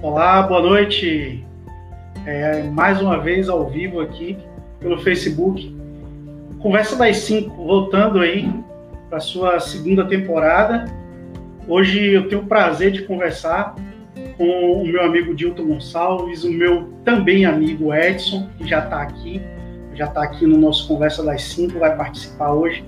Olá, 0.00 0.42
boa 0.42 0.62
noite. 0.62 1.44
É, 2.24 2.62
mais 2.62 3.00
uma 3.02 3.18
vez 3.18 3.48
ao 3.48 3.68
vivo 3.68 3.98
aqui 3.98 4.38
pelo 4.78 4.96
Facebook. 5.00 5.76
Conversa 6.60 6.94
das 6.94 7.16
5, 7.16 7.52
voltando 7.56 8.20
aí 8.20 8.48
para 9.10 9.18
sua 9.18 9.58
segunda 9.58 10.04
temporada. 10.04 10.84
Hoje 11.66 12.12
eu 12.12 12.28
tenho 12.28 12.42
o 12.42 12.46
prazer 12.46 12.92
de 12.92 13.02
conversar 13.02 13.74
com 14.36 14.82
o 14.82 14.86
meu 14.86 15.02
amigo 15.02 15.34
Dilton 15.34 15.66
Gonçalves, 15.66 16.44
o 16.44 16.52
meu 16.52 16.90
também 17.04 17.44
amigo 17.44 17.92
Edson, 17.92 18.48
que 18.56 18.68
já 18.68 18.78
está 18.78 19.02
aqui, 19.02 19.42
já 19.94 20.04
está 20.04 20.22
aqui 20.22 20.46
no 20.46 20.56
nosso 20.56 20.86
Conversa 20.86 21.24
das 21.24 21.42
5, 21.42 21.76
vai 21.76 21.96
participar 21.96 22.52
hoje. 22.52 22.84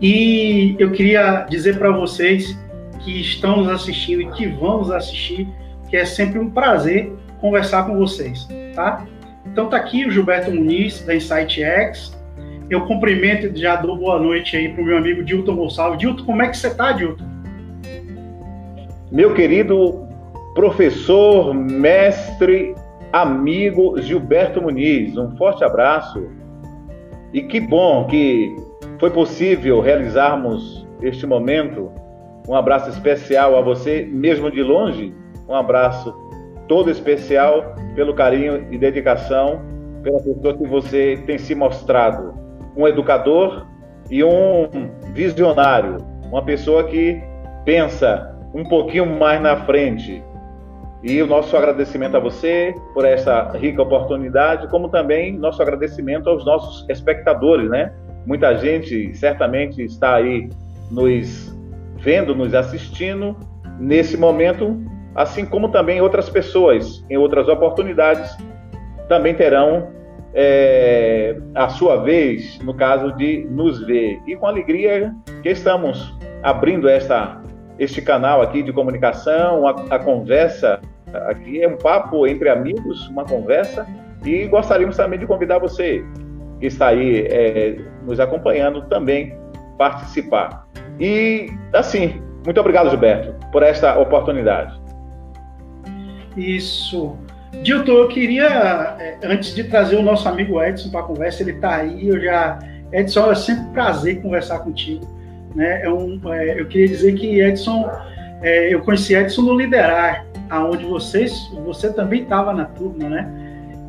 E 0.00 0.74
eu 0.78 0.90
queria 0.90 1.46
dizer 1.50 1.78
para 1.78 1.90
vocês 1.90 2.58
que 3.00 3.20
estão 3.20 3.58
nos 3.58 3.68
assistindo 3.68 4.22
e 4.22 4.30
que 4.30 4.46
vão 4.46 4.78
nos 4.78 4.90
assistir 4.90 5.46
que 5.88 5.96
é 5.96 6.04
sempre 6.04 6.38
um 6.38 6.50
prazer 6.50 7.12
conversar 7.40 7.86
com 7.86 7.96
vocês, 7.96 8.48
tá? 8.74 9.04
Então 9.46 9.68
tá 9.68 9.76
aqui 9.76 10.04
o 10.04 10.10
Gilberto 10.10 10.50
Muniz, 10.50 11.02
da 11.04 11.14
Insight 11.14 11.62
X. 11.62 12.16
Eu 12.68 12.84
cumprimento 12.86 13.46
e 13.46 13.56
já 13.56 13.76
dou 13.76 13.96
boa 13.96 14.18
noite 14.18 14.56
aí 14.56 14.68
pro 14.68 14.84
meu 14.84 14.98
amigo 14.98 15.22
Dilton 15.22 15.54
Gonçalves. 15.54 15.98
Dilton, 15.98 16.24
como 16.24 16.42
é 16.42 16.48
que 16.48 16.56
você 16.56 16.74
tá, 16.74 16.92
Dilton? 16.92 17.24
Meu 19.10 19.34
querido 19.34 20.04
professor, 20.54 21.54
mestre, 21.54 22.74
amigo 23.12 24.00
Gilberto 24.00 24.60
Muniz, 24.60 25.16
um 25.16 25.36
forte 25.36 25.62
abraço. 25.62 26.26
E 27.32 27.42
que 27.42 27.60
bom 27.60 28.06
que 28.06 28.56
foi 28.98 29.10
possível 29.10 29.80
realizarmos 29.80 30.86
este 31.02 31.26
momento. 31.26 31.92
Um 32.48 32.54
abraço 32.54 32.90
especial 32.90 33.56
a 33.56 33.60
você, 33.60 34.08
mesmo 34.10 34.50
de 34.50 34.62
longe, 34.62 35.14
um 35.48 35.54
abraço 35.54 36.14
todo 36.68 36.90
especial 36.90 37.74
pelo 37.94 38.14
carinho 38.14 38.66
e 38.72 38.78
dedicação 38.78 39.62
pela 40.02 40.20
pessoa 40.20 40.56
que 40.56 40.66
você 40.66 41.22
tem 41.26 41.38
se 41.38 41.54
mostrado. 41.54 42.34
Um 42.76 42.86
educador 42.86 43.66
e 44.10 44.22
um 44.22 44.68
visionário, 45.12 45.96
uma 46.30 46.42
pessoa 46.42 46.84
que 46.84 47.20
pensa 47.64 48.36
um 48.54 48.64
pouquinho 48.64 49.06
mais 49.06 49.40
na 49.40 49.64
frente. 49.64 50.22
E 51.02 51.22
o 51.22 51.26
nosso 51.26 51.56
agradecimento 51.56 52.16
a 52.16 52.20
você 52.20 52.74
por 52.92 53.04
essa 53.04 53.52
rica 53.52 53.82
oportunidade, 53.82 54.68
como 54.68 54.88
também 54.88 55.36
nosso 55.36 55.62
agradecimento 55.62 56.28
aos 56.28 56.44
nossos 56.44 56.88
espectadores, 56.88 57.68
né? 57.70 57.92
Muita 58.26 58.56
gente 58.56 59.14
certamente 59.14 59.82
está 59.82 60.16
aí 60.16 60.48
nos 60.90 61.54
vendo, 61.96 62.34
nos 62.34 62.54
assistindo 62.54 63.36
nesse 63.78 64.16
momento 64.16 64.76
assim 65.16 65.46
como 65.46 65.70
também 65.70 66.00
outras 66.00 66.28
pessoas, 66.28 67.04
em 67.08 67.16
outras 67.16 67.48
oportunidades, 67.48 68.36
também 69.08 69.34
terão 69.34 69.88
é, 70.34 71.36
a 71.54 71.68
sua 71.70 71.96
vez, 71.96 72.58
no 72.60 72.74
caso 72.74 73.12
de 73.16 73.46
nos 73.50 73.84
ver. 73.86 74.20
E 74.26 74.36
com 74.36 74.46
alegria 74.46 75.14
que 75.42 75.48
estamos 75.48 76.14
abrindo 76.42 76.88
esta, 76.88 77.40
este 77.78 78.02
canal 78.02 78.42
aqui 78.42 78.62
de 78.62 78.72
comunicação, 78.72 79.66
a, 79.66 79.70
a 79.90 79.98
conversa 79.98 80.80
aqui 81.28 81.62
é 81.62 81.68
um 81.68 81.78
papo 81.78 82.26
entre 82.26 82.50
amigos, 82.50 83.08
uma 83.08 83.24
conversa, 83.24 83.86
e 84.24 84.46
gostaríamos 84.46 84.96
também 84.96 85.18
de 85.18 85.26
convidar 85.26 85.58
você 85.58 86.04
que 86.60 86.66
está 86.66 86.88
aí 86.88 87.26
é, 87.26 87.76
nos 88.04 88.20
acompanhando 88.20 88.82
também 88.82 89.34
participar. 89.78 90.66
E 91.00 91.50
assim, 91.72 92.20
muito 92.44 92.60
obrigado, 92.60 92.90
Gilberto, 92.90 93.34
por 93.50 93.62
esta 93.62 93.98
oportunidade. 93.98 94.75
Isso. 96.36 97.16
Dilton, 97.62 97.92
eu 97.92 98.08
queria, 98.08 98.96
é, 98.98 99.18
antes 99.24 99.54
de 99.54 99.64
trazer 99.64 99.96
o 99.96 100.02
nosso 100.02 100.28
amigo 100.28 100.62
Edson 100.62 100.90
para 100.90 101.00
a 101.00 101.04
conversa, 101.04 101.42
ele 101.42 101.52
está 101.52 101.76
aí, 101.76 102.08
eu 102.08 102.20
já. 102.20 102.58
Edson, 102.92 103.30
é 103.30 103.34
sempre 103.34 103.64
um 103.64 103.72
prazer 103.72 104.20
conversar 104.20 104.60
contigo. 104.60 105.06
Né? 105.54 105.82
É 105.82 105.90
um, 105.90 106.20
é, 106.32 106.60
eu 106.60 106.66
queria 106.66 106.88
dizer 106.88 107.14
que 107.14 107.40
Edson, 107.40 107.90
é, 108.42 108.72
eu 108.72 108.80
conheci 108.82 109.14
Edson 109.14 109.42
no 109.42 109.56
Liderar, 109.56 110.26
aonde 110.50 110.84
vocês, 110.84 111.32
você 111.64 111.92
também 111.92 112.22
estava 112.22 112.52
na 112.52 112.66
turma, 112.66 113.08
né? 113.08 113.28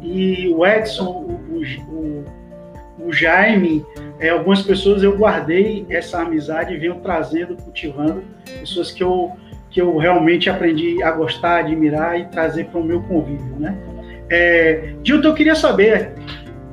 E 0.02 0.48
o 0.48 0.66
Edson, 0.66 1.26
o, 1.50 1.62
o, 1.92 2.26
o 3.08 3.14
Jaime, 3.14 3.86
é, 4.20 4.30
algumas 4.30 4.62
pessoas 4.62 5.04
eu 5.04 5.18
guardei 5.18 5.86
essa 5.90 6.22
amizade 6.22 6.74
e 6.74 6.78
venho 6.78 6.96
trazendo, 6.96 7.56
cultivando, 7.56 8.24
pessoas 8.60 8.92
que 8.92 9.04
eu 9.04 9.34
que 9.78 9.82
eu 9.82 9.96
realmente 9.96 10.50
aprendi 10.50 11.04
a 11.04 11.12
gostar, 11.12 11.58
admirar 11.58 12.20
e 12.20 12.26
trazer 12.26 12.66
para 12.66 12.80
o 12.80 12.84
meu 12.84 13.00
convívio, 13.04 13.60
né? 13.60 13.78
É, 14.28 14.96
eu 15.06 15.34
queria 15.36 15.54
saber 15.54 16.14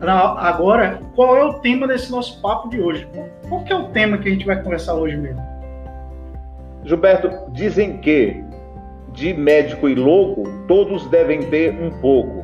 agora 0.00 1.03
qual 1.15 1.37
é 1.37 1.44
o 1.44 1.53
tema 1.60 1.87
desse 1.87 2.10
nosso 2.10 2.41
papo 2.41 2.70
de 2.70 2.81
hoje. 2.81 3.06
Qual 3.47 3.62
que 3.62 3.75
é 3.75 3.76
o 3.76 3.88
tema 3.88 4.16
que 4.16 4.26
a 4.26 4.32
gente 4.32 4.47
vai 4.47 4.62
conversar 4.62 4.94
hoje 4.94 5.19
mesmo? 5.19 5.42
Gilberto, 6.82 7.31
dizem 7.53 7.98
que 7.98 8.42
de 9.12 9.34
médico 9.34 9.86
e 9.86 9.94
louco 9.94 10.44
todos 10.66 11.06
devem 11.09 11.41
ter 11.50 11.75
um 11.75 11.91
pouco, 12.00 12.42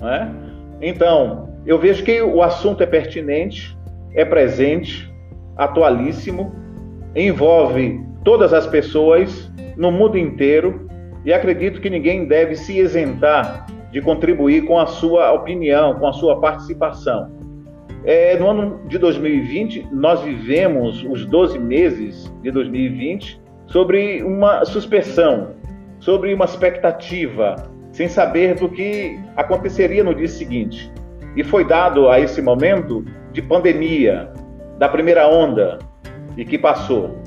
né? 0.00 0.32
Então, 0.80 1.50
eu 1.66 1.78
vejo 1.78 2.02
que 2.02 2.22
o 2.22 2.42
assunto 2.42 2.82
é 2.82 2.86
pertinente, 2.86 3.76
é 4.14 4.24
presente, 4.24 5.12
atualíssimo, 5.54 6.50
envolve 7.14 8.00
todas 8.24 8.54
as 8.54 8.66
pessoas 8.66 9.52
no 9.76 9.90
mundo 9.90 10.18
inteiro 10.18 10.88
e 11.24 11.32
acredito 11.32 11.80
que 11.80 11.88
ninguém 11.88 12.26
deve 12.26 12.56
se 12.56 12.78
isentar 12.78 13.66
de 13.90 14.00
contribuir 14.00 14.64
com 14.64 14.78
a 14.78 14.86
sua 14.86 15.32
opinião, 15.32 15.94
com 15.94 16.06
a 16.06 16.12
sua 16.12 16.40
participação. 16.40 17.30
É, 18.04 18.36
no 18.36 18.48
ano 18.48 18.80
de 18.88 18.98
2020, 18.98 19.88
nós 19.92 20.20
vivemos 20.22 21.04
os 21.04 21.24
12 21.26 21.58
meses 21.58 22.32
de 22.42 22.50
2020 22.50 23.40
sobre 23.66 24.22
uma 24.22 24.64
suspensão, 24.64 25.50
sobre 26.00 26.34
uma 26.34 26.44
expectativa, 26.44 27.54
sem 27.92 28.08
saber 28.08 28.56
do 28.56 28.68
que 28.68 29.16
aconteceria 29.36 30.02
no 30.02 30.14
dia 30.14 30.26
seguinte. 30.26 30.90
E 31.36 31.44
foi 31.44 31.64
dado 31.64 32.08
a 32.08 32.18
esse 32.18 32.42
momento 32.42 33.04
de 33.32 33.40
pandemia, 33.40 34.32
da 34.78 34.88
primeira 34.88 35.28
onda, 35.28 35.78
e 36.36 36.44
que 36.44 36.58
passou. 36.58 37.21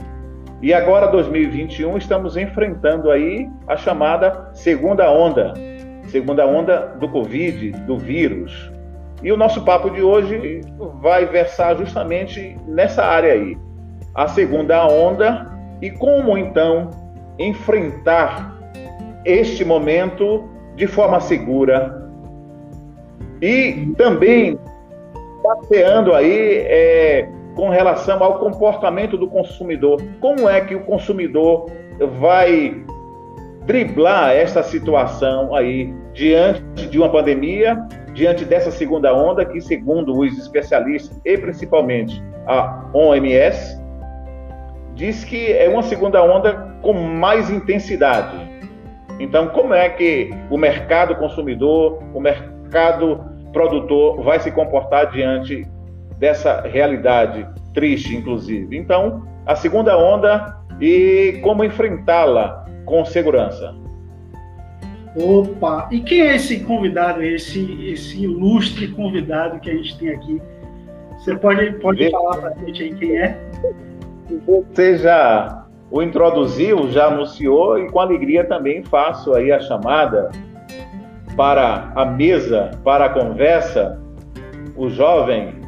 E 0.62 0.74
agora, 0.74 1.08
2021, 1.08 1.98
estamos 1.98 2.38
enfrentando 2.38 3.12
aí 3.12 3.50
a 3.68 3.76
chamada 3.76 4.50
segunda 4.54 5.12
onda, 5.12 5.54
segunda 6.08 6.48
onda 6.48 6.96
do 7.00 7.10
Covid, 7.10 7.72
do 7.86 7.98
vírus. 7.98 8.72
E 9.22 9.32
o 9.32 9.38
nosso 9.38 9.64
papo 9.64 9.90
de 9.90 10.02
hoje 10.02 10.62
vai 11.02 11.26
versar 11.26 11.76
justamente 11.78 12.56
nessa 12.68 13.04
área 13.04 13.34
aí, 13.34 13.58
a 14.14 14.28
segunda 14.28 14.88
onda 14.88 15.46
e 15.82 15.90
como 15.92 16.38
então 16.38 16.90
enfrentar 17.38 18.56
este 19.26 19.66
momento 19.66 20.50
de 20.76 20.88
forma 20.88 21.20
segura. 21.20 22.10
E 23.42 23.94
também 23.98 24.58
passeando 25.44 26.14
aí 26.14 26.60
é, 26.66 27.30
com 27.56 27.70
relação 27.70 28.22
ao 28.24 28.40
comportamento 28.40 29.18
do 29.18 29.28
consumidor. 29.28 30.02
Como 30.20 30.48
é 30.50 30.62
que 30.62 30.76
o 30.76 30.82
consumidor 30.82 31.72
vai 32.20 32.84
driblar 33.66 34.32
essa 34.32 34.62
situação 34.62 35.56
aí 35.56 35.94
diante 36.14 36.88
de 36.88 36.98
uma 36.98 37.10
pandemia, 37.10 37.82
diante 38.14 38.46
dessa 38.46 38.70
segunda 38.70 39.14
onda 39.14 39.44
que, 39.44 39.60
segundo 39.60 40.18
os 40.18 40.38
especialistas 40.38 41.20
e 41.26 41.38
principalmente 41.38 42.22
a 42.46 42.86
OMS, 42.94 43.82
diz 44.94 45.24
que 45.24 45.52
é 45.52 45.68
uma 45.68 45.82
segunda 45.82 46.24
onda 46.24 46.76
com 46.82 46.94
mais 46.94 47.50
intensidade. 47.50 48.38
Então, 49.20 49.48
como 49.48 49.74
é 49.74 49.90
que 49.90 50.30
o 50.50 50.58
mercado 50.58 51.16
consumidor, 51.16 52.00
o 52.14 52.20
mercado 52.20 53.24
produtor 53.52 54.22
vai 54.22 54.40
se 54.40 54.52
comportar 54.52 55.12
diante 55.12 55.66
dessa 56.18 56.62
realidade 56.62 57.48
triste, 57.74 58.16
inclusive. 58.16 58.78
Então, 58.78 59.28
a 59.46 59.56
segunda 59.56 59.98
onda 59.98 60.58
e 60.80 61.40
como 61.44 61.64
enfrentá-la 61.64 62.66
com 62.86 63.04
segurança. 63.06 63.76
Opa! 65.16 65.88
E 65.92 66.02
quem 66.02 66.22
é 66.22 66.36
esse 66.36 66.60
convidado, 66.62 67.24
esse, 67.24 67.90
esse 67.90 68.24
ilustre 68.24 68.90
convidado 68.90 69.60
que 69.60 69.70
a 69.70 69.74
gente 69.74 69.98
tem 69.98 70.10
aqui? 70.10 70.42
Você 71.18 71.36
pode, 71.38 71.72
pode 71.80 72.10
falar 72.12 72.38
para 72.38 72.50
a 72.50 72.66
gente 72.66 72.84
aí 72.84 72.94
quem 72.96 73.18
é? 73.18 73.38
Você 74.46 74.98
já 74.98 75.66
o 75.90 76.02
introduziu, 76.02 76.92
já 76.92 77.08
anunciou 77.08 77.80
e 77.80 77.90
com 77.90 78.00
alegria 78.00 78.44
também 78.44 78.84
faço 78.84 79.34
aí 79.34 79.52
a 79.52 79.60
chamada 79.60 80.32
para 81.38 81.92
a 81.96 82.06
mesa, 82.06 82.72
para 82.84 83.06
a 83.06 83.10
conversa, 83.10 84.02
o 84.76 84.90
jovem 84.90 85.65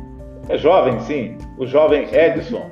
é 0.49 0.57
jovem, 0.57 0.99
sim. 1.01 1.37
O 1.57 1.65
jovem 1.65 2.07
Edson. 2.13 2.69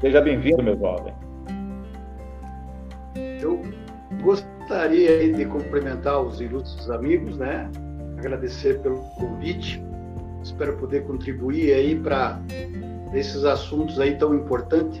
Seja 0.00 0.20
bem-vindo, 0.20 0.62
meu 0.62 0.78
jovem. 0.78 1.12
Eu 3.40 3.62
gostaria 4.22 5.32
de 5.32 5.44
cumprimentar 5.44 6.20
os 6.20 6.40
ilustres 6.40 6.88
amigos, 6.90 7.36
né? 7.36 7.70
Agradecer 8.18 8.80
pelo 8.80 8.98
convite. 9.18 9.82
Espero 10.42 10.76
poder 10.78 11.04
contribuir 11.04 11.72
aí 11.74 11.94
para 11.94 12.40
esses 13.12 13.44
assuntos 13.44 14.00
aí 14.00 14.16
tão 14.16 14.34
importantes, 14.34 14.98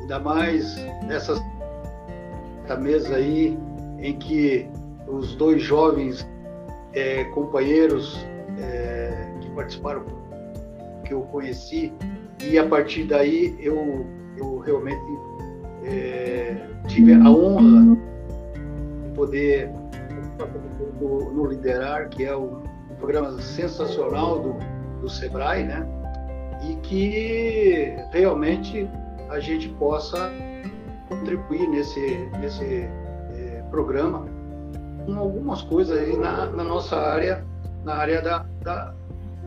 ainda 0.00 0.18
mais 0.18 0.76
nessa 1.06 1.34
mesa 2.80 3.16
aí 3.16 3.56
em 3.98 4.18
que 4.18 4.68
os 5.06 5.34
dois 5.36 5.62
jovens 5.62 6.28
é, 6.92 7.24
companheiros 7.24 8.18
é, 8.58 9.32
que 9.40 9.50
participaram, 9.50 10.04
que 11.04 11.12
eu 11.12 11.22
conheci, 11.22 11.92
e 12.42 12.58
a 12.58 12.66
partir 12.66 13.04
daí 13.04 13.56
eu, 13.60 14.06
eu 14.36 14.58
realmente 14.58 15.00
é, 15.84 16.56
tive 16.86 17.14
a 17.14 17.30
honra 17.30 17.96
de 19.02 19.14
poder 19.14 19.70
no, 21.00 21.32
no 21.32 21.46
Liderar, 21.46 22.08
que 22.08 22.24
é 22.24 22.36
um, 22.36 22.62
programa 23.04 23.38
sensacional 23.40 24.40
do, 24.40 24.56
do 25.00 25.08
Sebrae, 25.10 25.64
né? 25.64 25.86
E 26.62 26.76
que 26.76 27.94
realmente 28.12 28.88
a 29.28 29.38
gente 29.38 29.68
possa 29.70 30.30
contribuir 31.08 31.68
nesse, 31.68 32.30
nesse 32.40 32.64
é, 32.64 33.62
programa 33.70 34.26
com 35.04 35.18
algumas 35.18 35.60
coisas 35.62 35.98
aí 35.98 36.16
na, 36.16 36.46
na, 36.46 36.64
nossa 36.64 36.96
área, 36.96 37.44
na 37.84 37.94
área 37.94 38.22
da, 38.22 38.46
da, 38.62 38.94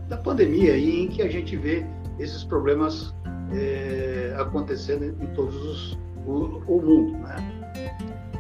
da 0.07 0.17
pandemia, 0.17 0.73
aí, 0.73 1.03
em 1.03 1.07
que 1.07 1.21
a 1.21 1.29
gente 1.29 1.55
vê 1.55 1.85
esses 2.19 2.43
problemas 2.43 3.13
é, 3.53 4.35
acontecendo 4.37 5.03
em 5.03 5.27
todos 5.27 5.55
os 5.55 5.97
o, 6.27 6.61
o 6.67 6.81
mundo, 6.81 7.17
né? 7.19 7.35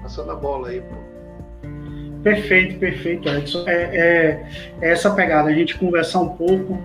Passando 0.01 0.31
a 0.31 0.35
bola 0.35 0.69
aí, 0.69 0.81
pô. 0.81 0.95
Perfeito, 2.21 2.77
perfeito, 2.77 3.29
Edson. 3.29 3.63
É, 3.67 3.73
é, 3.73 4.49
é, 4.81 4.91
essa 4.91 5.09
pegada, 5.11 5.49
a 5.49 5.53
gente 5.53 5.77
conversar 5.77 6.19
um 6.19 6.29
pouco 6.29 6.77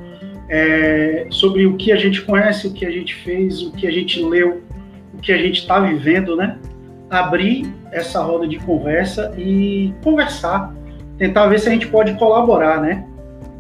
é, 0.48 1.26
sobre 1.30 1.66
o 1.66 1.76
que 1.76 1.90
a 1.90 1.96
gente 1.96 2.22
conhece, 2.22 2.68
o 2.68 2.72
que 2.72 2.86
a 2.86 2.90
gente 2.90 3.14
fez, 3.16 3.62
o 3.62 3.72
que 3.72 3.86
a 3.86 3.90
gente 3.90 4.22
leu, 4.22 4.62
o 5.12 5.18
que 5.18 5.32
a 5.32 5.38
gente 5.38 5.60
está 5.60 5.80
vivendo, 5.80 6.36
né? 6.36 6.58
Abrir 7.10 7.66
essa 7.90 8.22
roda 8.22 8.46
de 8.46 8.58
conversa 8.58 9.34
e 9.36 9.92
conversar, 10.02 10.72
tentar 11.22 11.46
ver 11.46 11.60
se 11.60 11.69
a 11.69 11.72
gente 11.72 11.86
pode 11.86 12.14
colaborar, 12.14 12.80
né? 12.80 13.04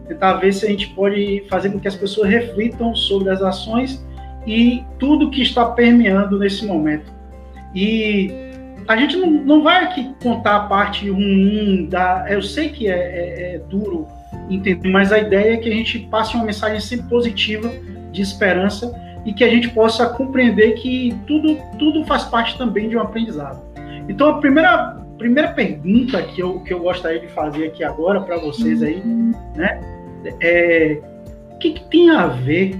Tentar 0.08 0.32
ver 0.34 0.52
se 0.52 0.66
a 0.66 0.68
gente 0.68 0.88
pode 0.88 1.44
fazer 1.48 1.70
com 1.70 1.78
que 1.78 1.86
as 1.86 1.94
pessoas 1.94 2.28
reflitam 2.28 2.92
sobre 2.92 3.30
as 3.30 3.40
ações 3.40 4.04
e 4.44 4.82
tudo 4.98 5.30
que 5.30 5.40
está 5.42 5.66
permeando 5.66 6.40
nesse 6.40 6.66
momento. 6.66 7.12
E 7.72 8.32
a 8.88 8.96
gente 8.96 9.16
não, 9.16 9.30
não 9.30 9.62
vai 9.62 9.84
aqui 9.84 10.12
contar 10.20 10.56
a 10.56 10.60
parte 10.64 11.08
ruim 11.08 11.86
da. 11.88 12.26
Eu 12.28 12.42
sei 12.42 12.70
que 12.70 12.88
é, 12.88 12.94
é, 12.96 13.54
é 13.54 13.58
duro 13.70 14.08
entender, 14.50 14.90
mas 14.90 15.12
a 15.12 15.20
ideia 15.20 15.54
é 15.54 15.56
que 15.56 15.68
a 15.68 15.72
gente 15.72 16.00
passe 16.10 16.34
uma 16.34 16.44
mensagem 16.44 16.80
sempre 16.80 17.08
positiva, 17.08 17.72
de 18.10 18.22
esperança, 18.22 18.92
e 19.24 19.32
que 19.32 19.44
a 19.44 19.48
gente 19.48 19.68
possa 19.68 20.08
compreender 20.08 20.72
que 20.72 21.16
tudo, 21.28 21.56
tudo 21.78 22.04
faz 22.06 22.24
parte 22.24 22.58
também 22.58 22.88
de 22.88 22.96
um 22.96 23.00
aprendizado. 23.00 23.62
Então, 24.08 24.30
a 24.30 24.38
primeira, 24.40 25.00
primeira 25.22 25.52
pergunta 25.52 26.20
que 26.20 26.42
eu, 26.42 26.58
que 26.60 26.74
eu 26.74 26.80
gostaria 26.80 27.20
de 27.20 27.28
fazer 27.28 27.68
aqui 27.68 27.84
agora 27.84 28.20
para 28.20 28.38
vocês 28.38 28.82
aí, 28.82 29.00
né, 29.54 29.80
é 30.40 31.00
o 31.52 31.58
que, 31.58 31.74
que 31.74 31.84
tem 31.90 32.10
a 32.10 32.26
ver, 32.26 32.74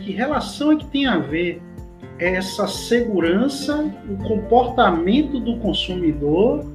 que 0.00 0.10
relação 0.10 0.72
é 0.72 0.76
que 0.76 0.86
tem 0.86 1.06
a 1.06 1.18
ver 1.18 1.62
essa 2.18 2.66
segurança, 2.66 3.88
o 4.08 4.16
comportamento 4.24 5.38
do 5.38 5.58
consumidor 5.58 6.66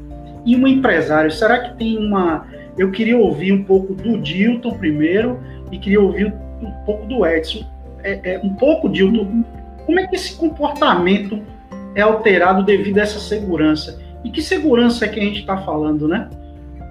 e 0.46 0.56
um 0.56 0.66
empresário? 0.66 1.30
Será 1.30 1.60
que 1.60 1.78
tem 1.78 1.98
uma. 1.98 2.48
Eu 2.78 2.90
queria 2.90 3.18
ouvir 3.18 3.52
um 3.52 3.66
pouco 3.66 3.94
do 3.94 4.18
Dilton 4.18 4.78
primeiro 4.78 5.38
e 5.74 5.78
queria 5.78 6.00
ouvir 6.00 6.34
um 6.62 6.72
pouco 6.86 7.06
do 7.06 7.26
Edson. 7.26 7.66
É, 8.02 8.36
é, 8.36 8.40
um 8.42 8.54
pouco, 8.54 8.88
Dilton, 8.88 9.44
como 9.86 10.00
é 10.00 10.08
que 10.08 10.16
esse 10.16 10.36
comportamento 10.36 11.42
é 11.96 12.02
alterado 12.02 12.64
devido 12.64 13.00
a 13.00 13.02
essa 13.02 13.20
segurança? 13.20 14.01
E 14.24 14.30
que 14.30 14.42
segurança 14.42 15.06
é 15.06 15.08
que 15.08 15.20
a 15.20 15.24
gente 15.24 15.40
está 15.40 15.58
falando, 15.58 16.08
né? 16.08 16.30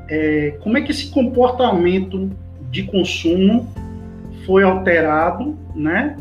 É, 0.09 0.57
como 0.61 0.77
é 0.77 0.81
que 0.81 0.91
esse 0.91 1.11
comportamento 1.11 2.31
de 2.71 2.83
consumo 2.85 3.69
foi 4.45 4.65
alterado, 4.65 5.57
né? 5.75 6.17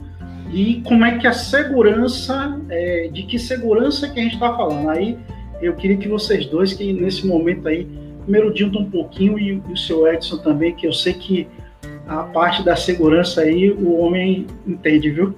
e 0.52 0.82
como 0.82 1.06
é 1.06 1.18
que 1.18 1.28
a 1.28 1.34
segurança, 1.34 2.60
é, 2.70 3.08
de 3.12 3.24
que 3.24 3.38
segurança 3.38 4.10
que 4.10 4.20
a 4.20 4.24
gente 4.24 4.34
está 4.34 4.56
falando. 4.56 4.90
Aí 4.90 5.18
eu 5.62 5.76
queria 5.76 5.98
que 5.98 6.08
vocês 6.08 6.46
dois, 6.46 6.74
que 6.74 6.92
nesse 6.92 7.26
momento 7.26 7.68
aí, 7.68 7.88
primeiro 8.24 8.54
Dilton 8.54 8.80
um 8.80 8.90
pouquinho 8.90 9.38
e, 9.38 9.62
e, 9.68 9.74
o 9.74 9.78
seu 9.78 10.08
Edson 10.08 10.38
também, 10.38 10.74
que 10.74 10.88
eu 10.88 10.94
sei 10.94 11.14
que 11.14 11.48
a 12.08 12.24
parte 12.24 12.64
da 12.64 12.76
segurança 12.76 13.42
aí 13.42 13.70
o 13.70 14.00
homem 14.00 14.48
entende, 14.66 15.12
viu? 15.12 15.36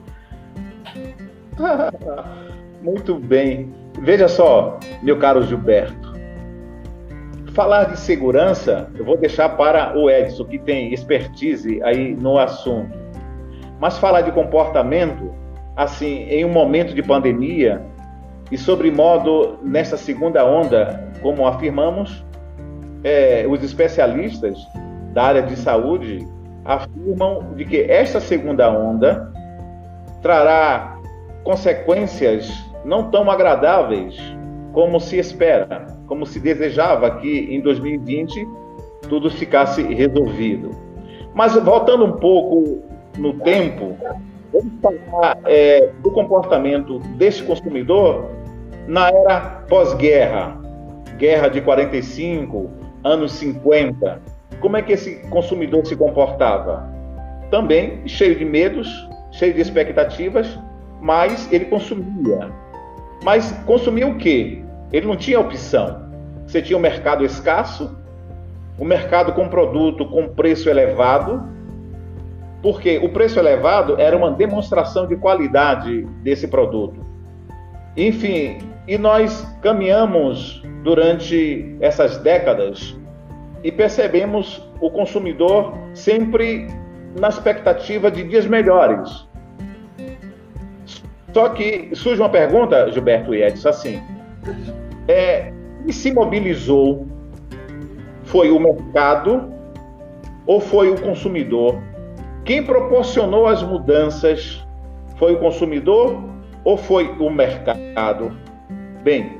Muito 2.81 3.15
bem. 3.15 3.69
Veja 4.03 4.27
só, 4.27 4.79
meu 5.03 5.19
caro 5.19 5.43
Gilberto. 5.43 6.11
Falar 7.53 7.83
de 7.83 7.99
segurança, 7.99 8.89
eu 8.97 9.05
vou 9.05 9.15
deixar 9.15 9.49
para 9.49 9.95
o 9.95 10.09
Edson, 10.09 10.45
que 10.45 10.57
tem 10.57 10.91
expertise 10.91 11.79
aí 11.83 12.15
no 12.15 12.39
assunto. 12.39 12.97
Mas 13.79 13.99
falar 13.99 14.21
de 14.21 14.31
comportamento, 14.31 15.31
assim, 15.75 16.23
em 16.29 16.43
um 16.43 16.49
momento 16.49 16.95
de 16.95 17.03
pandemia, 17.03 17.79
e 18.51 18.57
sobre 18.57 18.89
modo 18.89 19.59
nessa 19.61 19.97
segunda 19.97 20.43
onda, 20.43 21.11
como 21.21 21.45
afirmamos, 21.45 22.25
é, 23.03 23.45
os 23.47 23.63
especialistas 23.63 24.57
da 25.13 25.25
área 25.25 25.43
de 25.43 25.55
saúde 25.55 26.27
afirmam 26.65 27.53
de 27.55 27.65
que 27.65 27.81
esta 27.83 28.19
segunda 28.19 28.67
onda 28.71 29.31
trará 30.23 30.97
consequências 31.43 32.70
não 32.83 33.09
tão 33.09 33.29
agradáveis 33.29 34.15
como 34.73 34.99
se 34.99 35.17
espera, 35.17 35.87
como 36.07 36.25
se 36.25 36.39
desejava 36.39 37.09
que 37.17 37.53
em 37.53 37.61
2020 37.61 38.47
tudo 39.07 39.29
ficasse 39.29 39.81
resolvido. 39.81 40.71
Mas 41.33 41.55
voltando 41.55 42.05
um 42.05 42.13
pouco 42.13 42.81
no 43.17 43.33
tempo, 43.39 43.95
vamos 44.51 44.73
falar 44.81 45.37
é, 45.45 45.91
do 46.01 46.11
comportamento 46.11 46.99
desse 47.17 47.43
consumidor 47.43 48.29
na 48.87 49.09
era 49.09 49.39
pós-guerra, 49.69 50.57
guerra 51.17 51.47
de 51.49 51.61
45, 51.61 52.69
anos 53.03 53.33
50. 53.33 54.21
Como 54.59 54.77
é 54.77 54.81
que 54.81 54.93
esse 54.93 55.27
consumidor 55.29 55.85
se 55.85 55.95
comportava? 55.95 56.89
Também 57.49 58.07
cheio 58.07 58.35
de 58.35 58.45
medos, 58.45 58.87
cheio 59.31 59.53
de 59.53 59.61
expectativas, 59.61 60.57
mas 60.99 61.51
ele 61.51 61.65
consumia. 61.65 62.49
Mas 63.23 63.51
consumia 63.65 64.07
o 64.07 64.17
quê? 64.17 64.63
Ele 64.91 65.07
não 65.07 65.15
tinha 65.15 65.39
opção. 65.39 66.09
Você 66.45 66.61
tinha 66.61 66.77
um 66.77 66.81
mercado 66.81 67.23
escasso, 67.23 67.95
um 68.79 68.85
mercado 68.85 69.33
com 69.33 69.47
produto 69.47 70.05
com 70.05 70.27
preço 70.27 70.69
elevado, 70.69 71.43
porque 72.61 72.97
o 72.97 73.09
preço 73.09 73.39
elevado 73.39 73.99
era 73.99 74.15
uma 74.17 74.31
demonstração 74.31 75.07
de 75.07 75.15
qualidade 75.15 76.03
desse 76.23 76.47
produto. 76.47 77.05
Enfim, 77.95 78.57
e 78.87 78.97
nós 78.97 79.47
caminhamos 79.61 80.61
durante 80.83 81.75
essas 81.79 82.17
décadas 82.17 82.97
e 83.63 83.71
percebemos 83.71 84.67
o 84.79 84.89
consumidor 84.89 85.73
sempre 85.93 86.67
na 87.19 87.29
expectativa 87.29 88.09
de 88.09 88.23
dias 88.23 88.45
melhores. 88.45 89.27
Só 91.33 91.49
que 91.49 91.89
surge 91.93 92.21
uma 92.21 92.29
pergunta, 92.29 92.91
Gilberto 92.91 93.33
e 93.33 93.43
Edson, 93.43 93.69
assim, 93.69 94.01
é, 95.07 95.51
e 95.85 95.93
se 95.93 96.11
mobilizou 96.13 97.07
foi 98.25 98.49
o 98.49 98.59
mercado 98.59 99.51
ou 100.45 100.59
foi 100.59 100.89
o 100.89 100.99
consumidor? 100.99 101.77
Quem 102.45 102.63
proporcionou 102.63 103.45
as 103.47 103.61
mudanças 103.61 104.65
foi 105.17 105.33
o 105.33 105.39
consumidor 105.39 106.21
ou 106.63 106.77
foi 106.77 107.07
o 107.19 107.29
mercado? 107.29 108.31
Bem, 109.03 109.39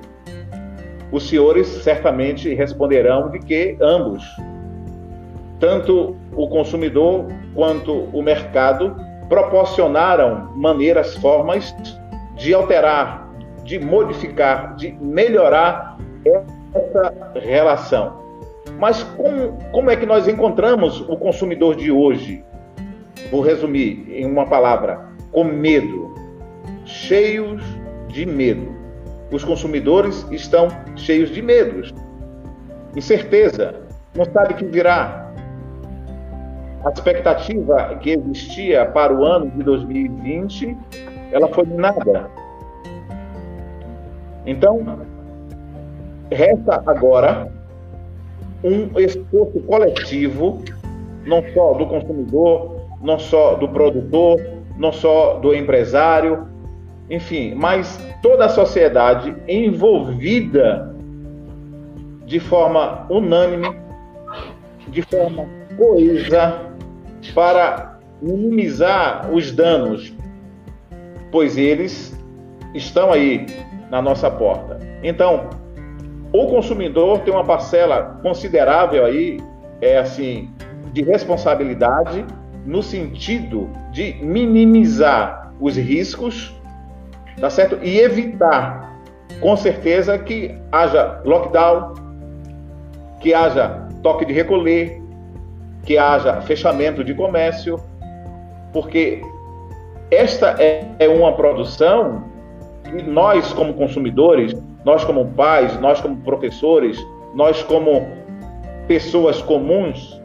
os 1.12 1.27
senhores 1.27 1.67
certamente 1.67 2.53
responderão 2.53 3.29
de 3.31 3.39
que 3.39 3.77
ambos, 3.81 4.24
tanto 5.60 6.15
o 6.36 6.48
consumidor 6.48 7.27
quanto 7.53 7.93
o 7.93 8.21
mercado, 8.21 8.95
proporcionaram 9.32 10.52
maneiras, 10.58 11.16
formas 11.16 11.74
de 12.36 12.54
alterar, 12.54 13.32
de 13.64 13.80
modificar, 13.80 14.76
de 14.76 14.92
melhorar 15.00 15.98
essa 16.76 17.14
relação. 17.36 18.20
Mas 18.78 19.02
como, 19.16 19.58
como 19.72 19.90
é 19.90 19.96
que 19.96 20.06
nós 20.06 20.28
encontramos 20.28 21.00
o 21.08 21.16
consumidor 21.16 21.78
de 21.78 21.90
hoje? 21.90 22.44
vou 23.32 23.40
resumir 23.40 24.06
em 24.10 24.26
uma 24.26 24.46
palavra: 24.46 25.00
com 25.32 25.46
medo, 25.46 26.14
cheios 26.84 27.64
de 28.10 28.26
medo. 28.26 28.68
Os 29.32 29.46
consumidores 29.46 30.28
estão 30.30 30.68
cheios 30.98 31.30
de 31.30 31.42
medos. 31.42 31.94
incerteza, 32.98 33.76
não 34.14 34.26
sabe 34.26 34.56
o 34.56 34.58
que 34.58 34.66
virá. 34.66 35.21
A 36.84 36.90
expectativa 36.90 37.96
que 38.02 38.12
existia 38.12 38.86
para 38.88 39.14
o 39.14 39.24
ano 39.24 39.52
de 39.52 39.64
2020, 39.64 40.76
ela 41.32 41.48
foi 41.50 41.66
nada. 41.66 42.30
Então, 44.46 45.00
resta 46.32 46.82
agora 46.88 47.52
um 48.64 49.00
esforço 49.00 49.60
coletivo, 49.68 50.64
não 51.26 51.44
só 51.54 51.74
do 51.74 51.86
consumidor, 51.86 52.78
não 53.02 53.20
só 53.20 53.56
do 53.56 53.70
produtor, 53.70 54.40
não 54.78 54.92
só 54.92 55.36
do 55.36 55.54
empresário, 55.54 56.48
enfim, 57.10 57.54
mas 57.54 58.00
toda 58.24 58.46
a 58.46 58.50
sociedade 58.50 59.36
envolvida 59.48 60.96
de 62.26 62.40
forma 62.40 63.06
unânime, 63.10 63.76
de 64.88 65.02
forma 65.04 65.46
coesa, 65.78 66.71
para 67.30 68.00
minimizar 68.22 69.32
os 69.32 69.51
danos, 69.51 70.13
pois 71.32 71.58
eles 71.58 72.18
estão 72.74 73.12
aí 73.12 73.46
na 73.90 74.01
nossa 74.01 74.30
porta. 74.30 74.80
Então, 75.04 75.50
o 76.34 76.48
consumidor 76.48 77.20
tem 77.20 77.34
uma 77.34 77.44
parcela 77.44 78.20
considerável 78.22 79.06
aí, 79.06 79.38
é 79.82 79.98
assim, 79.98 80.50
de 80.94 81.01
responsabilidade 81.04 82.25
no 82.66 82.82
sentido 82.82 83.70
de 83.92 84.13
minimizar 84.22 85.51
os 85.60 85.75
riscos, 85.75 86.56
tá 87.40 87.50
certo? 87.50 87.80
E 87.82 88.00
evitar, 88.00 88.96
com 89.40 89.56
certeza, 89.58 90.18
que 90.18 90.56
haja 90.72 91.22
lockdown, 91.25 91.94
que 93.20 93.34
haja 93.34 93.88
toque 94.01 94.25
de 94.25 94.34
recolher, 94.34 95.00
que 95.84 95.98
haja 95.98 96.42
fechamento 96.42 97.04
de 97.04 97.14
comércio, 97.14 97.80
porque 98.72 99.22
esta 100.10 100.56
é 100.60 101.08
uma 101.08 101.34
produção 101.34 102.24
que 102.84 103.02
nós, 103.04 103.54
como 103.54 103.74
consumidores, 103.74 104.54
nós, 104.84 105.04
como 105.04 105.26
pais, 105.34 105.80
nós, 105.80 106.02
como 106.02 106.18
professores, 106.18 106.98
nós, 107.34 107.64
como 107.64 108.08
pessoas 108.88 109.42
comuns, 109.42 110.22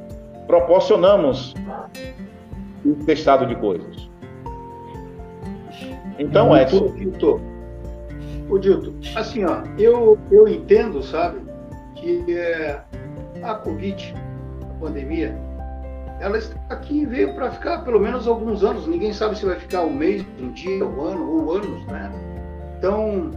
proporcionamos 0.47 1.55
esse 2.85 3.13
estado 3.13 3.47
de 3.47 3.55
coisas. 3.57 4.09
Então, 6.19 6.55
é. 6.57 6.65
Dilton, 6.65 7.41
o 8.49 8.59
Dilton, 8.59 8.93
assim, 9.15 9.45
ó, 9.45 9.63
eu, 9.79 10.19
eu 10.31 10.49
entendo, 10.49 11.03
sabe, 11.03 11.41
que 11.95 12.25
é, 12.35 12.81
a 13.43 13.55
Covid, 13.55 14.15
a 14.63 14.85
pandemia, 14.85 15.37
ela 16.20 16.38
está 16.38 16.56
aqui 16.70 17.00
e 17.00 17.06
veio 17.06 17.35
para 17.35 17.50
ficar 17.50 17.85
pelo 17.85 18.00
menos 18.00 18.26
alguns 18.26 18.64
anos. 18.64 18.87
Ninguém 18.87 19.12
sabe 19.12 19.37
se 19.38 19.44
vai 19.44 19.56
ficar 19.56 19.82
um 19.82 19.92
mês, 19.92 20.25
um 20.40 20.52
dia, 20.52 20.85
um 20.85 21.00
ano 21.02 21.30
ou 21.30 21.56
anos, 21.56 21.87
né? 21.87 22.11
Então, 22.78 23.30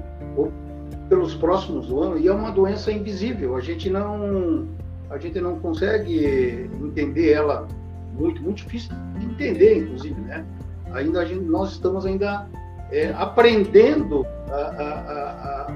pelos 1.10 1.34
próximos 1.36 1.92
anos, 1.92 2.22
e 2.22 2.28
é 2.28 2.32
uma 2.32 2.52
doença 2.52 2.92
invisível. 2.92 3.56
A 3.56 3.62
gente 3.62 3.90
não, 3.90 4.68
a 5.10 5.18
gente 5.18 5.40
não 5.42 5.60
consegue 5.60 6.70
entender 6.82 7.32
ela 7.32 7.68
muito, 8.18 8.42
muito 8.42 8.58
difícil 8.58 8.92
de 9.18 9.26
entender, 9.26 9.80
inclusive, 9.80 10.20
né? 10.22 10.46
Ainda 10.94 11.26
gente, 11.26 11.44
nós 11.46 11.72
estamos 11.72 12.06
ainda 12.06 12.48
é, 12.92 13.14
aprendendo 13.18 14.26
a, 14.50 14.56
a, 14.56 15.68
a, 15.68 15.74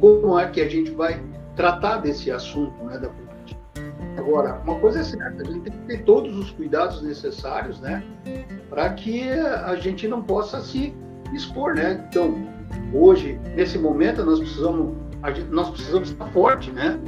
como 0.00 0.38
é 0.38 0.48
que 0.48 0.60
a 0.60 0.68
gente 0.68 0.90
vai 0.90 1.22
tratar 1.56 1.98
desse 1.98 2.30
assunto, 2.30 2.82
né, 2.84 2.98
da. 2.98 3.08
Agora, 4.16 4.60
uma 4.64 4.78
coisa 4.78 5.00
é 5.00 5.02
certa, 5.02 5.42
a 5.42 5.44
gente 5.44 5.60
tem 5.60 5.72
que 5.72 5.86
ter 5.86 6.04
todos 6.04 6.36
os 6.36 6.50
cuidados 6.50 7.02
necessários, 7.02 7.80
né, 7.80 8.02
para 8.68 8.90
que 8.90 9.30
a 9.30 9.74
gente 9.76 10.06
não 10.06 10.22
possa 10.22 10.60
se 10.60 10.94
expor, 11.32 11.74
né? 11.74 12.06
Então, 12.08 12.46
hoje, 12.92 13.40
nesse 13.56 13.78
momento, 13.78 14.24
nós 14.24 14.38
precisamos, 14.38 14.94
nós 15.50 15.70
precisamos 15.70 16.10
estar 16.10 16.26
forte, 16.28 16.70
né? 16.70 16.98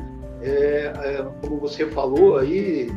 É, 0.42 0.92
é, 0.96 1.26
como 1.40 1.58
você 1.58 1.86
falou 1.86 2.38
aí, 2.38 2.90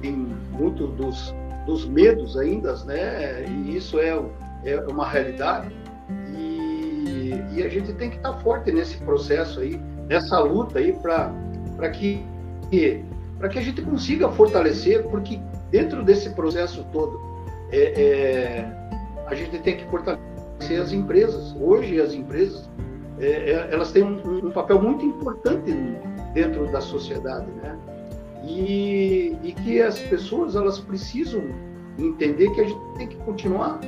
tem 0.00 0.28
muito 0.52 0.86
dos, 0.88 1.34
dos 1.66 1.86
medos 1.86 2.36
ainda, 2.36 2.74
né? 2.84 3.44
E 3.46 3.76
isso 3.76 3.98
é, 3.98 4.22
é 4.64 4.80
uma 4.90 5.08
realidade. 5.08 5.74
E, 6.36 7.32
e 7.52 7.62
a 7.62 7.68
gente 7.68 7.92
tem 7.94 8.10
que 8.10 8.16
estar 8.16 8.34
forte 8.40 8.70
nesse 8.70 8.98
processo 8.98 9.60
aí, 9.60 9.80
nessa 10.08 10.38
luta 10.40 10.78
aí, 10.78 10.92
para 10.92 11.90
que 11.90 12.24
para 13.44 13.50
que 13.50 13.58
a 13.58 13.62
gente 13.62 13.82
consiga 13.82 14.26
fortalecer, 14.30 15.02
porque 15.08 15.38
dentro 15.70 16.02
desse 16.02 16.30
processo 16.30 16.82
todo, 16.90 17.20
é, 17.70 17.92
é, 17.92 18.90
a 19.26 19.34
gente 19.34 19.58
tem 19.58 19.76
que 19.76 19.84
fortalecer 19.90 20.80
as 20.80 20.92
empresas. 20.92 21.54
Hoje, 21.60 22.00
as 22.00 22.14
empresas 22.14 22.70
é, 23.20 23.50
é, 23.50 23.68
elas 23.70 23.92
têm 23.92 24.02
um, 24.02 24.46
um, 24.46 24.50
papel 24.50 24.80
muito 24.80 25.04
importante 25.04 25.76
dentro 26.32 26.72
da 26.72 26.80
sociedade, 26.80 27.46
né? 27.62 27.76
E, 28.44 29.36
e, 29.42 29.52
que 29.52 29.82
as 29.82 29.98
pessoas 29.98 30.56
elas 30.56 30.78
precisam 30.78 31.42
entender 31.98 32.48
que 32.54 32.62
a 32.62 32.64
gente 32.64 32.80
tem 32.96 33.08
que 33.08 33.16
continuar, 33.16 33.78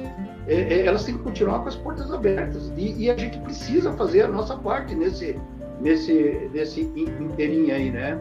é, 0.46 0.54
é, 0.54 0.86
elas 0.86 1.04
têm 1.04 1.16
que 1.16 1.22
continuar 1.22 1.60
com 1.60 1.68
as 1.68 1.76
portas 1.76 2.12
abertas 2.12 2.70
e, 2.76 3.04
e, 3.04 3.10
a 3.10 3.16
gente 3.16 3.38
precisa 3.38 3.90
fazer 3.94 4.20
a 4.20 4.28
nossa 4.28 4.54
parte 4.54 4.94
nesse 4.94 5.40
nesse 5.80 6.50
nesse 6.52 6.82
inteirinho 6.82 7.74
aí, 7.74 7.90
né? 7.90 8.18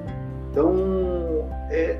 Então, 0.55 1.49
é, 1.69 1.99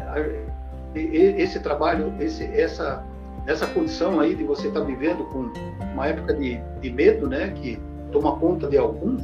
esse 0.96 1.60
trabalho, 1.60 2.14
esse, 2.22 2.46
essa 2.46 3.04
nessa 3.46 3.68
condição 3.68 4.18
aí 4.22 4.34
de 4.34 4.46
você 4.46 4.70
estar 4.70 4.80
tá 4.80 4.86
vivendo 4.86 5.26
com 5.26 5.52
uma 5.94 6.08
época 6.08 6.34
de, 6.34 6.58
de 6.80 6.90
medo, 6.90 7.28
né, 7.28 7.50
que 7.50 7.78
toma 8.14 8.38
conta 8.38 8.70
de 8.70 8.78
alguns, 8.78 9.22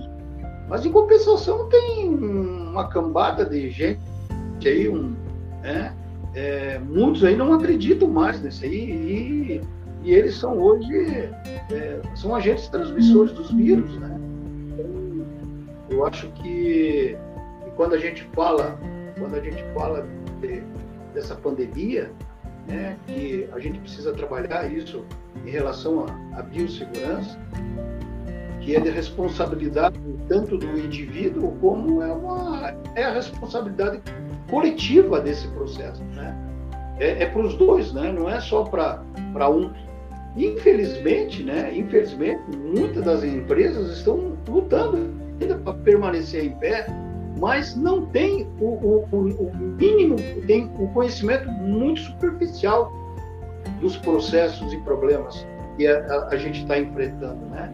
mas 0.68 0.86
em 0.86 0.92
compensação 0.92 1.70
tem 1.70 2.10
uma 2.10 2.90
cambada 2.90 3.46
de 3.46 3.70
gente 3.70 4.02
aí, 4.66 4.90
um, 4.90 5.16
né, 5.64 5.96
é, 6.36 6.78
muitos 6.80 7.24
aí 7.24 7.36
não 7.36 7.54
acreditam 7.54 8.10
mais 8.10 8.42
nisso 8.42 8.66
aí 8.66 8.92
e, 8.92 9.62
e 10.04 10.14
eles 10.14 10.36
são 10.36 10.60
hoje 10.60 10.94
é, 11.72 12.02
são 12.16 12.36
agentes 12.36 12.68
transmissores 12.68 13.32
dos 13.32 13.50
vírus, 13.52 13.98
né? 13.98 14.20
Então, 14.74 15.26
eu 15.90 16.06
acho 16.06 16.28
que 16.32 17.18
quando 17.78 17.96
a 17.96 17.98
gente 17.98 18.24
fala 18.34 18.78
quando 19.22 19.36
a 19.36 19.40
gente 19.40 19.64
fala 19.76 20.08
de, 20.42 20.64
dessa 21.14 21.36
pandemia, 21.36 22.12
né, 22.68 22.98
que 23.06 23.48
a 23.54 23.60
gente 23.60 23.80
precisa 23.80 24.12
trabalhar 24.14 24.72
isso 24.72 25.06
em 25.46 25.50
relação 25.52 26.08
à 26.34 26.42
biossegurança, 26.42 27.38
que 28.60 28.76
é 28.76 28.80
de 28.80 28.90
responsabilidade 28.90 30.00
tanto 30.28 30.58
do 30.58 30.80
indivíduo 30.80 31.56
como 31.62 32.02
é, 32.02 32.12
uma, 32.12 32.76
é 32.96 33.04
a 33.04 33.14
responsabilidade 33.14 34.02
coletiva 34.50 35.20
desse 35.20 35.48
processo. 35.50 36.04
Né? 36.04 36.36
É, 37.00 37.24
é 37.24 37.26
para 37.28 37.42
os 37.42 37.56
dois, 37.56 37.94
né? 37.94 38.12
não 38.12 38.30
é 38.30 38.40
só 38.40 38.64
para 38.64 39.50
um. 39.50 39.72
Infelizmente, 40.36 41.44
né? 41.44 41.76
infelizmente, 41.76 42.42
muitas 42.56 43.04
das 43.04 43.24
empresas 43.24 43.98
estão 43.98 44.38
lutando 44.48 45.12
ainda 45.40 45.58
para 45.58 45.74
permanecer 45.74 46.46
em 46.46 46.52
pé 46.52 46.86
mas 47.42 47.76
não 47.76 48.06
tem 48.06 48.48
o, 48.60 48.66
o, 48.66 49.08
o, 49.12 49.52
mínimo, 49.56 50.16
tem 50.46 50.72
o 50.78 50.88
conhecimento 50.90 51.50
muito 51.50 52.00
superficial 52.02 52.94
dos 53.82 53.98
processos 53.98 54.72
e 54.72 54.78
problemas 54.82 55.44
que 55.76 55.88
a, 55.88 56.06
a, 56.06 56.28
a 56.28 56.38
gente 56.38 56.62
está 56.62 56.78
enfrentando, 56.78 57.44
né? 57.48 57.74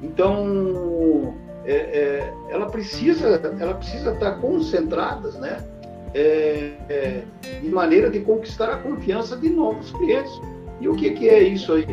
Então, 0.00 1.34
é, 1.64 1.74
é, 1.74 2.34
ela 2.48 2.66
precisa, 2.66 3.40
ela 3.58 3.74
precisa 3.74 4.12
estar 4.12 4.34
tá 4.34 4.38
concentrada, 4.38 5.32
né? 5.32 5.64
É, 6.14 6.70
é, 6.88 7.22
de 7.60 7.68
maneira 7.70 8.08
de 8.08 8.20
conquistar 8.20 8.72
a 8.72 8.76
confiança 8.76 9.36
de 9.36 9.50
novos 9.50 9.90
clientes. 9.90 10.30
E 10.80 10.88
o 10.88 10.94
que, 10.94 11.10
que 11.10 11.28
é 11.28 11.42
isso 11.42 11.72
aí? 11.72 11.86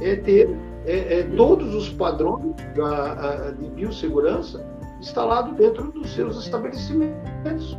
É 0.00 0.16
ter 0.16 0.48
é, 0.86 1.20
é 1.20 1.22
todos 1.36 1.74
os 1.74 1.90
padrões 1.90 2.54
da, 2.74 3.50
de 3.50 3.68
biossegurança 3.68 4.64
instalado 5.00 5.54
dentro 5.54 5.90
dos 5.90 6.12
seus 6.12 6.36
estabelecimentos. 6.44 7.76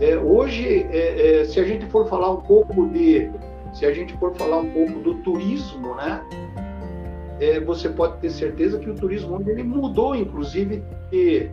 É, 0.00 0.16
hoje, 0.16 0.86
é, 0.90 1.40
é, 1.40 1.44
se 1.44 1.58
a 1.58 1.64
gente 1.64 1.86
for 1.86 2.08
falar 2.08 2.30
um 2.30 2.40
pouco 2.40 2.86
de, 2.88 3.30
se 3.72 3.86
a 3.86 3.92
gente 3.92 4.16
for 4.18 4.34
falar 4.36 4.58
um 4.58 4.70
pouco 4.70 5.00
do 5.00 5.14
turismo, 5.22 5.94
né, 5.94 6.22
é, 7.40 7.60
você 7.60 7.88
pode 7.88 8.18
ter 8.18 8.30
certeza 8.30 8.78
que 8.78 8.90
o 8.90 8.94
turismo 8.94 9.42
ele 9.48 9.62
mudou, 9.62 10.14
inclusive, 10.14 10.82
de, 11.10 11.48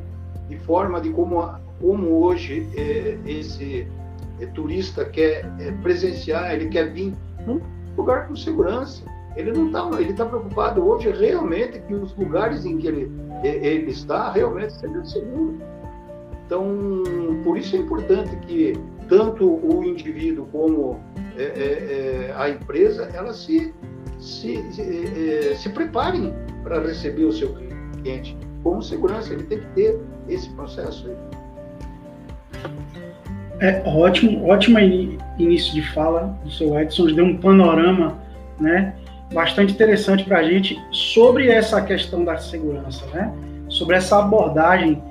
de 0.50 0.58
forma 0.60 1.00
de 1.00 1.10
como, 1.12 1.44
como 1.80 2.24
hoje 2.24 2.68
é, 2.76 3.18
esse 3.26 3.88
é, 4.40 4.46
turista 4.48 5.06
quer 5.06 5.46
presenciar, 5.82 6.54
ele 6.54 6.68
quer 6.68 6.92
vir 6.92 7.14
num 7.46 7.62
lugar 7.96 8.28
com 8.28 8.36
segurança. 8.36 9.04
Ele 9.36 9.52
não 9.52 9.68
está, 9.68 9.90
ele 10.00 10.12
está 10.12 10.26
preocupado 10.26 10.86
hoje 10.86 11.12
realmente 11.12 11.80
que 11.80 11.94
os 11.94 12.16
lugares 12.16 12.66
em 12.66 12.78
que 12.78 12.88
ele 12.88 13.12
ele 13.44 13.92
está 13.92 14.32
realmente 14.32 14.74
sendo 14.74 15.06
seguro. 15.06 15.58
Então, 16.46 17.04
por 17.44 17.58
isso 17.58 17.76
é 17.76 17.80
importante 17.80 18.36
que 18.48 18.74
tanto 19.10 19.46
o 19.46 19.84
indivíduo 19.84 20.48
como 20.52 21.00
é, 21.38 21.44
é, 21.44 22.30
é 22.30 22.34
a 22.36 22.50
empresa, 22.50 23.10
elas 23.14 23.38
se, 23.38 23.74
se, 24.20 24.64
se, 24.72 24.82
é, 24.82 25.52
é, 25.52 25.56
se 25.56 25.70
preparem 25.70 26.34
para 26.64 26.80
receber 26.80 27.26
o 27.26 27.34
seu 27.34 27.54
cliente. 27.54 28.38
Com 28.64 28.82
segurança, 28.82 29.34
ele 29.34 29.44
tem 29.44 29.60
que 29.60 29.68
ter 29.68 30.00
esse 30.28 30.50
processo 30.52 31.08
aí. 31.08 31.16
É 33.60 33.82
ótimo, 33.86 34.48
ótimo 34.48 34.80
início 34.80 35.74
de 35.74 35.82
fala 35.94 36.38
do 36.44 36.52
seu 36.52 36.78
Edson, 36.80 37.08
deu 37.08 37.26
um 37.26 37.38
panorama, 37.38 38.20
né, 38.60 38.96
bastante 39.36 39.74
interessante 39.74 40.24
para 40.24 40.40
a 40.40 40.44
gente 40.44 40.82
sobre 40.92 41.50
essa 41.50 41.82
questão 41.82 42.24
da 42.24 42.38
segurança, 42.38 43.06
né, 43.08 43.32
sobre 43.68 43.98
essa 43.98 44.18
abordagem, 44.18 45.04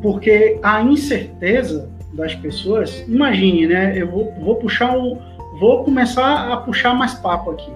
porque 0.00 0.60
a 0.62 0.80
incerteza 0.80 1.90
das 2.12 2.36
pessoas, 2.36 3.04
imagine, 3.08 3.66
né, 3.66 3.92
eu 3.96 4.08
vou, 4.08 4.32
vou 4.40 4.54
puxar 4.56 4.96
um, 4.96 5.18
vou 5.58 5.82
começar 5.82 6.52
a 6.52 6.56
puxar 6.58 6.94
mais 6.94 7.14
papo 7.14 7.50
aqui. 7.50 7.70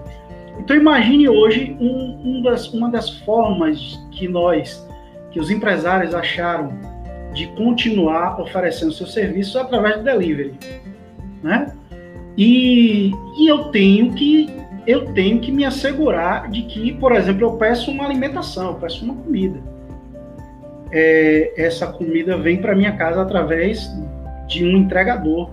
Então 0.57 0.75
imagine 0.75 1.27
hoje 1.27 1.75
um, 1.79 2.21
um 2.23 2.41
das, 2.41 2.71
uma 2.73 2.89
das 2.89 3.09
formas 3.19 3.99
que 4.11 4.25
nós, 4.25 4.87
que 5.31 5.39
os 5.39 5.51
empresários 5.51 6.15
acharam 6.15 6.71
de 7.33 7.47
continuar 7.57 8.39
oferecendo 8.39 8.93
seus 8.93 9.11
serviços 9.11 9.57
através 9.57 9.97
do 9.97 10.03
delivery, 10.03 10.53
né? 11.41 11.73
E, 12.37 13.11
e 13.37 13.47
eu 13.47 13.65
tenho 13.65 14.13
que 14.13 14.62
eu 14.85 15.13
tenho 15.13 15.39
que 15.39 15.51
me 15.51 15.65
assegurar 15.65 16.49
de 16.49 16.63
que, 16.63 16.93
por 16.93 17.13
exemplo, 17.13 17.43
eu 17.43 17.53
peço 17.53 17.91
uma 17.91 18.03
alimentação, 18.03 18.71
eu 18.71 18.75
peço 18.75 19.03
uma 19.05 19.15
comida. 19.15 19.59
É, 20.91 21.53
essa 21.57 21.87
comida 21.87 22.37
vem 22.37 22.57
para 22.57 22.75
minha 22.75 22.95
casa 22.95 23.21
através 23.21 23.89
de 24.47 24.65
um 24.65 24.77
entregador. 24.77 25.49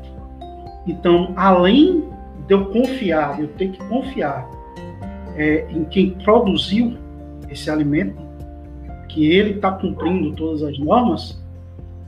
Então, 0.87 1.33
além 1.37 2.05
de 2.47 2.55
eu 2.55 2.67
confiar, 2.67 3.41
eu 3.41 3.49
tenho 3.49 3.73
que 3.73 3.83
confiar 3.85 4.49
é, 5.37 5.67
em 5.71 5.85
quem 5.85 6.11
produziu 6.11 6.97
esse 7.49 7.71
alimento, 7.71 8.21
que 9.09 9.33
ele 9.33 9.55
está 9.55 9.73
cumprindo 9.73 10.33
todas 10.33 10.63
as 10.63 10.79
normas, 10.79 11.41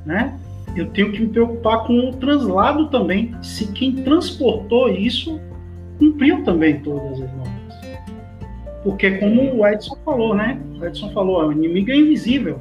né? 0.05 0.39
Eu 0.77 0.89
tenho 0.91 1.13
que 1.13 1.21
me 1.21 1.29
preocupar 1.29 1.85
com 1.85 2.09
o 2.09 2.13
translado 2.13 2.89
também, 2.89 3.35
se 3.43 3.73
quem 3.73 3.93
transportou 3.97 4.89
isso 4.89 5.41
cumpriu 5.99 6.43
também 6.45 6.81
todas 6.81 7.21
as 7.21 7.33
normas. 7.33 7.63
Porque 8.83 9.13
como 9.13 9.55
o 9.57 9.67
Edson 9.67 9.97
falou, 10.05 10.35
né? 10.35 10.61
O 10.81 10.85
Edson 10.85 11.11
falou, 11.13 11.47
o 11.47 11.53
inimigo 11.53 11.91
é 11.91 11.97
invisível. 11.97 12.59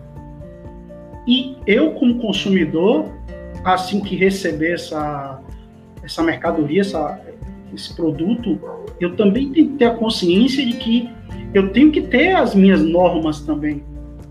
E 1.27 1.55
eu, 1.65 1.91
como 1.91 2.19
consumidor, 2.19 3.05
assim 3.63 3.99
que 3.99 4.15
receber 4.15 4.73
essa, 4.73 5.39
essa 6.03 6.23
mercadoria, 6.23 6.81
essa, 6.81 7.19
esse 7.73 7.95
produto, 7.95 8.59
eu 8.99 9.15
também 9.15 9.51
tenho 9.51 9.69
que 9.69 9.77
ter 9.77 9.85
a 9.85 9.95
consciência 9.95 10.65
de 10.65 10.73
que 10.73 11.09
eu 11.53 11.69
tenho 11.71 11.91
que 11.91 12.01
ter 12.01 12.35
as 12.35 12.55
minhas 12.55 12.81
normas 12.81 13.41
também 13.41 13.83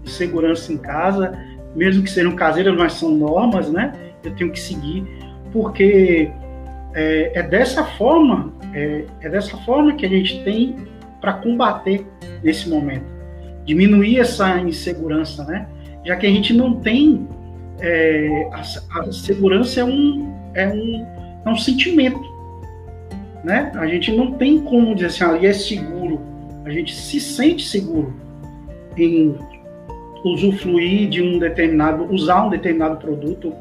de 0.02 0.10
segurança 0.10 0.72
em 0.72 0.78
casa, 0.78 1.36
mesmo 1.74 2.02
que 2.02 2.10
sejam 2.10 2.34
caseiras, 2.34 2.76
mas 2.76 2.94
são 2.94 3.10
normas, 3.10 3.70
né? 3.70 3.92
Eu 4.24 4.34
tenho 4.34 4.50
que 4.50 4.60
seguir, 4.60 5.04
porque 5.52 6.30
é, 6.94 7.38
é 7.38 7.42
dessa 7.42 7.84
forma, 7.84 8.52
é, 8.74 9.04
é, 9.20 9.28
dessa 9.28 9.56
forma 9.58 9.94
que 9.94 10.06
a 10.06 10.08
gente 10.08 10.42
tem 10.44 10.76
para 11.20 11.34
combater 11.34 12.06
nesse 12.42 12.68
momento, 12.68 13.04
diminuir 13.64 14.18
essa 14.18 14.58
insegurança, 14.58 15.44
né? 15.44 15.68
Já 16.04 16.16
que 16.16 16.26
a 16.26 16.30
gente 16.30 16.52
não 16.54 16.80
tem 16.80 17.28
é, 17.80 18.48
a, 18.52 18.60
a, 19.00 19.12
segurança 19.12 19.80
é 19.80 19.84
um, 19.84 20.34
é 20.54 20.68
um 20.68 21.06
é 21.44 21.50
um 21.50 21.56
sentimento, 21.56 22.20
né? 23.42 23.72
A 23.74 23.86
gente 23.86 24.12
não 24.12 24.32
tem 24.32 24.60
como 24.60 24.94
dizer 24.94 25.06
assim, 25.06 25.24
ali 25.24 25.46
é 25.46 25.52
seguro. 25.52 26.20
A 26.64 26.70
gente 26.70 26.94
se 26.94 27.20
sente 27.20 27.66
seguro 27.66 28.14
em 28.96 29.36
usufruir 30.24 31.08
de 31.08 31.22
um 31.22 31.38
determinado, 31.38 32.04
usar 32.12 32.46
um 32.46 32.50
determinado 32.50 32.96
produto. 32.96 33.52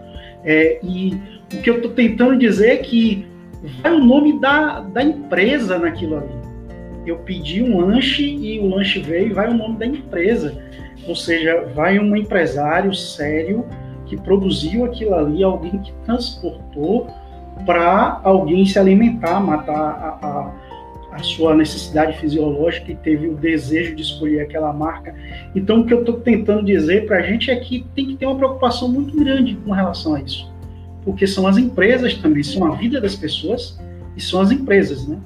É, 0.43 0.79
e 0.83 1.13
o 1.53 1.61
que 1.61 1.69
eu 1.69 1.77
estou 1.77 1.91
tentando 1.91 2.37
dizer 2.37 2.69
é 2.71 2.77
que 2.77 3.25
vai 3.81 3.93
o 3.93 4.03
nome 4.03 4.39
da, 4.39 4.81
da 4.81 5.03
empresa 5.03 5.77
naquilo 5.77 6.17
ali. 6.17 6.39
Eu 7.05 7.17
pedi 7.19 7.63
um 7.63 7.79
lanche 7.79 8.23
e 8.23 8.59
o 8.59 8.67
lanche 8.67 8.99
veio 8.99 9.33
vai 9.33 9.49
o 9.49 9.53
nome 9.53 9.77
da 9.77 9.85
empresa. 9.85 10.61
Ou 11.07 11.15
seja, 11.15 11.65
vai 11.73 11.97
um 11.97 12.15
empresário 12.15 12.93
sério 12.93 13.65
que 14.05 14.17
produziu 14.17 14.85
aquilo 14.85 15.15
ali, 15.15 15.43
alguém 15.43 15.79
que 15.79 15.93
transportou 16.05 17.07
para 17.65 18.19
alguém 18.23 18.65
se 18.65 18.79
alimentar, 18.79 19.39
matar 19.39 19.73
a, 19.73 20.27
a 20.27 20.69
a 21.11 21.23
sua 21.23 21.55
necessidade 21.55 22.17
fisiológica 22.17 22.91
e 22.91 22.95
teve 22.95 23.27
o 23.27 23.35
desejo 23.35 23.95
de 23.95 24.01
escolher 24.01 24.41
aquela 24.41 24.71
marca. 24.71 25.15
Então, 25.55 25.81
o 25.81 25.85
que 25.85 25.93
eu 25.93 25.99
estou 25.99 26.19
tentando 26.19 26.63
dizer 26.63 27.05
para 27.05 27.17
a 27.17 27.21
gente 27.21 27.51
é 27.51 27.55
que 27.55 27.85
tem 27.95 28.07
que 28.07 28.15
ter 28.15 28.25
uma 28.25 28.35
preocupação 28.35 28.87
muito 28.87 29.15
grande 29.17 29.55
com 29.55 29.71
relação 29.71 30.15
a 30.15 30.21
isso, 30.21 30.51
porque 31.03 31.25
são 31.25 31.47
as 31.47 31.57
empresas 31.57 32.15
também, 32.15 32.43
são 32.43 32.65
a 32.65 32.75
vida 32.75 32.99
das 32.99 33.15
pessoas 33.15 33.79
e 34.15 34.21
são 34.21 34.41
as 34.41 34.51
empresas, 34.51 35.07
né? 35.07 35.19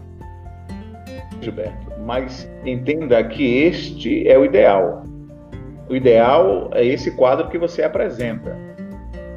Gilberto, 1.42 1.92
mas 2.06 2.50
entenda 2.66 3.24
que 3.24 3.44
este 3.44 4.28
é 4.28 4.38
o 4.38 4.46
ideal. 4.46 5.06
O 5.90 5.96
ideal 5.96 6.70
é 6.74 6.86
esse 6.86 7.12
quadro 7.12 7.50
que 7.50 7.58
você 7.58 7.84
apresenta, 7.84 8.58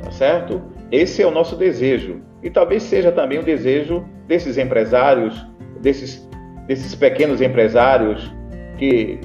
tá 0.03 0.11
certo? 0.12 0.62
Esse 0.92 1.22
é 1.22 1.27
o 1.27 1.31
nosso 1.31 1.57
desejo 1.57 2.22
e 2.42 2.51
talvez 2.51 2.85
seja 2.85 3.11
também 3.11 3.38
o 3.38 3.42
desejo 3.42 4.05
desses 4.29 4.57
empresários, 4.57 5.44
desses 5.81 6.27
desses 6.66 6.94
pequenos 6.94 7.40
empresários 7.40 8.33
que 8.77 9.20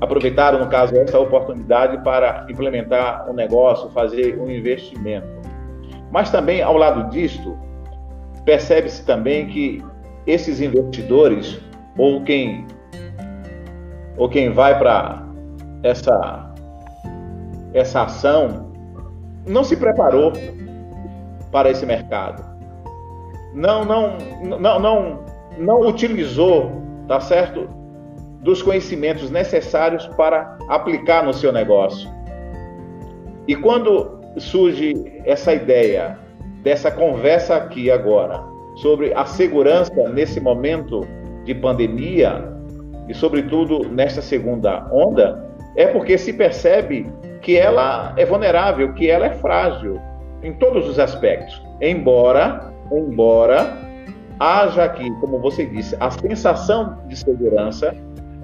aproveitaram, 0.00 0.60
no 0.60 0.68
caso, 0.68 0.96
essa 0.96 1.18
oportunidade 1.18 2.02
para 2.02 2.46
implementar 2.48 3.28
um 3.30 3.32
negócio, 3.32 3.88
fazer 3.90 4.38
um 4.38 4.50
investimento. 4.50 5.26
Mas 6.10 6.30
também, 6.30 6.62
ao 6.62 6.76
lado 6.76 7.10
disto, 7.10 7.56
percebe-se 8.44 9.04
também 9.04 9.46
que 9.46 9.84
esses 10.26 10.60
investidores, 10.60 11.60
ou 11.96 12.22
quem, 12.22 12.66
ou 14.16 14.28
quem 14.28 14.52
vai 14.52 14.78
para 14.78 15.22
essa, 15.82 16.52
essa 17.74 18.02
ação, 18.02 18.72
não 19.46 19.64
se 19.64 19.76
preparou 19.76 20.32
para 21.50 21.70
esse 21.70 21.84
mercado. 21.84 22.44
Não, 23.54 23.84
não, 23.84 24.18
não, 24.58 24.78
não 24.78 25.28
não 25.58 25.80
utilizou, 25.86 26.70
tá 27.06 27.20
certo, 27.20 27.68
dos 28.40 28.62
conhecimentos 28.62 29.30
necessários 29.30 30.06
para 30.08 30.56
aplicar 30.68 31.24
no 31.24 31.34
seu 31.34 31.52
negócio. 31.52 32.08
E 33.46 33.56
quando 33.56 34.17
surge 34.40 34.94
essa 35.24 35.52
ideia 35.52 36.18
dessa 36.62 36.90
conversa 36.90 37.56
aqui 37.56 37.90
agora 37.90 38.42
sobre 38.76 39.12
a 39.14 39.24
segurança 39.24 40.08
nesse 40.10 40.40
momento 40.40 41.06
de 41.44 41.54
pandemia 41.54 42.44
e 43.08 43.14
sobretudo 43.14 43.88
nesta 43.88 44.20
segunda 44.20 44.86
onda, 44.92 45.44
é 45.76 45.86
porque 45.86 46.18
se 46.18 46.32
percebe 46.32 47.10
que 47.40 47.56
ela 47.56 48.12
é 48.16 48.24
vulnerável, 48.24 48.92
que 48.92 49.08
ela 49.08 49.26
é 49.26 49.30
frágil 49.30 49.98
em 50.42 50.52
todos 50.54 50.88
os 50.88 50.98
aspectos. 50.98 51.60
Embora, 51.80 52.72
embora 52.92 53.76
haja 54.38 54.84
aqui, 54.84 55.10
como 55.20 55.38
você 55.38 55.66
disse, 55.66 55.96
a 55.98 56.10
sensação 56.10 56.98
de 57.08 57.16
segurança, 57.16 57.94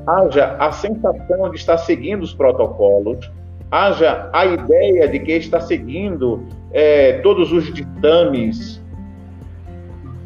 haja 0.06 0.56
a 0.58 0.72
sensação 0.72 1.50
de 1.50 1.56
estar 1.56 1.78
seguindo 1.78 2.22
os 2.22 2.34
protocolos, 2.34 3.30
haja 3.74 4.30
a 4.32 4.46
ideia 4.46 5.08
de 5.08 5.18
que 5.18 5.32
está 5.32 5.60
seguindo 5.60 6.46
é, 6.72 7.14
todos 7.22 7.50
os 7.50 7.72
ditames 7.74 8.80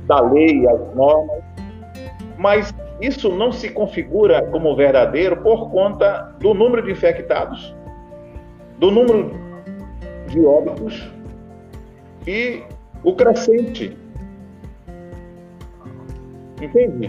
da 0.06 0.20
lei, 0.20 0.66
as 0.68 0.94
normas, 0.94 1.42
mas 2.36 2.74
isso 3.00 3.30
não 3.30 3.50
se 3.50 3.70
configura 3.70 4.42
como 4.42 4.76
verdadeiro 4.76 5.38
por 5.38 5.70
conta 5.70 6.34
do 6.40 6.52
número 6.52 6.82
de 6.82 6.92
infectados, 6.92 7.74
do 8.78 8.90
número 8.90 9.32
de 10.28 10.44
óbitos 10.44 11.10
e 12.26 12.62
o 13.02 13.14
crescente 13.14 13.96
Entende? 16.60 17.08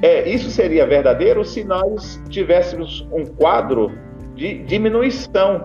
É, 0.00 0.28
isso 0.28 0.50
seria 0.50 0.86
verdadeiro 0.86 1.44
se 1.44 1.62
nós 1.62 2.20
tivéssemos 2.30 3.06
um 3.12 3.26
quadro 3.26 3.92
de 4.38 4.58
diminuição, 4.62 5.62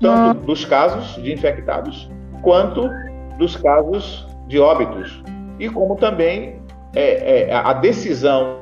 tanto 0.00 0.40
dos 0.40 0.64
casos 0.64 1.22
de 1.22 1.32
infectados 1.32 2.10
quanto 2.42 2.88
dos 3.38 3.56
casos 3.56 4.26
de 4.48 4.58
óbitos. 4.58 5.22
E 5.60 5.68
como 5.68 5.94
também 5.96 6.62
é, 6.96 7.50
é, 7.50 7.54
a 7.54 7.74
decisão 7.74 8.58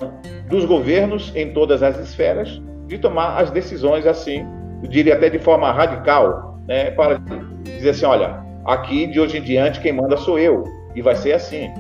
dos 0.49 0.65
governos 0.65 1.33
em 1.37 1.53
todas 1.53 1.83
as 1.83 1.99
esferas 2.01 2.61
de 2.89 2.99
tomar 2.99 3.39
as 3.39 3.51
decisões 3.51 4.07
assim, 4.07 4.45
eu 4.83 4.89
diria 4.89 5.15
até 5.15 5.31
de 5.31 5.39
forma 5.39 5.71
radical, 5.71 6.59
né, 6.67 6.91
para 6.91 7.21
dizer 7.63 7.91
assim, 7.91 8.07
olha, 8.07 8.43
aqui 8.65 9.07
de 9.07 9.21
hoje 9.21 9.39
em 9.39 9.43
diante 9.43 9.81
quem 9.81 9.93
manda 9.93 10.17
sou 10.17 10.39
eu, 10.39 10.65
e 10.95 11.03
vai 11.03 11.15
ser 11.15 11.33
assim. 11.33 11.71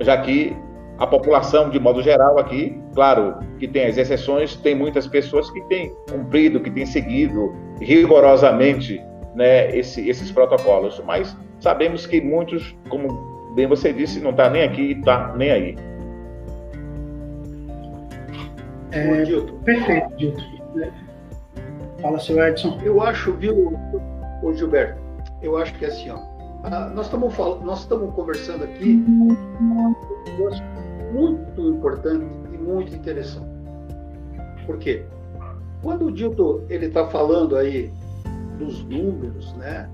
Já 0.00 0.16
que 0.16 0.56
a 1.00 1.06
população, 1.06 1.70
de 1.70 1.80
modo 1.80 2.02
geral, 2.02 2.38
aqui, 2.38 2.78
claro 2.94 3.38
que 3.58 3.66
tem 3.66 3.86
as 3.86 3.96
exceções, 3.96 4.54
tem 4.56 4.74
muitas 4.74 5.06
pessoas 5.06 5.50
que 5.50 5.58
têm 5.62 5.90
cumprido, 6.10 6.60
que 6.60 6.70
têm 6.70 6.84
seguido 6.84 7.54
rigorosamente 7.80 9.02
né, 9.34 9.74
esse, 9.74 10.06
esses 10.06 10.30
protocolos, 10.30 11.02
mas 11.06 11.34
sabemos 11.58 12.06
que 12.06 12.20
muitos, 12.20 12.76
como 12.90 13.08
bem 13.54 13.66
você 13.66 13.94
disse, 13.94 14.20
não 14.20 14.30
está 14.30 14.50
nem 14.50 14.62
aqui 14.62 14.82
e 14.82 14.92
está 14.92 15.34
nem 15.34 15.50
aí. 15.50 15.76
É, 18.92 19.24
perfeito, 19.64 20.16
Dito. 20.16 20.44
Fala, 22.02 22.18
seu 22.18 22.46
Edson. 22.46 22.78
Eu 22.82 23.00
acho, 23.02 23.32
viu, 23.34 23.72
o 24.42 24.52
Gilberto, 24.52 25.00
eu 25.40 25.56
acho 25.56 25.72
que 25.74 25.86
é 25.86 25.88
assim, 25.88 26.10
ó, 26.10 26.18
nós 26.94 27.06
estamos 27.06 27.34
nós 27.38 27.80
estamos 27.80 28.14
conversando 28.14 28.64
aqui 28.64 29.02
muito 31.12 31.68
importante 31.68 32.26
e 32.52 32.58
muito 32.58 32.94
interessante. 32.94 33.48
Por 34.66 34.78
quê? 34.78 35.04
Quando 35.82 36.06
o 36.06 36.12
Dilton 36.12 36.64
ele 36.68 36.86
está 36.86 37.06
falando 37.08 37.56
aí 37.56 37.90
dos 38.58 38.84
números, 38.84 39.54
né? 39.54 39.88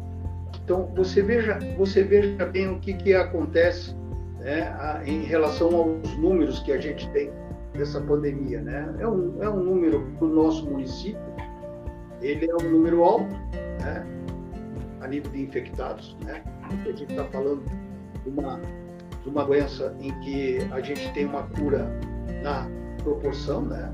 Então 0.64 0.90
você 0.96 1.22
veja, 1.22 1.58
você 1.78 2.02
veja 2.02 2.44
bem 2.46 2.68
o 2.68 2.80
que, 2.80 2.94
que 2.94 3.14
acontece 3.14 3.94
né, 4.40 4.74
em 5.04 5.22
relação 5.22 5.74
aos 5.74 6.16
números 6.18 6.60
que 6.60 6.72
a 6.72 6.78
gente 6.78 7.08
tem 7.10 7.30
dessa 7.74 8.00
pandemia, 8.00 8.60
né? 8.60 8.94
É 8.98 9.06
um, 9.06 9.42
é 9.42 9.48
um 9.48 9.62
número 9.62 10.06
para 10.18 10.26
o 10.26 10.30
nosso 10.30 10.68
município, 10.68 11.20
ele 12.20 12.50
é 12.50 12.54
um 12.54 12.70
número 12.70 13.04
alto, 13.04 13.32
né? 13.80 14.04
A 15.00 15.08
nível 15.08 15.30
de 15.30 15.42
infectados, 15.42 16.16
né? 16.24 16.42
A 16.68 16.90
gente 16.90 17.04
está 17.04 17.24
falando 17.26 17.62
de 18.24 18.30
uma 18.30 18.60
de 19.26 19.30
uma 19.30 19.44
doença 19.44 19.92
em 20.00 20.12
que 20.20 20.58
a 20.70 20.80
gente 20.80 21.12
tem 21.12 21.26
uma 21.26 21.42
cura 21.42 21.90
na 22.42 22.68
proporção, 23.02 23.62
né? 23.62 23.92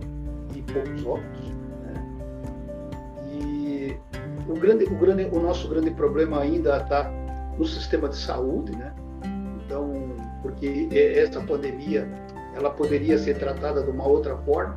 E 0.55 0.61
poucos 0.61 1.07
óbitos, 1.07 1.49
né? 1.81 1.95
E 3.33 3.97
o 4.47 4.53
grande, 4.53 4.85
o 4.85 4.95
grande, 4.95 5.25
o 5.33 5.40
nosso 5.40 5.68
grande 5.68 5.90
problema 5.90 6.40
ainda 6.40 6.77
está 6.77 7.11
no 7.57 7.64
sistema 7.64 8.11
de 8.11 8.16
saúde, 8.16 8.77
né? 8.77 8.92
Então, 9.64 9.90
porque 10.42 10.88
essa 10.92 11.40
pandemia 11.40 12.07
ela 12.55 12.68
poderia 12.68 13.16
ser 13.16 13.38
tratada 13.38 13.83
de 13.83 13.90
uma 13.90 14.07
outra 14.07 14.37
forma 14.38 14.77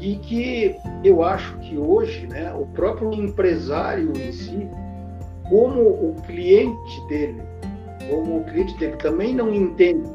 e 0.00 0.16
que 0.16 0.74
eu 1.04 1.22
acho 1.22 1.56
que 1.58 1.78
hoje, 1.78 2.26
né, 2.26 2.52
o 2.52 2.66
próprio 2.66 3.12
empresário 3.12 4.12
em 4.16 4.32
si, 4.32 4.68
como 5.48 5.80
o 5.80 6.16
cliente 6.26 7.06
dele 7.06 7.51
como 8.08 8.38
o 8.38 8.44
cliente 8.44 8.76
dele 8.78 8.96
também 8.96 9.34
não 9.34 9.52
entende 9.52 10.08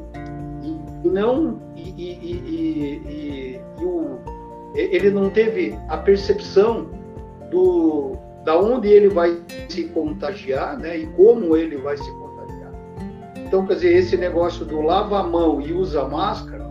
e 0.62 1.08
não 1.08 1.60
e, 1.76 1.90
e, 1.90 3.02
e 3.06 3.60
o, 3.82 4.18
ele 4.74 5.10
não 5.10 5.30
teve 5.30 5.78
a 5.88 5.96
percepção 5.96 6.88
do 7.50 8.16
da 8.44 8.58
onde 8.58 8.88
ele 8.88 9.10
vai 9.10 9.38
se 9.68 9.84
contagiar, 9.88 10.78
né, 10.78 10.96
e 10.96 11.06
como 11.08 11.54
ele 11.54 11.76
vai 11.76 11.98
se 11.98 12.10
contagiar. 12.12 12.72
Então, 13.36 13.66
quer 13.66 13.74
dizer, 13.74 13.94
esse 13.94 14.16
negócio 14.16 14.64
do 14.64 14.80
lava 14.80 15.20
a 15.20 15.22
mão 15.22 15.60
e 15.60 15.70
usa 15.70 16.08
máscara, 16.08 16.66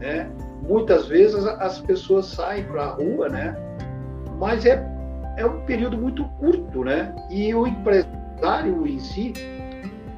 né, 0.00 0.28
muitas 0.60 1.06
vezes 1.06 1.46
as 1.46 1.80
pessoas 1.80 2.26
saem 2.26 2.64
para 2.64 2.86
a 2.86 2.88
rua, 2.88 3.28
né, 3.28 3.56
mas 4.38 4.66
é 4.66 4.84
é 5.36 5.46
um 5.46 5.60
período 5.60 5.96
muito 5.96 6.24
curto, 6.40 6.82
né, 6.82 7.14
e 7.30 7.54
o 7.54 7.64
empresário 7.64 8.84
em 8.84 8.98
si 8.98 9.32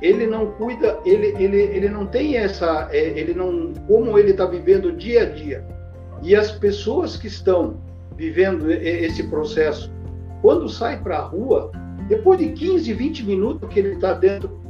ele 0.01 0.27
não 0.27 0.47
cuida, 0.53 0.99
ele, 1.05 1.35
ele, 1.39 1.59
ele 1.59 1.89
não 1.89 2.07
tem 2.07 2.37
essa, 2.37 2.89
é, 2.91 3.19
ele 3.19 3.35
não, 3.35 3.73
como 3.87 4.19
ele 4.19 4.31
está 4.31 4.47
vivendo 4.47 4.93
dia 4.93 5.23
a 5.23 5.27
dia. 5.27 5.65
E 6.23 6.35
as 6.35 6.53
pessoas 6.53 7.17
que 7.17 7.27
estão 7.27 7.77
vivendo 8.17 8.71
esse 8.71 9.23
processo, 9.25 9.91
quando 10.43 10.69
sai 10.69 11.01
para 11.01 11.19
a 11.19 11.23
rua, 11.23 11.71
depois 12.09 12.39
de 12.39 12.49
15, 12.49 12.93
20 12.93 13.25
minutos 13.25 13.69
que 13.73 13.79
ele 13.79 13.95
está 13.95 14.13
dentro, 14.15 14.61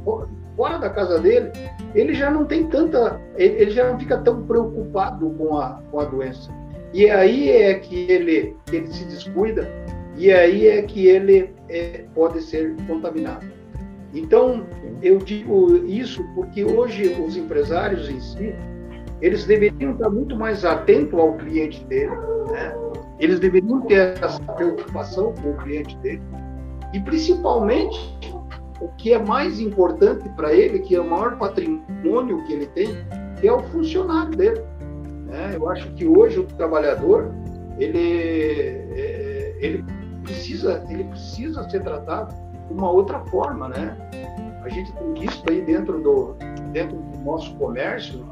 fora 0.55 0.77
da 0.77 0.89
casa 0.89 1.19
dele, 1.19 1.51
ele 1.95 2.13
já 2.13 2.29
não 2.29 2.45
tem 2.45 2.67
tanta, 2.67 3.19
ele 3.35 3.71
já 3.71 3.89
não 3.89 3.99
fica 3.99 4.17
tão 4.17 4.43
preocupado 4.43 5.29
com 5.31 5.57
a, 5.57 5.81
com 5.91 5.99
a 5.99 6.05
doença. 6.05 6.51
E 6.93 7.09
aí 7.09 7.49
é 7.49 7.73
que 7.75 8.11
ele, 8.11 8.55
ele 8.71 8.87
se 8.87 9.05
descuida, 9.05 9.69
e 10.17 10.31
aí 10.31 10.67
é 10.67 10.81
que 10.81 11.07
ele 11.07 11.53
é, 11.69 12.05
pode 12.13 12.41
ser 12.41 12.75
contaminado. 12.85 13.45
Então, 14.13 14.65
eu 15.01 15.17
digo 15.19 15.77
isso 15.85 16.23
porque 16.35 16.63
hoje 16.63 17.15
os 17.25 17.37
empresários 17.37 18.09
em 18.09 18.19
si, 18.19 18.53
eles 19.21 19.45
deveriam 19.45 19.93
estar 19.93 20.09
muito 20.09 20.35
mais 20.35 20.65
atentos 20.65 21.17
ao 21.17 21.37
cliente 21.37 21.83
dele, 21.85 22.11
né? 22.51 22.73
Eles 23.19 23.39
deveriam 23.39 23.81
ter 23.81 24.17
essa 24.21 24.41
preocupação 24.53 25.33
com 25.41 25.51
o 25.51 25.57
cliente 25.57 25.95
dele. 25.99 26.21
E 26.91 26.99
principalmente, 26.99 28.17
o 28.81 28.87
que 28.97 29.13
é 29.13 29.19
mais 29.19 29.59
importante 29.59 30.27
para 30.29 30.51
ele, 30.53 30.79
que 30.79 30.95
é 30.95 30.99
o 30.99 31.07
maior 31.07 31.37
patrimônio 31.37 32.43
que 32.45 32.53
ele 32.53 32.65
tem, 32.67 32.89
que 33.39 33.47
é 33.47 33.53
o 33.53 33.59
funcionário 33.59 34.35
dele. 34.35 34.61
Né? 35.27 35.51
Eu 35.55 35.69
acho 35.69 35.93
que 35.93 36.05
hoje 36.05 36.39
o 36.39 36.43
trabalhador, 36.43 37.31
ele, 37.77 38.89
é, 38.95 39.55
ele, 39.59 39.85
precisa, 40.23 40.83
ele 40.89 41.03
precisa 41.05 41.69
ser 41.69 41.83
tratado 41.83 42.33
uma 42.71 42.89
outra 42.89 43.19
forma, 43.25 43.69
né? 43.69 43.97
A 44.63 44.69
gente 44.69 44.91
tem 44.93 45.13
visto 45.13 45.49
aí 45.49 45.61
dentro 45.61 45.99
do, 46.01 46.35
dentro 46.71 46.97
do 46.97 47.17
nosso 47.19 47.55
comércio, 47.55 48.25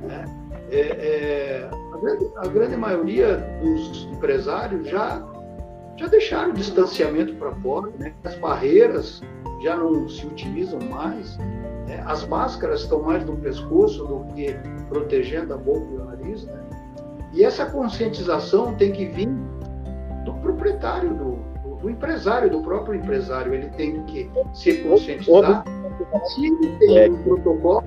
né? 0.00 0.24
É, 0.70 0.80
é, 0.80 1.70
a, 1.92 1.98
grande, 1.98 2.30
a, 2.36 2.46
grande, 2.46 2.76
maioria 2.76 3.36
dos 3.60 4.08
empresários 4.12 4.88
já, 4.88 5.20
já 5.96 6.06
deixaram 6.06 6.50
o 6.50 6.52
distanciamento 6.52 7.34
para 7.34 7.50
fora, 7.56 7.90
né? 7.98 8.14
as 8.22 8.36
barreiras 8.36 9.20
já 9.64 9.76
não 9.76 10.08
se 10.08 10.24
utilizam 10.24 10.78
mais, 10.88 11.36
né? 11.88 12.04
as 12.06 12.24
máscaras 12.24 12.82
estão 12.82 13.02
mais 13.02 13.24
no 13.24 13.36
pescoço 13.38 14.06
do 14.06 14.32
que 14.32 14.54
protegendo 14.88 15.54
a 15.54 15.56
boca 15.56 15.86
e 15.90 15.96
o 15.96 16.04
nariz. 16.04 16.44
Né? 16.44 16.60
E 17.32 17.44
essa 17.44 17.66
conscientização 17.66 18.76
tem 18.76 18.92
que 18.92 19.06
vir 19.06 19.28
do 20.24 20.34
proprietário 20.34 21.14
do, 21.14 21.38
do 21.82 21.90
empresário, 21.90 22.50
do 22.50 22.60
próprio 22.60 22.94
empresário. 22.94 23.54
Ele 23.54 23.68
tem 23.70 24.02
que 24.04 24.30
se 24.54 24.74
conscientizar. 24.78 25.64
Se 26.24 26.46
ele 26.46 26.78
tem 26.78 27.10
um 27.10 27.22
protocolo, 27.22 27.84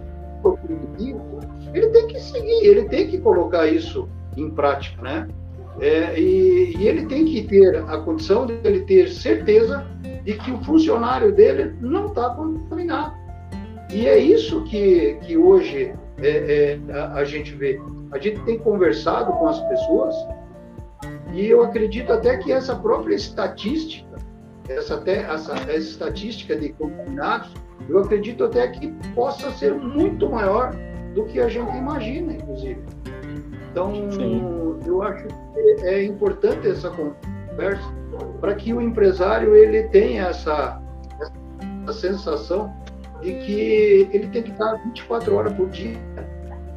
ele 1.74 1.88
tem 1.88 2.08
que 2.08 2.20
seguir, 2.20 2.66
ele 2.66 2.86
tem 2.86 3.08
que 3.08 3.18
colocar 3.20 3.68
isso 3.68 4.08
em 4.38 4.50
prática, 4.50 5.02
né? 5.02 5.28
É, 5.80 6.20
e, 6.20 6.76
e, 6.78 6.88
ele 6.88 7.08
tem 7.08 7.26
que 7.26 7.44
ter 7.44 7.78
a 7.78 7.98
condição 7.98 8.46
de 8.46 8.60
ele 8.64 8.82
ter 8.82 9.10
certeza 9.10 9.84
de 10.24 10.34
que 10.36 10.52
o 10.52 10.64
funcionário 10.64 11.34
dele 11.34 11.76
não 11.82 12.08
está 12.08 12.30
contaminado. 12.30 13.14
E 13.92 14.08
é 14.08 14.18
isso 14.18 14.64
que, 14.66 15.18
que 15.24 15.36
hoje 15.36 15.94
é, 16.22 16.80
é, 16.90 16.94
a, 16.94 17.14
a 17.16 17.24
gente 17.24 17.54
vê. 17.56 17.82
A 18.12 18.20
gente 18.20 18.40
tem 18.42 18.60
conversado 18.60 19.32
com 19.34 19.48
as 19.48 19.60
pessoas 19.68 20.16
e 21.34 21.50
eu 21.50 21.64
acredito 21.64 22.14
até 22.14 22.38
que 22.38 22.52
essa 22.52 22.76
própria 22.76 23.16
estatística, 23.16 24.18
essa, 24.70 24.94
até, 24.94 25.24
essa, 25.24 25.54
essa 25.54 25.74
estatística 25.74 26.56
de 26.56 26.70
contaminados, 26.74 27.52
eu 27.90 27.98
acredito 27.98 28.44
até 28.44 28.68
que 28.68 28.88
possa 29.16 29.50
ser 29.52 29.74
muito 29.74 30.30
maior 30.30 30.76
do 31.16 31.26
que 31.26 31.40
a 31.40 31.50
gente 31.50 31.76
imagina, 31.76 32.34
inclusive. 32.34 32.80
Então, 33.72 34.12
Sim. 34.12 34.78
eu 34.86 35.02
acho 35.02 35.26
que 35.26 35.86
é 35.86 36.04
importante 36.04 36.68
essa 36.68 36.92
conversa 36.92 37.92
para 38.40 38.54
que 38.54 38.72
o 38.72 38.80
empresário 38.80 39.56
ele 39.56 39.84
tenha 39.90 40.28
essa, 40.28 40.80
essa 41.20 41.94
sensação 42.00 42.72
de 43.22 43.34
que 43.40 44.08
ele 44.14 44.28
tem 44.28 44.44
que 44.44 44.52
estar 44.52 44.76
24 44.84 45.34
horas 45.34 45.54
por 45.54 45.68
dia 45.70 45.98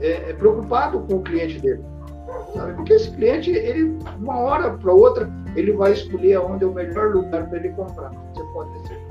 é, 0.01 0.31
é 0.31 0.33
preocupado 0.33 1.01
com 1.01 1.17
o 1.17 1.23
cliente 1.23 1.61
dele 1.61 1.85
sabe? 2.55 2.73
Porque 2.75 2.93
esse 2.93 3.11
cliente, 3.11 3.51
ele, 3.51 3.99
uma 4.19 4.39
hora 4.39 4.71
para 4.71 4.93
outra, 4.93 5.31
ele 5.55 5.73
vai 5.73 5.93
escolher 5.93 6.35
aonde 6.35 6.65
é 6.65 6.67
o 6.67 6.73
melhor 6.73 7.15
lugar 7.15 7.49
para 7.49 7.59
ele 7.59 7.71
comprar. 7.71 8.11
Você 8.35 8.43
pode 8.53 8.73
ter 8.73 8.89
certeza. 8.89 9.07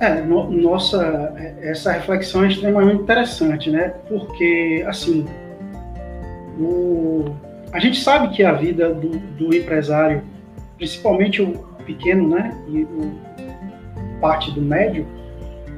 É, 0.00 0.20
no, 0.22 0.50
nossa, 0.50 1.32
essa 1.62 1.92
reflexão 1.92 2.44
é 2.44 2.48
extremamente 2.48 3.02
interessante, 3.02 3.70
né? 3.70 3.94
Porque, 4.08 4.84
assim, 4.86 5.24
o, 6.58 7.34
a 7.72 7.78
gente 7.78 8.00
sabe 8.00 8.34
que 8.34 8.42
a 8.42 8.52
vida 8.52 8.92
do, 8.92 9.08
do 9.08 9.54
empresário, 9.54 10.22
principalmente 10.76 11.42
o 11.42 11.52
pequeno, 11.86 12.28
né? 12.28 12.56
E 12.68 12.84
o, 12.84 13.12
parte 14.20 14.50
do 14.52 14.60
médio, 14.60 15.06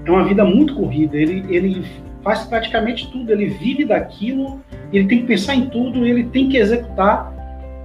é 0.05 0.11
uma 0.11 0.25
vida 0.25 0.45
muito 0.45 0.75
corrida. 0.75 1.17
Ele, 1.17 1.45
ele 1.55 1.85
faz 2.27 2.45
praticamente 2.45 3.09
tudo, 3.13 3.31
ele 3.31 3.47
vive 3.47 3.85
daquilo, 3.85 4.61
ele 4.93 5.07
tem 5.07 5.21
que 5.21 5.27
pensar 5.27 5.55
em 5.55 5.67
tudo, 5.67 6.05
ele 6.05 6.25
tem 6.25 6.49
que 6.49 6.57
executar 6.57 7.37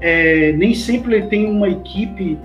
é, 0.02 0.52
nem 0.54 0.74
sempre 0.74 1.16
ele 1.16 1.28
tem 1.28 1.46
uma 1.46 1.70
equipe 1.70 2.38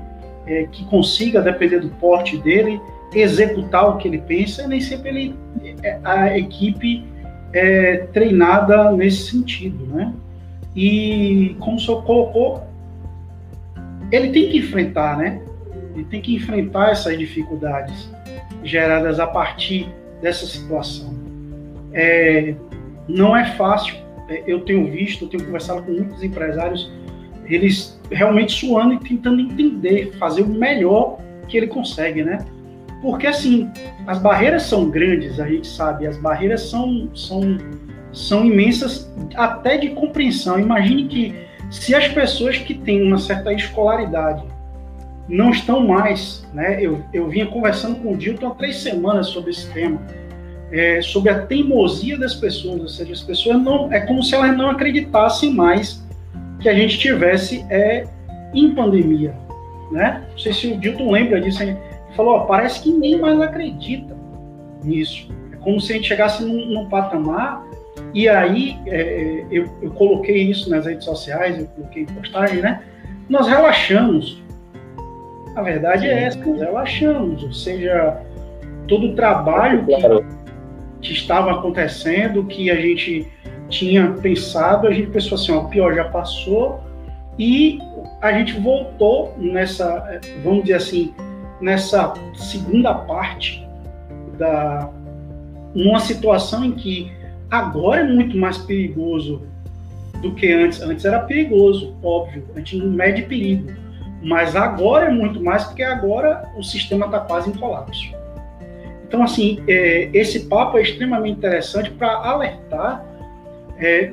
é, 0.46 0.64
que 0.70 0.84
consiga, 0.84 1.40
depender 1.40 1.80
do 1.80 1.88
porte 1.88 2.36
dele, 2.36 2.78
executar 3.14 3.88
o 3.88 3.96
que 3.96 4.06
ele 4.06 4.18
pensa, 4.18 4.68
nem 4.68 4.80
sempre 4.80 5.08
ele, 5.08 5.34
é, 5.82 5.98
a 6.04 6.38
equipe 6.38 7.02
é 7.54 7.96
treinada 8.12 8.92
nesse 8.92 9.30
sentido, 9.30 9.86
né? 9.86 10.12
E 10.74 11.56
como 11.58 11.78
o 11.78 11.80
senhor 11.80 12.04
colocou, 12.04 12.62
ele 14.12 14.28
tem 14.28 14.50
que 14.50 14.58
enfrentar, 14.58 15.16
né? 15.16 15.40
Ele 15.94 16.04
tem 16.04 16.20
que 16.20 16.34
enfrentar 16.34 16.90
essas 16.90 17.18
dificuldades 17.18 18.10
geradas 18.62 19.18
a 19.18 19.26
partir 19.26 19.88
dessa 20.20 20.44
situação. 20.44 21.15
É, 21.96 22.54
não 23.08 23.34
é 23.34 23.46
fácil. 23.56 23.96
É, 24.28 24.44
eu 24.46 24.60
tenho 24.60 24.90
visto, 24.90 25.24
eu 25.24 25.28
tenho 25.28 25.44
conversado 25.44 25.82
com 25.82 25.92
muitos 25.92 26.22
empresários, 26.22 26.92
eles 27.46 27.98
realmente 28.10 28.52
suando 28.52 28.94
e 28.94 28.98
tentando 28.98 29.40
entender, 29.40 30.12
fazer 30.18 30.42
o 30.42 30.48
melhor 30.48 31.18
que 31.48 31.56
ele 31.56 31.66
consegue, 31.66 32.22
né? 32.22 32.44
Porque 33.00 33.26
assim, 33.26 33.70
as 34.06 34.18
barreiras 34.18 34.64
são 34.64 34.90
grandes, 34.90 35.38
a 35.40 35.48
gente 35.48 35.66
sabe, 35.66 36.06
as 36.06 36.18
barreiras 36.18 36.62
são, 36.62 37.08
são, 37.14 37.56
são 38.12 38.44
imensas 38.44 39.12
até 39.34 39.76
de 39.76 39.90
compreensão. 39.90 40.58
Imagine 40.58 41.06
que 41.06 41.34
se 41.70 41.94
as 41.94 42.08
pessoas 42.08 42.58
que 42.58 42.74
têm 42.74 43.02
uma 43.02 43.18
certa 43.18 43.52
escolaridade 43.52 44.44
não 45.28 45.50
estão 45.50 45.86
mais, 45.86 46.46
né? 46.52 46.78
Eu, 46.80 47.02
eu 47.12 47.28
vinha 47.28 47.46
conversando 47.46 47.96
com 47.96 48.12
o 48.12 48.16
Dilton 48.16 48.48
há 48.48 48.54
três 48.54 48.76
semanas 48.76 49.28
sobre 49.28 49.50
esse 49.50 49.70
tema, 49.72 50.00
é, 50.70 51.00
sobre 51.00 51.30
a 51.30 51.46
teimosia 51.46 52.18
das 52.18 52.34
pessoas, 52.34 52.80
ou 52.80 52.88
seja, 52.88 53.12
as 53.12 53.22
pessoas 53.22 53.62
não, 53.62 53.92
é 53.92 54.00
como 54.00 54.22
se 54.22 54.34
elas 54.34 54.56
não 54.56 54.70
acreditassem 54.70 55.52
mais 55.52 56.04
que 56.60 56.68
a 56.68 56.74
gente 56.74 56.98
tivesse 56.98 57.64
é, 57.70 58.04
em 58.54 58.74
pandemia, 58.74 59.34
né? 59.92 60.24
Não 60.30 60.38
sei 60.38 60.52
se 60.52 60.66
o 60.68 60.78
Dilton 60.78 61.10
lembra 61.10 61.40
disso, 61.40 61.62
ele 61.62 61.76
falou, 62.16 62.36
ó, 62.36 62.40
parece 62.40 62.82
que 62.82 62.90
ninguém 62.90 63.20
mais 63.20 63.40
acredita 63.40 64.16
nisso. 64.82 65.28
É 65.52 65.56
como 65.56 65.80
se 65.80 65.92
a 65.92 65.96
gente 65.96 66.08
chegasse 66.08 66.44
num, 66.44 66.66
num 66.66 66.88
patamar 66.88 67.64
e 68.12 68.28
aí 68.28 68.78
é, 68.86 69.44
eu, 69.50 69.66
eu, 69.82 69.90
coloquei 69.90 70.50
isso 70.50 70.70
nas 70.70 70.86
redes 70.86 71.04
sociais, 71.04 71.58
eu 71.58 71.66
coloquei 71.66 72.06
postagem, 72.06 72.60
né? 72.60 72.82
Nós 73.28 73.46
relaxamos. 73.46 74.42
A 75.54 75.62
verdade 75.62 76.06
é 76.06 76.24
essa, 76.24 76.38
nós 76.38 76.60
relaxamos, 76.60 77.42
ou 77.42 77.52
seja, 77.52 78.20
todo 78.86 79.08
o 79.08 79.14
trabalho 79.14 79.84
que, 79.84 79.94
que 81.06 81.12
estava 81.12 81.52
acontecendo, 81.52 82.44
que 82.44 82.70
a 82.70 82.76
gente 82.76 83.26
tinha 83.68 84.10
pensado, 84.12 84.86
a 84.86 84.92
gente 84.92 85.10
pensou 85.10 85.36
assim, 85.36 85.52
ó, 85.52 85.60
o 85.60 85.68
pior 85.68 85.94
já 85.94 86.04
passou, 86.04 86.80
e 87.38 87.78
a 88.20 88.32
gente 88.32 88.54
voltou 88.54 89.34
nessa, 89.38 90.20
vamos 90.42 90.62
dizer 90.62 90.74
assim, 90.74 91.14
nessa 91.60 92.14
segunda 92.34 92.94
parte 92.94 93.66
da 94.38 94.90
numa 95.74 96.00
situação 96.00 96.64
em 96.64 96.72
que 96.72 97.12
agora 97.50 98.00
é 98.00 98.04
muito 98.04 98.36
mais 98.36 98.56
perigoso 98.56 99.42
do 100.22 100.34
que 100.34 100.50
antes. 100.50 100.80
Antes 100.80 101.04
era 101.04 101.20
perigoso, 101.20 101.94
óbvio, 102.02 102.44
a 102.54 102.58
gente 102.58 102.76
não 102.76 102.90
mede 102.90 103.22
perigo, 103.22 103.70
mas 104.22 104.56
agora 104.56 105.06
é 105.06 105.10
muito 105.10 105.42
mais 105.42 105.64
porque 105.64 105.82
agora 105.82 106.50
o 106.56 106.62
sistema 106.62 107.06
está 107.06 107.20
quase 107.20 107.50
em 107.50 107.52
colapso. 107.52 108.10
Então, 109.06 109.22
assim, 109.22 109.62
é, 109.68 110.10
esse 110.12 110.46
papo 110.46 110.78
é 110.78 110.82
extremamente 110.82 111.38
interessante 111.38 111.90
para 111.90 112.08
alertar, 112.08 113.04
é, 113.78 114.10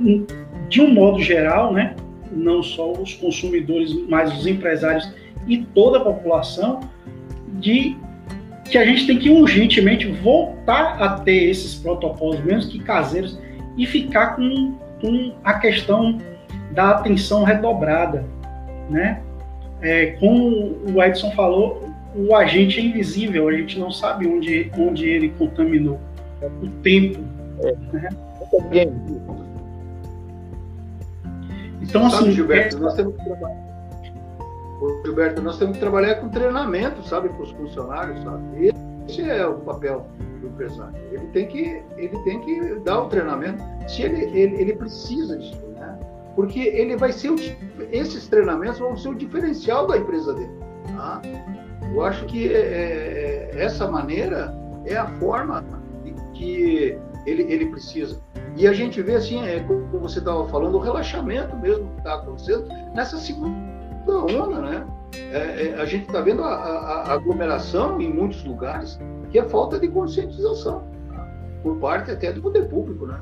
de 0.69 0.81
um 0.81 0.93
modo 0.93 1.21
geral, 1.21 1.73
né, 1.73 1.95
não 2.31 2.61
só 2.61 2.91
os 2.91 3.13
consumidores, 3.13 3.91
mas 4.07 4.37
os 4.37 4.45
empresários 4.45 5.11
e 5.47 5.57
toda 5.57 5.97
a 5.97 6.01
população, 6.01 6.81
de 7.59 7.95
que 8.65 8.77
a 8.77 8.85
gente 8.85 9.05
tem 9.05 9.19
que 9.19 9.29
urgentemente 9.29 10.07
voltar 10.07 11.01
a 11.01 11.19
ter 11.19 11.49
esses 11.49 11.75
protocolos, 11.75 12.43
mesmo 12.43 12.71
que 12.71 12.79
caseiros, 12.79 13.39
e 13.77 13.85
ficar 13.85 14.35
com, 14.35 14.77
com 15.01 15.33
a 15.43 15.55
questão 15.55 16.19
da 16.71 16.91
atenção 16.91 17.43
redobrada, 17.43 18.25
né? 18.89 19.21
É, 19.81 20.17
como 20.19 20.77
o 20.93 21.03
Edson 21.03 21.31
falou, 21.31 21.92
o 22.15 22.35
agente 22.35 22.79
é 22.79 22.83
invisível, 22.83 23.47
a 23.47 23.53
gente 23.53 23.79
não 23.79 23.91
sabe 23.91 24.27
onde, 24.27 24.71
onde 24.77 25.07
ele 25.07 25.29
contaminou. 25.29 25.99
O 26.61 26.67
tempo. 26.81 27.19
É. 27.61 27.75
Né? 27.93 28.09
Então, 31.81 32.05
assim. 32.05 32.17
Sabe, 32.17 32.31
Gilberto, 32.31 32.77
é... 32.77 32.79
nós 32.79 32.93
temos 32.95 33.15
que 33.15 33.23
trabalhar 33.23 33.63
Gilberto, 35.05 35.41
nós 35.41 35.57
temos 35.57 35.75
que 35.75 35.79
trabalhar 35.79 36.15
com 36.15 36.29
treinamento, 36.29 37.07
sabe, 37.07 37.29
para 37.29 37.43
os 37.43 37.51
funcionários, 37.51 38.21
sabe? 38.23 38.73
Esse 39.07 39.21
é 39.21 39.45
o 39.45 39.55
papel 39.59 40.05
do 40.41 40.47
empresário. 40.47 40.95
Ele 41.11 41.27
tem 41.27 41.47
que, 41.47 41.81
ele 41.97 42.17
tem 42.23 42.39
que 42.41 42.75
dar 42.83 43.03
o 43.03 43.09
treinamento. 43.09 43.63
Se 43.87 44.03
ele, 44.03 44.23
ele, 44.37 44.61
ele 44.61 44.73
precisa 44.73 45.37
disso, 45.37 45.65
né? 45.75 45.97
Porque 46.35 46.59
ele 46.59 46.97
vai 46.97 47.11
ser 47.11 47.29
o, 47.29 47.35
esses 47.91 48.27
treinamentos 48.27 48.79
vão 48.79 48.97
ser 48.97 49.09
o 49.09 49.15
diferencial 49.15 49.87
da 49.87 49.97
empresa 49.97 50.33
dele. 50.33 50.51
Tá? 50.95 51.21
Eu 51.93 52.03
acho 52.03 52.25
que 52.25 52.51
é, 52.51 52.59
é, 52.59 53.51
essa 53.55 53.87
maneira 53.87 54.53
é 54.85 54.95
a 54.95 55.07
forma 55.19 55.63
que 56.33 56.97
ele, 57.25 57.43
ele 57.43 57.67
precisa. 57.67 58.19
E 58.57 58.67
a 58.67 58.73
gente 58.73 59.01
vê 59.01 59.15
assim, 59.15 59.45
é, 59.45 59.59
como 59.61 59.99
você 59.99 60.19
estava 60.19 60.47
falando, 60.47 60.75
o 60.75 60.79
relaxamento 60.79 61.55
mesmo 61.57 61.89
que 61.91 61.97
está 61.99 62.15
acontecendo 62.15 62.67
nessa 62.93 63.17
segunda 63.17 63.55
da 64.05 64.19
onda, 64.19 64.59
né? 64.61 64.87
É, 65.31 65.67
é, 65.67 65.75
a 65.81 65.85
gente 65.85 66.07
está 66.07 66.21
vendo 66.21 66.43
a, 66.43 66.53
a, 66.53 67.01
a, 67.03 67.13
aglomeração 67.13 68.01
em 68.01 68.11
muitos 68.11 68.43
lugares 68.43 68.99
que 69.29 69.39
é 69.39 69.43
falta 69.43 69.79
de 69.79 69.87
conscientização 69.87 70.83
por 71.61 71.77
parte 71.77 72.11
até 72.11 72.31
do 72.31 72.41
poder 72.41 72.67
público, 72.67 73.05
né? 73.05 73.19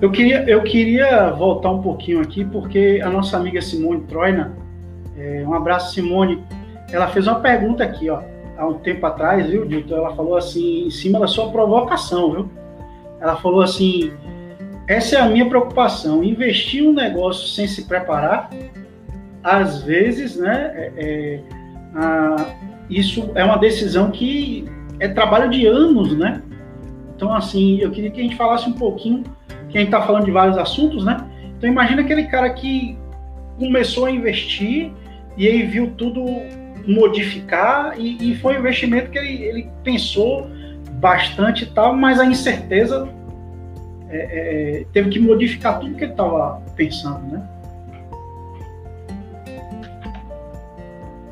Eu 0.00 0.10
queria, 0.10 0.48
eu 0.48 0.62
queria 0.62 1.30
voltar 1.30 1.70
um 1.70 1.82
pouquinho 1.82 2.20
aqui 2.20 2.44
porque 2.44 3.00
a 3.04 3.10
nossa 3.10 3.36
amiga 3.36 3.60
Simone 3.60 4.02
Troina, 4.02 4.56
é, 5.22 5.44
um 5.46 5.54
abraço 5.54 5.94
Simone, 5.94 6.42
ela 6.90 7.06
fez 7.08 7.26
uma 7.26 7.40
pergunta 7.40 7.84
aqui, 7.84 8.10
ó, 8.10 8.20
há 8.58 8.66
um 8.66 8.74
tempo 8.74 9.06
atrás, 9.06 9.46
viu, 9.48 9.64
Dito? 9.64 9.94
Ela 9.94 10.14
falou 10.16 10.36
assim, 10.36 10.86
em 10.86 10.90
cima 10.90 11.20
da 11.20 11.28
sua 11.28 11.50
provocação, 11.50 12.32
viu? 12.32 12.50
Ela 13.20 13.36
falou 13.36 13.62
assim, 13.62 14.12
essa 14.88 15.16
é 15.16 15.20
a 15.20 15.28
minha 15.28 15.48
preocupação. 15.48 16.24
Investir 16.24 16.82
um 16.82 16.92
negócio 16.92 17.46
sem 17.46 17.68
se 17.68 17.84
preparar, 17.84 18.50
às 19.42 19.82
vezes, 19.82 20.36
né, 20.36 20.72
é, 20.74 20.92
é, 20.96 21.40
a, 21.94 22.46
isso 22.90 23.30
é 23.34 23.44
uma 23.44 23.56
decisão 23.56 24.10
que 24.10 24.64
é 25.00 25.08
trabalho 25.08 25.50
de 25.50 25.66
anos, 25.66 26.16
né? 26.16 26.42
Então, 27.14 27.32
assim, 27.32 27.78
eu 27.78 27.90
queria 27.90 28.10
que 28.10 28.20
a 28.20 28.22
gente 28.22 28.36
falasse 28.36 28.68
um 28.68 28.72
pouquinho, 28.72 29.22
que 29.68 29.78
a 29.78 29.80
gente 29.80 29.88
está 29.88 30.02
falando 30.02 30.24
de 30.24 30.30
vários 30.30 30.58
assuntos, 30.58 31.04
né? 31.04 31.24
Então, 31.56 31.70
imagina 31.70 32.02
aquele 32.02 32.24
cara 32.24 32.50
que 32.50 32.98
começou 33.58 34.06
a 34.06 34.10
investir 34.10 34.92
e 35.36 35.48
aí 35.48 35.62
viu 35.62 35.92
tudo 35.96 36.24
modificar 36.86 37.98
e, 37.98 38.32
e 38.32 38.36
foi 38.36 38.56
um 38.56 38.58
investimento 38.60 39.10
que 39.10 39.18
ele, 39.18 39.42
ele 39.42 39.70
pensou 39.84 40.48
bastante 40.94 41.64
e 41.64 41.66
tal, 41.66 41.94
mas 41.94 42.20
a 42.20 42.24
incerteza 42.24 43.08
é, 44.08 44.80
é, 44.80 44.84
teve 44.92 45.10
que 45.10 45.18
modificar 45.18 45.80
tudo 45.80 45.96
que 45.96 46.04
ele 46.04 46.12
estava 46.12 46.62
pensando, 46.76 47.20
né? 47.28 47.48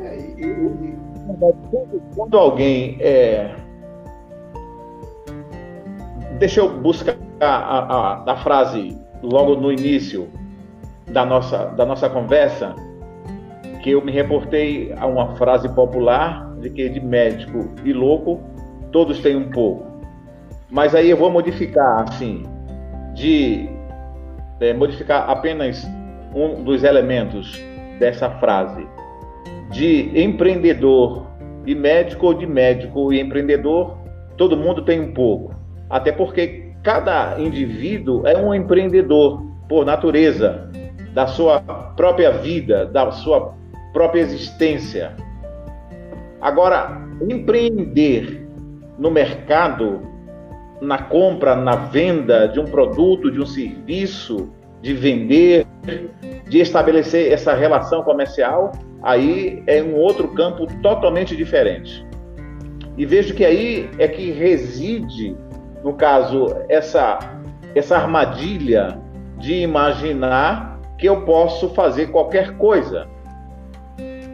É, 0.01 0.61
quando 2.17 2.37
alguém 2.37 2.97
é... 3.01 3.55
deixa 6.39 6.61
eu 6.61 6.81
buscar 6.81 7.17
a, 7.41 7.47
a, 7.47 8.33
a, 8.33 8.37
frase 8.39 8.99
logo 9.23 9.55
no 9.57 9.71
início 9.71 10.29
da 11.07 11.25
nossa, 11.25 11.67
da 11.67 11.85
nossa 11.85 12.09
conversa, 12.09 12.75
que 13.83 13.91
eu 13.91 14.05
me 14.05 14.13
reportei 14.13 14.93
a 14.97 15.07
uma 15.07 15.37
frase 15.37 15.69
popular 15.75 16.55
de 16.57 16.71
que 16.71 16.89
de 16.89 17.01
médico 17.01 17.71
e 17.85 17.93
louco 17.93 18.41
todos 18.93 19.21
têm 19.21 19.37
um 19.37 19.51
pouco. 19.51 19.87
Mas 20.71 20.95
aí 20.95 21.11
eu 21.11 21.17
vou 21.17 21.31
modificar 21.31 22.03
assim 22.03 22.45
de 23.15 23.69
é, 24.61 24.73
modificar 24.75 25.29
apenas 25.29 25.87
um 26.35 26.63
dos 26.63 26.85
elementos 26.85 27.61
dessa 27.99 28.31
frase, 28.31 28.87
de 29.71 30.11
empreendedor 30.21 31.27
e 31.67 31.75
médico 31.75 32.27
ou 32.27 32.35
de 32.35 32.47
médico 32.47 33.13
e 33.13 33.21
empreendedor, 33.21 33.97
todo 34.37 34.57
mundo 34.57 34.83
tem 34.83 35.01
um 35.01 35.13
pouco. 35.13 35.55
Até 35.89 36.13
porque 36.13 36.73
cada 36.83 37.39
indivíduo 37.39 38.27
é 38.27 38.37
um 38.37 38.55
empreendedor 38.55 39.43
por 39.69 39.85
natureza 39.85 40.71
da 41.13 41.27
sua 41.27 41.61
própria 41.97 42.31
vida, 42.31 42.87
da 42.87 43.11
sua 43.11 43.55
própria 43.93 44.21
existência. 44.21 45.15
Agora, 46.41 47.01
empreender 47.29 48.47
no 48.99 49.11
mercado 49.11 50.03
na 50.81 50.99
compra, 50.99 51.55
na 51.55 51.77
venda 51.77 52.49
de 52.49 52.59
um 52.59 52.65
produto, 52.65 53.31
de 53.31 53.41
um 53.41 53.47
serviço, 53.47 54.51
de 54.81 54.95
vender, 54.95 55.67
de 56.49 56.59
estabelecer 56.59 57.31
essa 57.31 57.55
relação 57.55 58.03
comercial, 58.03 58.73
aí 59.03 59.63
é 59.67 59.83
um 59.83 59.95
outro 59.95 60.29
campo 60.29 60.67
totalmente 60.83 61.37
diferente. 61.37 62.05
E 62.97 63.05
vejo 63.05 63.35
que 63.35 63.45
aí 63.45 63.91
é 63.99 64.09
que 64.09 64.31
reside, 64.31 65.37
no 65.85 65.95
caso, 65.95 66.47
essa, 66.69 67.19
essa 67.75 67.97
armadilha 67.97 68.99
de 69.39 69.55
imaginar 69.55 70.81
que 70.99 71.07
eu 71.07 71.23
posso 71.23 71.71
fazer 71.71 72.09
qualquer 72.09 72.57
coisa. 72.57 73.09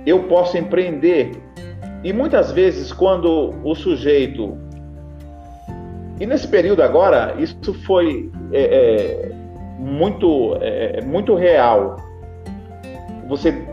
Eu 0.07 0.23
posso 0.25 0.57
empreender. 0.57 1.33
E 2.05 2.13
muitas 2.13 2.53
vezes, 2.53 2.93
quando 2.93 3.55
o 3.65 3.75
sujeito. 3.75 4.57
E 6.21 6.25
nesse 6.25 6.47
período 6.47 6.83
agora, 6.83 7.35
isso 7.39 7.75
foi 7.85 8.31
é, 8.53 8.63
é, 8.63 9.33
muito, 9.79 10.57
é, 10.61 11.01
muito 11.03 11.35
real. 11.35 11.97
Você 13.29 13.67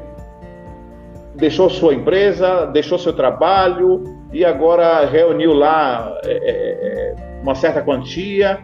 deixou 1.35 1.69
sua 1.69 1.93
empresa, 1.93 2.65
deixou 2.65 2.97
seu 2.97 3.13
trabalho 3.13 4.03
e 4.31 4.43
agora 4.43 5.05
reuniu 5.05 5.53
lá 5.53 6.19
é, 6.25 6.31
é, 6.31 7.11
é 7.11 7.15
uma 7.41 7.55
certa 7.55 7.81
quantia. 7.81 8.59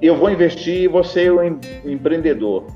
Eu 0.00 0.16
vou 0.16 0.30
investir, 0.30 0.88
você 0.90 1.26
é 1.26 1.32
um 1.32 1.60
empreendedor. 1.84 2.66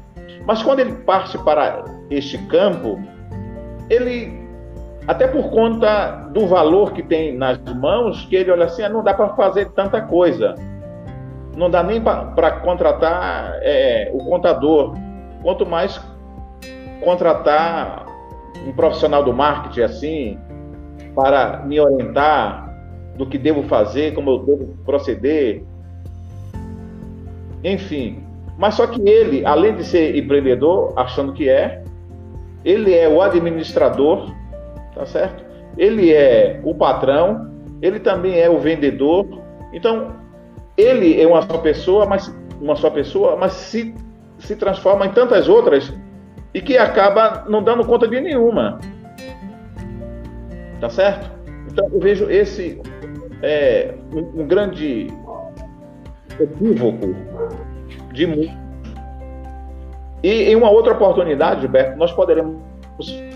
Mas 0.47 0.63
quando 0.63 0.79
ele 0.79 0.93
parte 0.93 1.37
para 1.39 1.85
este 2.09 2.39
campo, 2.47 3.01
ele, 3.89 4.47
até 5.07 5.27
por 5.27 5.51
conta 5.51 6.29
do 6.33 6.47
valor 6.47 6.93
que 6.93 7.03
tem 7.03 7.37
nas 7.37 7.59
mãos, 7.75 8.25
que 8.27 8.37
ele 8.37 8.51
olha 8.51 8.67
assim, 8.67 8.83
ah, 8.83 8.89
não 8.89 9.03
dá 9.03 9.15
para 9.15 9.31
fazer 9.31 9.71
tanta 9.73 10.01
coisa. 10.01 10.55
Não 11.57 11.71
dá 11.71 11.83
nem 11.83 12.01
para 12.01 12.61
contratar 12.61 13.59
é, 13.63 14.11
o 14.13 14.19
contador, 14.19 14.95
quanto 15.43 15.65
mais 15.65 16.01
contratar 17.03 18.05
um 18.67 18.73
profissional 18.73 19.23
do 19.23 19.33
marketing 19.33 19.81
assim, 19.81 20.39
para 21.15 21.63
me 21.65 21.81
orientar 21.81 22.67
do 23.17 23.27
que 23.27 23.39
devo 23.39 23.63
fazer, 23.63 24.15
como 24.15 24.31
eu 24.31 24.39
devo 24.41 24.77
proceder. 24.85 25.65
Enfim, 27.65 28.23
mas 28.59 28.75
só 28.75 28.87
que 28.87 29.01
ele, 29.09 29.45
além 29.45 29.75
de 29.75 29.85
ser 29.85 30.17
empreendedor, 30.17 30.93
achando 30.97 31.33
que 31.33 31.49
é, 31.49 31.83
ele 32.67 32.93
é 32.93 33.09
o 33.09 33.23
administrador, 33.23 34.35
tá 34.93 35.07
certo? 35.07 35.45
Ele 35.79 36.13
é 36.13 36.61
o 36.65 36.75
patrão, 36.75 37.49
ele 37.81 38.01
também 38.01 38.41
é 38.41 38.51
o 38.51 38.59
vendedor. 38.59 39.25
Então, 39.73 40.17
ele 40.77 41.21
é 41.21 41.27
uma 41.27 41.43
só 41.43 41.59
pessoa, 41.59 42.07
mas 42.07 42.35
uma 42.61 42.75
só 42.75 42.91
pessoa, 42.91 43.37
mas 43.37 43.53
se 43.53 43.95
se 44.39 44.55
transforma 44.57 45.07
em 45.07 45.13
tantas 45.13 45.49
outras 45.49 45.93
e 46.53 46.61
que 46.61 46.77
acaba 46.77 47.45
não 47.49 47.63
dando 47.63 47.87
conta 47.87 48.07
de 48.07 48.21
nenhuma. 48.21 48.79
Tá 50.81 50.91
certo? 50.91 51.31
Então 51.71 51.89
eu 51.91 52.01
vejo 52.01 52.29
esse 52.29 52.81
é, 53.43 53.95
um, 54.13 54.43
um 54.43 54.47
grande 54.47 55.07
equívoco 56.39 57.15
de 58.13 58.27
muitos. 58.27 58.66
E 60.27 60.51
em 60.51 60.57
uma 60.57 60.69
outra 60.69 60.93
oportunidade, 60.93 61.61
Gilberto, 61.61 61.97
nós 61.97 62.11
poderemos 62.11 62.59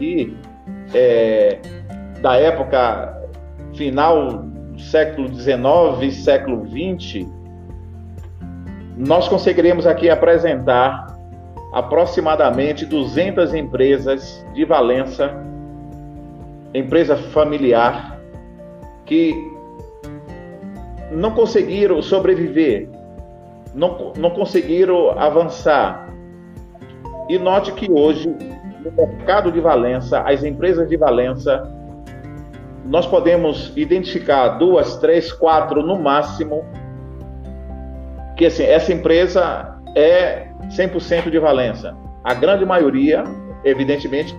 ir 0.00 0.36
é, 0.92 1.60
da 2.20 2.34
época 2.34 3.16
final 3.76 4.38
do 4.72 4.80
século 4.80 5.32
XIX, 5.32 6.12
século 6.12 6.66
XX, 6.66 7.28
nós 8.96 9.28
conseguiremos 9.28 9.86
aqui 9.86 10.10
apresentar 10.10 11.16
aproximadamente 11.72 12.84
200 12.84 13.54
empresas 13.54 14.44
de 14.52 14.64
Valença, 14.64 15.32
empresa 16.74 17.16
familiar, 17.16 18.20
que 19.06 19.32
não 21.12 21.30
conseguiram 21.30 22.02
sobreviver 22.02 22.88
não, 23.72 24.12
não 24.16 24.30
conseguiram 24.30 25.16
avançar. 25.16 26.09
E 27.30 27.38
note 27.38 27.70
que 27.70 27.88
hoje, 27.88 28.28
no 28.84 28.90
mercado 28.90 29.52
de 29.52 29.60
Valença, 29.60 30.20
as 30.22 30.42
empresas 30.42 30.88
de 30.88 30.96
Valença, 30.96 31.62
nós 32.84 33.06
podemos 33.06 33.72
identificar 33.76 34.58
duas, 34.58 34.96
três, 34.96 35.32
quatro 35.32 35.80
no 35.80 35.96
máximo, 35.96 36.64
que 38.36 38.46
assim, 38.46 38.64
essa 38.64 38.92
empresa 38.92 39.76
é 39.94 40.48
100% 40.70 41.30
de 41.30 41.38
Valença. 41.38 41.96
A 42.24 42.34
grande 42.34 42.66
maioria, 42.66 43.22
evidentemente, 43.64 44.36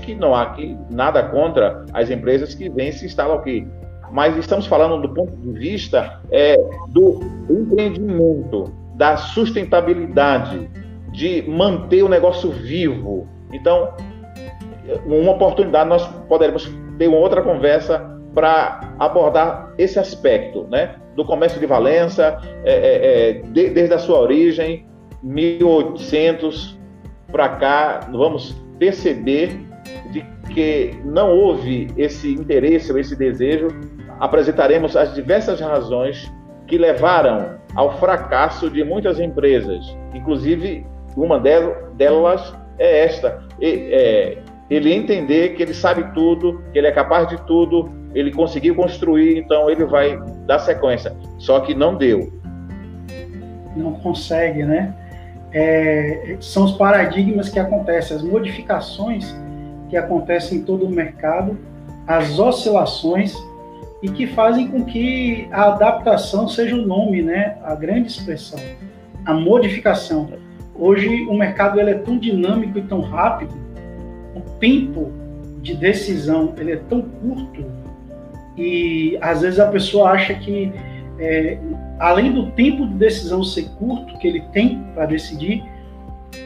que 0.00 0.14
não 0.14 0.32
há 0.32 0.42
aqui 0.42 0.78
nada 0.88 1.24
contra 1.24 1.84
as 1.92 2.10
empresas 2.10 2.54
que 2.54 2.68
vêm 2.68 2.92
se 2.92 3.06
instalam 3.06 3.38
aqui 3.38 3.66
mas 4.12 4.36
estamos 4.36 4.66
falando 4.66 5.00
do 5.00 5.14
ponto 5.14 5.36
de 5.36 5.52
vista 5.52 6.20
é, 6.32 6.56
do 6.88 7.20
empreendimento, 7.48 8.72
da 8.96 9.16
sustentabilidade, 9.16 10.68
de 11.20 11.42
manter 11.42 12.02
o 12.02 12.08
negócio 12.08 12.50
vivo. 12.50 13.28
Então, 13.52 13.92
uma 15.04 15.32
oportunidade 15.32 15.86
nós 15.86 16.06
poderemos 16.26 16.74
ter 16.96 17.08
uma 17.08 17.18
outra 17.18 17.42
conversa 17.42 18.18
para 18.34 18.94
abordar 18.98 19.74
esse 19.76 19.98
aspecto, 19.98 20.66
né? 20.70 20.94
Do 21.16 21.22
comércio 21.26 21.60
de 21.60 21.66
Valença, 21.66 22.40
é, 22.64 22.72
é, 22.72 23.28
é 23.28 23.32
de, 23.34 23.68
desde 23.68 23.92
a 23.92 23.98
sua 23.98 24.18
origem, 24.18 24.86
1800 25.22 26.80
para 27.30 27.50
cá, 27.50 28.08
vamos 28.10 28.56
perceber 28.78 29.60
de 30.12 30.24
que 30.54 30.98
não 31.04 31.36
houve 31.36 31.88
esse 31.98 32.32
interesse 32.32 32.90
ou 32.90 32.98
esse 32.98 33.14
desejo 33.14 33.68
apresentaremos 34.18 34.96
as 34.96 35.14
diversas 35.14 35.60
razões 35.60 36.32
que 36.66 36.78
levaram 36.78 37.58
ao 37.74 37.98
fracasso 37.98 38.70
de 38.70 38.82
muitas 38.82 39.20
empresas. 39.20 39.84
Inclusive, 40.14 40.86
uma 41.16 41.38
delas 41.38 42.54
é 42.78 43.04
esta: 43.04 43.42
é, 43.60 44.38
ele 44.70 44.92
entender 44.92 45.54
que 45.54 45.62
ele 45.62 45.74
sabe 45.74 46.12
tudo, 46.14 46.62
que 46.72 46.78
ele 46.78 46.86
é 46.86 46.92
capaz 46.92 47.28
de 47.28 47.36
tudo, 47.46 47.90
ele 48.14 48.32
conseguiu 48.32 48.74
construir, 48.74 49.38
então 49.38 49.68
ele 49.68 49.84
vai 49.84 50.18
dar 50.46 50.58
sequência. 50.60 51.14
Só 51.38 51.60
que 51.60 51.74
não 51.74 51.96
deu. 51.96 52.32
Não 53.76 53.94
consegue, 53.94 54.62
né? 54.62 54.94
É, 55.52 56.36
são 56.40 56.64
os 56.64 56.72
paradigmas 56.72 57.48
que 57.48 57.58
acontecem, 57.58 58.16
as 58.16 58.22
modificações 58.22 59.34
que 59.88 59.96
acontecem 59.96 60.58
em 60.58 60.62
todo 60.62 60.86
o 60.86 60.90
mercado, 60.90 61.58
as 62.06 62.38
oscilações 62.38 63.34
e 64.02 64.08
que 64.08 64.28
fazem 64.28 64.68
com 64.68 64.84
que 64.84 65.48
a 65.50 65.64
adaptação 65.64 66.48
seja 66.48 66.76
o 66.76 66.86
nome, 66.86 67.22
né? 67.22 67.58
A 67.64 67.74
grande 67.74 68.08
expressão, 68.08 68.60
a 69.24 69.34
modificação. 69.34 70.30
Hoje 70.80 71.26
o 71.26 71.34
mercado 71.34 71.78
ele 71.78 71.90
é 71.90 71.94
tão 71.94 72.18
dinâmico 72.18 72.78
e 72.78 72.82
tão 72.82 73.02
rápido, 73.02 73.54
o 74.34 74.40
tempo 74.58 75.12
de 75.60 75.76
decisão 75.76 76.54
ele 76.56 76.72
é 76.72 76.76
tão 76.76 77.02
curto 77.02 77.62
e 78.56 79.18
às 79.20 79.42
vezes 79.42 79.60
a 79.60 79.66
pessoa 79.66 80.12
acha 80.12 80.32
que 80.32 80.72
é, 81.18 81.58
além 81.98 82.32
do 82.32 82.50
tempo 82.52 82.86
de 82.86 82.94
decisão 82.94 83.44
ser 83.44 83.68
curto 83.78 84.16
que 84.18 84.26
ele 84.26 84.40
tem 84.54 84.82
para 84.94 85.04
decidir, 85.04 85.62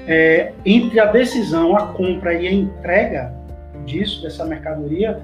é, 0.08 0.52
entre 0.66 0.98
a 0.98 1.04
decisão, 1.04 1.76
a 1.76 1.86
compra 1.92 2.34
e 2.34 2.48
a 2.48 2.52
entrega 2.52 3.32
disso 3.86 4.20
dessa 4.20 4.44
mercadoria 4.44 5.22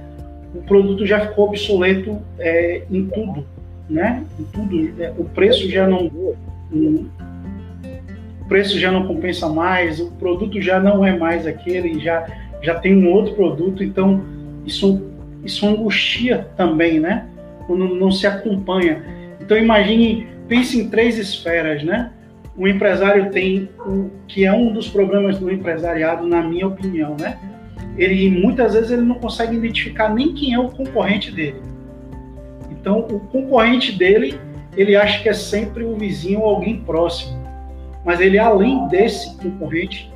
o 0.54 0.62
produto 0.62 1.06
já 1.06 1.20
ficou 1.20 1.48
obsoleto 1.48 2.20
é, 2.38 2.82
em 2.90 3.06
tudo, 3.06 3.46
né? 3.88 4.24
Em 4.38 4.44
tudo, 4.44 5.02
é, 5.02 5.12
o 5.16 5.24
preço 5.24 5.68
já 5.68 5.86
não 5.86 6.10
preço 8.50 8.78
já 8.78 8.90
não 8.90 9.06
compensa 9.06 9.48
mais, 9.48 10.00
o 10.00 10.10
produto 10.10 10.60
já 10.60 10.78
não 10.78 11.06
é 11.06 11.16
mais 11.16 11.46
aquele, 11.46 11.98
já 12.00 12.26
já 12.60 12.74
tem 12.74 12.94
um 12.94 13.10
outro 13.10 13.34
produto, 13.34 13.82
então 13.82 14.22
isso 14.66 15.08
isso 15.42 15.66
angustia 15.66 16.48
também, 16.54 17.00
né? 17.00 17.26
Quando 17.66 17.94
não 17.94 18.10
se 18.10 18.26
acompanha. 18.26 19.02
Então 19.40 19.56
imagine, 19.56 20.26
pense 20.46 20.78
em 20.78 20.90
três 20.90 21.16
esferas, 21.16 21.82
né? 21.82 22.10
O 22.54 22.68
empresário 22.68 23.30
tem 23.30 23.70
o 23.86 24.10
que 24.28 24.44
é 24.44 24.52
um 24.52 24.72
dos 24.72 24.88
problemas 24.88 25.38
do 25.38 25.50
empresariado, 25.50 26.26
na 26.26 26.42
minha 26.42 26.66
opinião, 26.66 27.16
né? 27.18 27.38
ele 27.96 28.30
muitas 28.30 28.74
vezes 28.74 28.90
ele 28.90 29.02
não 29.02 29.16
consegue 29.16 29.56
identificar 29.56 30.12
nem 30.12 30.34
quem 30.34 30.54
é 30.54 30.58
o 30.58 30.68
concorrente 30.68 31.30
dele. 31.30 31.60
Então, 32.70 33.00
o 33.00 33.20
concorrente 33.20 33.92
dele, 33.92 34.38
ele 34.76 34.96
acha 34.96 35.22
que 35.22 35.28
é 35.28 35.34
sempre 35.34 35.84
o 35.84 35.94
vizinho 35.96 36.40
ou 36.40 36.48
alguém 36.48 36.80
próximo. 36.80 37.39
Mas 38.04 38.20
ele, 38.20 38.38
além 38.38 38.88
desse 38.88 39.36
concorrente, 39.36 40.12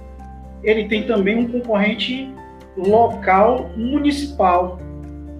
ele 0.63 0.89
tem 0.89 1.03
também 1.03 1.37
um 1.37 1.49
concorrente 1.49 2.33
local 2.77 3.71
municipal, 3.77 4.79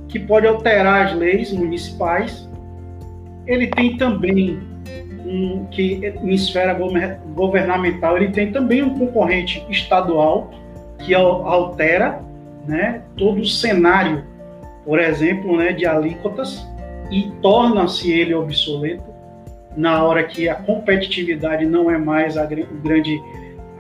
que 0.09 0.19
pode 0.19 0.47
alterar 0.47 1.07
as 1.07 1.15
leis 1.15 1.53
municipais. 1.53 2.49
Ele 3.47 3.67
tem 3.69 3.97
também 3.97 4.61
um, 5.25 5.65
que 5.71 6.01
em 6.23 6.31
esfera 6.31 6.79
governamental 7.35 8.17
ele 8.17 8.29
tem 8.29 8.53
também 8.53 8.83
um 8.83 8.99
concorrente 8.99 9.65
estadual 9.71 10.51
que 10.99 11.15
altera 11.15 12.23
né, 12.67 13.03
todo 13.17 13.41
o 13.41 13.47
cenário, 13.47 14.25
por 14.85 14.99
exemplo, 14.99 15.57
né, 15.57 15.73
de 15.73 15.87
alíquotas 15.87 16.67
e 17.11 17.31
torna-se 17.43 18.11
ele 18.13 18.35
obsoleto 18.35 19.14
na 19.77 20.03
hora 20.03 20.23
que 20.25 20.49
a 20.49 20.55
competitividade 20.55 21.67
não 21.67 21.91
é 21.91 21.99
mais 21.99 22.37
a 22.37 22.47
grande, 22.47 23.21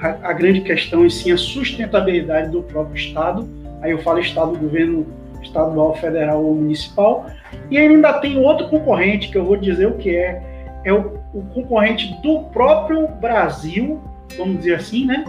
a, 0.01 0.31
a 0.31 0.33
grande 0.33 0.61
questão, 0.63 1.07
e 1.07 1.11
sim 1.11 1.33
a 1.33 1.37
sustentabilidade 1.37 2.51
do 2.51 2.63
próprio 2.63 2.97
Estado. 2.97 3.49
Aí 3.81 3.91
eu 3.91 3.99
falo 3.99 4.19
Estado, 4.19 4.59
governo 4.59 5.07
estadual, 5.43 5.95
federal 5.97 6.45
ou 6.45 6.55
municipal. 6.55 7.27
E 7.71 7.79
ainda 7.79 8.15
tem 8.15 8.39
outro 8.39 8.69
concorrente, 8.69 9.29
que 9.29 9.37
eu 9.37 9.45
vou 9.45 9.57
dizer 9.57 9.87
o 9.87 9.95
que 9.95 10.17
é, 10.17 10.43
é 10.85 10.93
o, 10.93 11.19
o 11.33 11.43
concorrente 11.55 12.15
do 12.23 12.41
próprio 12.45 13.07
Brasil, 13.09 14.01
vamos 14.37 14.59
dizer 14.59 14.77
assim, 14.77 15.07
né? 15.07 15.25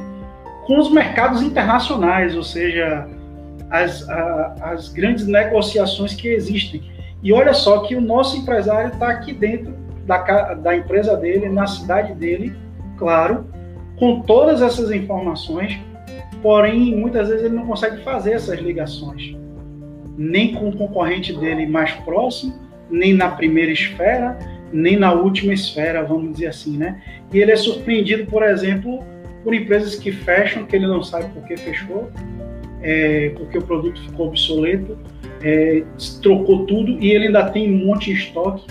Com 0.66 0.80
os 0.80 0.92
mercados 0.92 1.42
internacionais, 1.42 2.36
ou 2.36 2.44
seja, 2.44 3.08
as, 3.70 4.08
a, 4.10 4.56
as 4.62 4.90
grandes 4.90 5.28
negociações 5.28 6.16
que 6.16 6.28
existem. 6.28 6.82
E 7.22 7.32
olha 7.32 7.54
só 7.54 7.80
que 7.80 7.96
o 7.96 8.02
nosso 8.02 8.38
empresário 8.38 8.94
está 8.94 9.10
aqui 9.10 9.34
dentro 9.34 9.85
da, 10.06 10.54
da 10.54 10.76
empresa 10.76 11.16
dele, 11.18 11.50
na 11.50 11.68
cidade 11.68 12.14
dele, 12.14 12.54
claro, 12.98 13.46
com 13.98 14.22
todas 14.22 14.62
essas 14.62 14.92
informações, 14.92 15.80
porém, 16.42 16.96
muitas 16.96 17.30
vezes 17.30 17.46
ele 17.46 17.56
não 17.56 17.66
consegue 17.66 18.04
fazer 18.04 18.34
essas 18.34 18.60
ligações, 18.60 19.36
nem 20.18 20.54
com 20.54 20.70
o 20.70 20.78
concorrente 20.78 21.34
dele 21.34 21.66
mais 21.66 21.92
próximo, 21.92 22.54
nem 22.90 23.14
na 23.14 23.30
primeira 23.30 23.72
esfera, 23.72 24.38
nem 24.72 24.98
na 24.98 25.14
última 25.14 25.54
esfera, 25.54 26.04
vamos 26.04 26.34
dizer 26.34 26.48
assim, 26.48 26.78
né? 26.78 27.02
E 27.34 27.40
ele 27.40 27.52
é 27.52 27.56
surpreendido, 27.56 28.26
por 28.30 28.44
exemplo, 28.44 29.04
por 29.44 29.54
empresas 29.54 29.96
que 29.96 30.12
fecham, 30.12 30.66
que 30.66 30.76
ele 30.76 30.88
não 30.88 31.04
sabe 31.04 31.32
por 31.34 31.44
que 31.44 31.58
fechou, 31.58 32.10
é, 32.82 33.30
porque 33.38 33.58
o 33.58 33.62
produto 33.62 34.02
ficou 34.02 34.28
obsoleto, 34.28 34.98
é, 35.42 35.84
trocou 36.22 36.66
tudo 36.66 36.92
e 37.00 37.12
ele 37.12 37.28
ainda 37.28 37.50
tem 37.50 37.74
um 37.74 37.86
monte 37.86 38.14
de 38.14 38.20
estoque, 38.20 38.66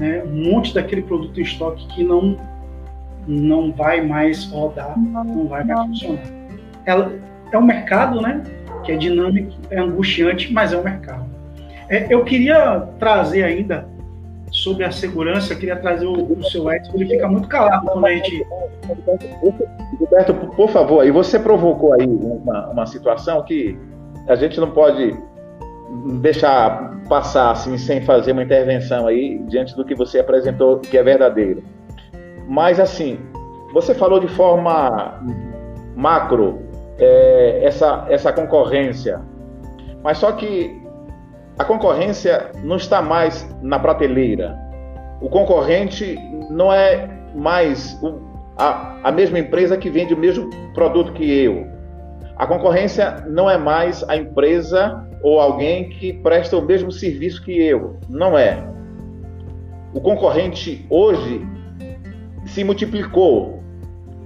né, 0.00 0.24
um 0.24 0.50
monte 0.50 0.74
daquele 0.74 1.02
produto 1.02 1.38
em 1.38 1.42
estoque 1.42 1.86
que 1.88 2.02
não, 2.02 2.36
não 3.28 3.70
vai 3.70 4.00
mais 4.00 4.46
rodar, 4.46 4.98
não 4.98 5.46
vai 5.46 5.62
mais 5.62 5.86
funcionar. 5.86 6.22
Ela, 6.86 7.12
é 7.52 7.58
um 7.58 7.62
mercado 7.62 8.20
né, 8.20 8.42
que 8.82 8.92
é 8.92 8.96
dinâmico, 8.96 9.52
é 9.70 9.78
angustiante, 9.78 10.52
mas 10.52 10.72
é 10.72 10.78
um 10.78 10.82
mercado. 10.82 11.26
É, 11.88 12.06
eu 12.08 12.24
queria 12.24 12.88
trazer 12.98 13.44
ainda 13.44 13.86
sobre 14.50 14.84
a 14.84 14.90
segurança, 14.90 15.52
eu 15.52 15.58
queria 15.58 15.76
trazer 15.76 16.06
o, 16.06 16.32
o 16.32 16.42
seu 16.44 16.72
Edson, 16.72 16.92
ele 16.94 17.06
fica 17.06 17.28
muito 17.28 17.46
calado 17.46 17.86
quando 17.86 18.06
a 18.06 18.12
gente. 18.12 18.46
Roberto, 20.00 20.34
por 20.56 20.70
favor, 20.70 21.02
aí 21.02 21.10
você 21.10 21.38
provocou 21.38 21.92
aí 21.92 22.06
uma, 22.06 22.68
uma 22.68 22.86
situação 22.86 23.42
que 23.42 23.78
a 24.26 24.34
gente 24.34 24.58
não 24.58 24.70
pode 24.70 25.16
deixar 26.20 27.00
passar 27.08 27.50
assim 27.50 27.76
sem 27.76 28.00
fazer 28.02 28.32
uma 28.32 28.42
intervenção 28.42 29.06
aí 29.06 29.38
diante 29.48 29.74
do 29.74 29.84
que 29.84 29.94
você 29.94 30.20
apresentou 30.20 30.78
que 30.78 30.96
é 30.96 31.02
verdadeiro. 31.02 31.62
Mas 32.48 32.78
assim, 32.78 33.18
você 33.72 33.94
falou 33.94 34.20
de 34.20 34.28
forma 34.28 35.20
macro 35.96 36.60
é, 36.98 37.60
essa 37.64 38.06
essa 38.08 38.32
concorrência, 38.32 39.20
mas 40.02 40.18
só 40.18 40.32
que 40.32 40.80
a 41.58 41.64
concorrência 41.64 42.52
não 42.62 42.76
está 42.76 43.02
mais 43.02 43.48
na 43.60 43.78
prateleira. 43.78 44.56
O 45.20 45.28
concorrente 45.28 46.16
não 46.48 46.72
é 46.72 47.08
mais 47.34 47.98
o, 48.02 48.18
a, 48.56 48.96
a 49.04 49.12
mesma 49.12 49.38
empresa 49.38 49.76
que 49.76 49.90
vende 49.90 50.14
o 50.14 50.16
mesmo 50.16 50.48
produto 50.72 51.12
que 51.12 51.44
eu. 51.44 51.66
A 52.36 52.46
concorrência 52.46 53.24
não 53.28 53.50
é 53.50 53.58
mais 53.58 54.02
a 54.08 54.16
empresa 54.16 55.06
ou 55.22 55.40
alguém 55.40 55.88
que 55.88 56.12
presta 56.12 56.56
o 56.56 56.62
mesmo 56.62 56.90
serviço 56.90 57.42
que 57.42 57.52
eu. 57.52 57.96
Não 58.08 58.38
é. 58.38 58.62
O 59.92 60.00
concorrente 60.00 60.86
hoje 60.88 61.46
se 62.46 62.64
multiplicou. 62.64 63.60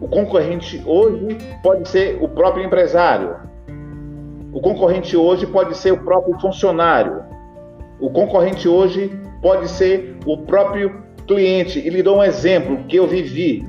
O 0.01 0.09
concorrente 0.09 0.83
hoje 0.85 1.39
pode 1.63 1.89
ser 1.89 2.23
o 2.23 2.29
próprio 2.29 2.65
empresário. 2.65 3.37
O 4.53 4.61
concorrente 4.61 5.17
hoje 5.17 5.47
pode 5.47 5.77
ser 5.77 5.93
o 5.93 5.99
próprio 5.99 6.39
funcionário. 6.39 7.23
O 7.99 8.11
concorrente 8.11 8.69
hoje 8.69 9.11
pode 9.41 9.69
ser 9.69 10.17
o 10.27 10.37
próprio 10.39 11.03
cliente. 11.27 11.79
E 11.79 11.89
lhe 11.89 12.03
dou 12.03 12.19
um 12.19 12.23
exemplo 12.23 12.85
que 12.85 12.97
eu 12.97 13.07
vivi. 13.07 13.67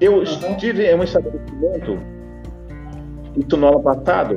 Eu 0.00 0.22
estive 0.22 0.86
em 0.86 0.94
um 0.94 1.02
estabelecimento 1.02 1.98
isso 3.36 3.56
no 3.56 3.68
ano 3.68 3.80
passado, 3.80 4.36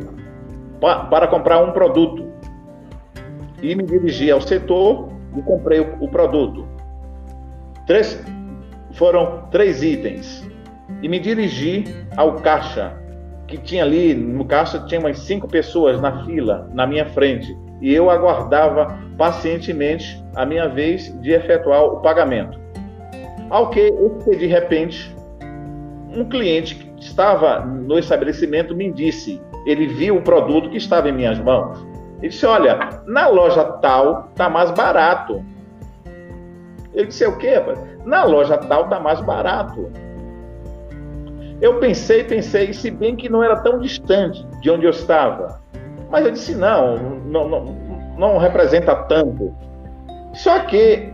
para 0.79 1.27
comprar 1.27 1.59
um 1.59 1.71
produto. 1.71 2.27
E 3.61 3.75
me 3.75 3.83
dirigi 3.83 4.31
ao 4.31 4.41
setor 4.41 5.09
e 5.35 5.41
comprei 5.41 5.79
o, 5.79 5.97
o 5.99 6.07
produto. 6.07 6.65
Três, 7.85 8.23
foram 8.93 9.43
três 9.51 9.83
itens. 9.83 10.47
E 11.01 11.07
me 11.07 11.19
dirigi 11.19 11.83
ao 12.15 12.35
caixa, 12.35 12.93
que 13.47 13.57
tinha 13.57 13.83
ali, 13.83 14.13
no 14.13 14.45
caixa 14.45 14.79
tinha 14.85 14.99
umas 14.99 15.19
cinco 15.19 15.47
pessoas 15.47 15.99
na 15.99 16.25
fila, 16.25 16.69
na 16.73 16.85
minha 16.85 17.05
frente. 17.05 17.57
E 17.81 17.93
eu 17.93 18.09
aguardava 18.09 18.97
pacientemente 19.17 20.23
a 20.35 20.45
minha 20.45 20.67
vez 20.67 21.17
de 21.21 21.31
efetuar 21.31 21.83
o 21.83 22.01
pagamento. 22.01 22.59
Ao 23.49 23.69
que, 23.69 23.91
de 24.37 24.45
repente, 24.45 25.15
um 26.15 26.25
cliente 26.25 26.88
estava 27.05 27.59
no 27.65 27.97
estabelecimento 27.97 28.75
me 28.75 28.91
disse, 28.91 29.41
ele 29.65 29.87
viu 29.87 30.17
o 30.17 30.21
produto 30.21 30.69
que 30.69 30.77
estava 30.77 31.09
em 31.09 31.13
minhas 31.13 31.39
mãos. 31.39 31.85
Ele 32.19 32.29
disse: 32.29 32.45
Olha, 32.45 33.01
na 33.05 33.27
loja 33.27 33.63
tal 33.63 34.29
tá 34.35 34.49
mais 34.49 34.71
barato. 34.71 35.43
Ele 36.93 37.07
disse: 37.07 37.25
O 37.25 37.37
quê? 37.37 37.53
Na 38.05 38.23
loja 38.23 38.57
tal 38.57 38.87
tá 38.89 38.99
mais 38.99 39.21
barato. 39.21 39.91
Eu 41.61 41.79
pensei, 41.79 42.23
pensei, 42.23 42.73
se 42.73 42.89
bem 42.89 43.15
que 43.15 43.27
não 43.27 43.43
era 43.43 43.57
tão 43.57 43.79
distante 43.79 44.45
de 44.61 44.69
onde 44.69 44.85
eu 44.85 44.91
estava. 44.91 45.61
Mas 46.09 46.25
eu 46.25 46.31
disse: 46.31 46.55
Não, 46.55 46.97
não, 46.97 47.47
não, 47.47 47.65
não 48.17 48.37
representa 48.37 48.95
tanto. 48.95 49.53
Só 50.33 50.59
que 50.59 51.13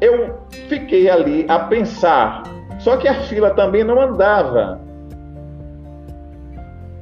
eu 0.00 0.38
fiquei 0.68 1.08
ali 1.08 1.46
a 1.48 1.60
pensar. 1.60 2.42
Só 2.78 2.96
que 2.96 3.06
a 3.06 3.22
fila 3.22 3.50
também 3.50 3.84
não 3.84 4.00
andava. 4.00 4.79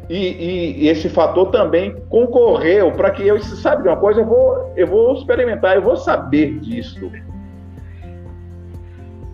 E, 0.08 0.84
e, 0.84 0.88
esse 0.88 1.08
fator 1.08 1.50
também 1.50 1.94
concorreu 2.08 2.90
para 2.92 3.10
que 3.10 3.26
eu 3.26 3.38
sabe 3.40 3.82
de 3.82 3.88
uma 3.88 3.96
coisa, 3.96 4.20
eu 4.20 4.26
vou, 4.26 4.72
eu 4.74 4.86
vou 4.86 5.14
experimentar, 5.14 5.76
eu 5.76 5.82
vou 5.82 5.96
saber 5.96 6.58
disso. 6.60 7.10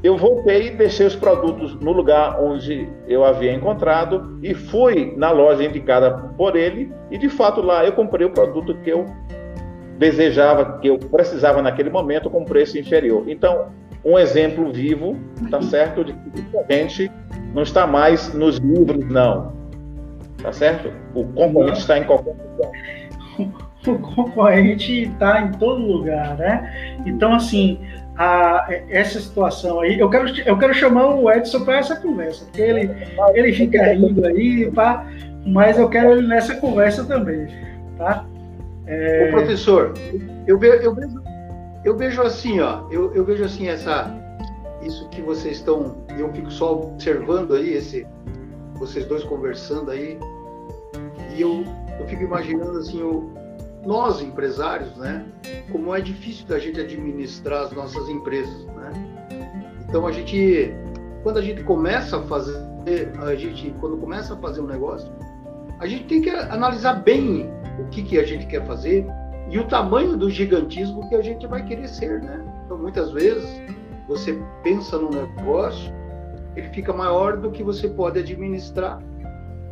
Eu 0.03 0.19
voltei 0.19 0.67
e 0.67 0.71
deixei 0.71 1.07
os 1.07 1.15
produtos 1.15 1.75
no 1.77 1.93
lugar 1.93 2.39
onde 2.43 2.89
eu 3.07 3.25
havia 3.25 3.55
encontrado 3.55 4.39
e 4.43 4.53
fui 4.53 5.15
na 5.17 5.31
loja 5.31 5.65
indicada 5.65 6.11
por 6.37 6.57
ele 6.57 6.93
e 7.11 7.17
de 7.17 7.29
fato 7.29 7.63
lá 7.63 7.85
eu 7.87 7.93
comprei 7.93 8.27
o 8.27 8.31
produto 8.31 8.75
que 8.83 8.91
eu 8.91 9.07
desejava, 9.97 10.79
que 10.81 10.89
eu 10.89 10.99
precisava 10.99 11.63
naquele 11.63 11.89
momento 11.89 12.29
com 12.29 12.45
preço 12.45 12.77
inferior. 12.77 13.25
Então, 13.29 13.69
um 14.05 14.19
exemplo 14.19 14.71
vivo, 14.71 15.17
tá 15.51 15.63
certo, 15.63 16.05
de 16.05 16.13
que 16.13 16.59
a 16.59 16.73
gente 16.77 17.11
não 17.55 17.63
está 17.63 17.87
mais 17.87 18.35
nos 18.35 18.59
livros, 18.59 19.09
não 19.09 19.54
tá 20.45 20.53
certo? 20.53 20.93
O 21.15 21.25
concorrente 21.25 21.79
está 21.79 21.99
em 21.99 22.05
qualquer 22.05 22.35
lugar. 22.35 22.71
O 23.87 23.99
concorrente 23.99 25.03
está 25.03 25.43
em 25.43 25.53
todo 25.53 25.79
lugar, 25.79 26.39
né? 26.39 26.97
Então, 27.05 27.35
assim, 27.35 27.79
a, 28.17 28.67
essa 28.89 29.21
situação 29.21 29.81
aí, 29.81 30.01
eu 30.01 30.09
quero, 30.09 30.27
eu 30.47 30.57
quero 30.57 30.73
chamar 30.73 31.15
o 31.15 31.31
Edson 31.31 31.67
para 31.67 31.77
essa 31.77 31.97
conversa, 31.97 32.47
porque 32.47 32.63
ele, 32.63 32.91
ele 33.35 33.53
fica 33.53 33.93
indo 33.93 34.27
aí, 34.27 34.71
pá, 34.71 35.07
mas 35.45 35.79
eu 35.79 35.87
quero 35.91 36.13
ele 36.13 36.27
nessa 36.27 36.55
conversa 36.55 37.05
também, 37.05 37.47
tá? 37.99 38.25
É... 38.87 39.31
professor, 39.31 39.93
eu, 40.47 40.59
ve, 40.59 40.69
eu, 40.83 40.95
vejo, 40.95 41.23
eu 41.85 41.95
vejo 41.95 42.23
assim, 42.23 42.61
ó, 42.61 42.91
eu, 42.91 43.15
eu 43.15 43.23
vejo 43.23 43.45
assim 43.45 43.69
essa, 43.69 44.11
isso 44.83 45.07
que 45.11 45.21
vocês 45.21 45.59
estão, 45.59 45.95
eu 46.19 46.33
fico 46.33 46.51
só 46.51 46.73
observando 46.73 47.53
aí 47.53 47.75
esse, 47.75 48.07
vocês 48.77 49.05
dois 49.05 49.23
conversando 49.25 49.91
aí, 49.91 50.19
e 51.37 51.41
eu, 51.41 51.65
eu 51.99 52.07
fico 52.07 52.23
imaginando 52.23 52.79
assim, 52.79 53.03
o, 53.03 53.33
nós 53.85 54.23
empresários, 54.23 54.97
né, 54.97 55.25
como 55.71 55.95
é 55.95 56.01
difícil 56.01 56.47
da 56.47 56.59
gente 56.59 56.81
administrar 56.81 57.65
as 57.65 57.73
nossas 57.73 58.09
empresas, 58.09 58.65
né? 58.67 58.93
Então 59.89 60.07
a 60.07 60.13
gente, 60.13 60.73
quando 61.23 61.39
a 61.39 61.43
gente 61.43 61.63
começa 61.63 62.19
a 62.19 62.23
fazer, 62.23 62.59
a 63.21 63.35
gente 63.35 63.75
quando 63.81 63.97
começa 63.99 64.35
a 64.35 64.37
fazer 64.37 64.61
um 64.61 64.67
negócio, 64.67 65.11
a 65.79 65.87
gente 65.87 66.05
tem 66.05 66.23
que 66.23 66.31
analisar 66.31 66.95
bem 66.95 67.51
o 67.79 67.85
que 67.91 68.03
que 68.03 68.19
a 68.19 68.25
gente 68.25 68.47
quer 68.47 68.65
fazer 68.67 69.07
e 69.51 69.59
o 69.59 69.67
tamanho 69.67 70.17
do 70.17 70.31
gigantismo 70.31 71.09
que 71.09 71.15
a 71.15 71.23
gente 71.23 71.47
vai 71.47 71.65
querer 71.65 71.89
ser, 71.89 72.21
né? 72.23 72.43
Então, 72.65 72.79
muitas 72.79 73.13
vezes, 73.13 73.49
você 74.09 74.39
pensa 74.63 74.99
no 74.99 75.11
negócio, 75.11 75.93
ele 76.57 76.69
fica 76.71 76.93
maior 76.93 77.37
do 77.37 77.51
que 77.51 77.63
você 77.63 77.89
pode 77.89 78.19
administrar. 78.19 79.03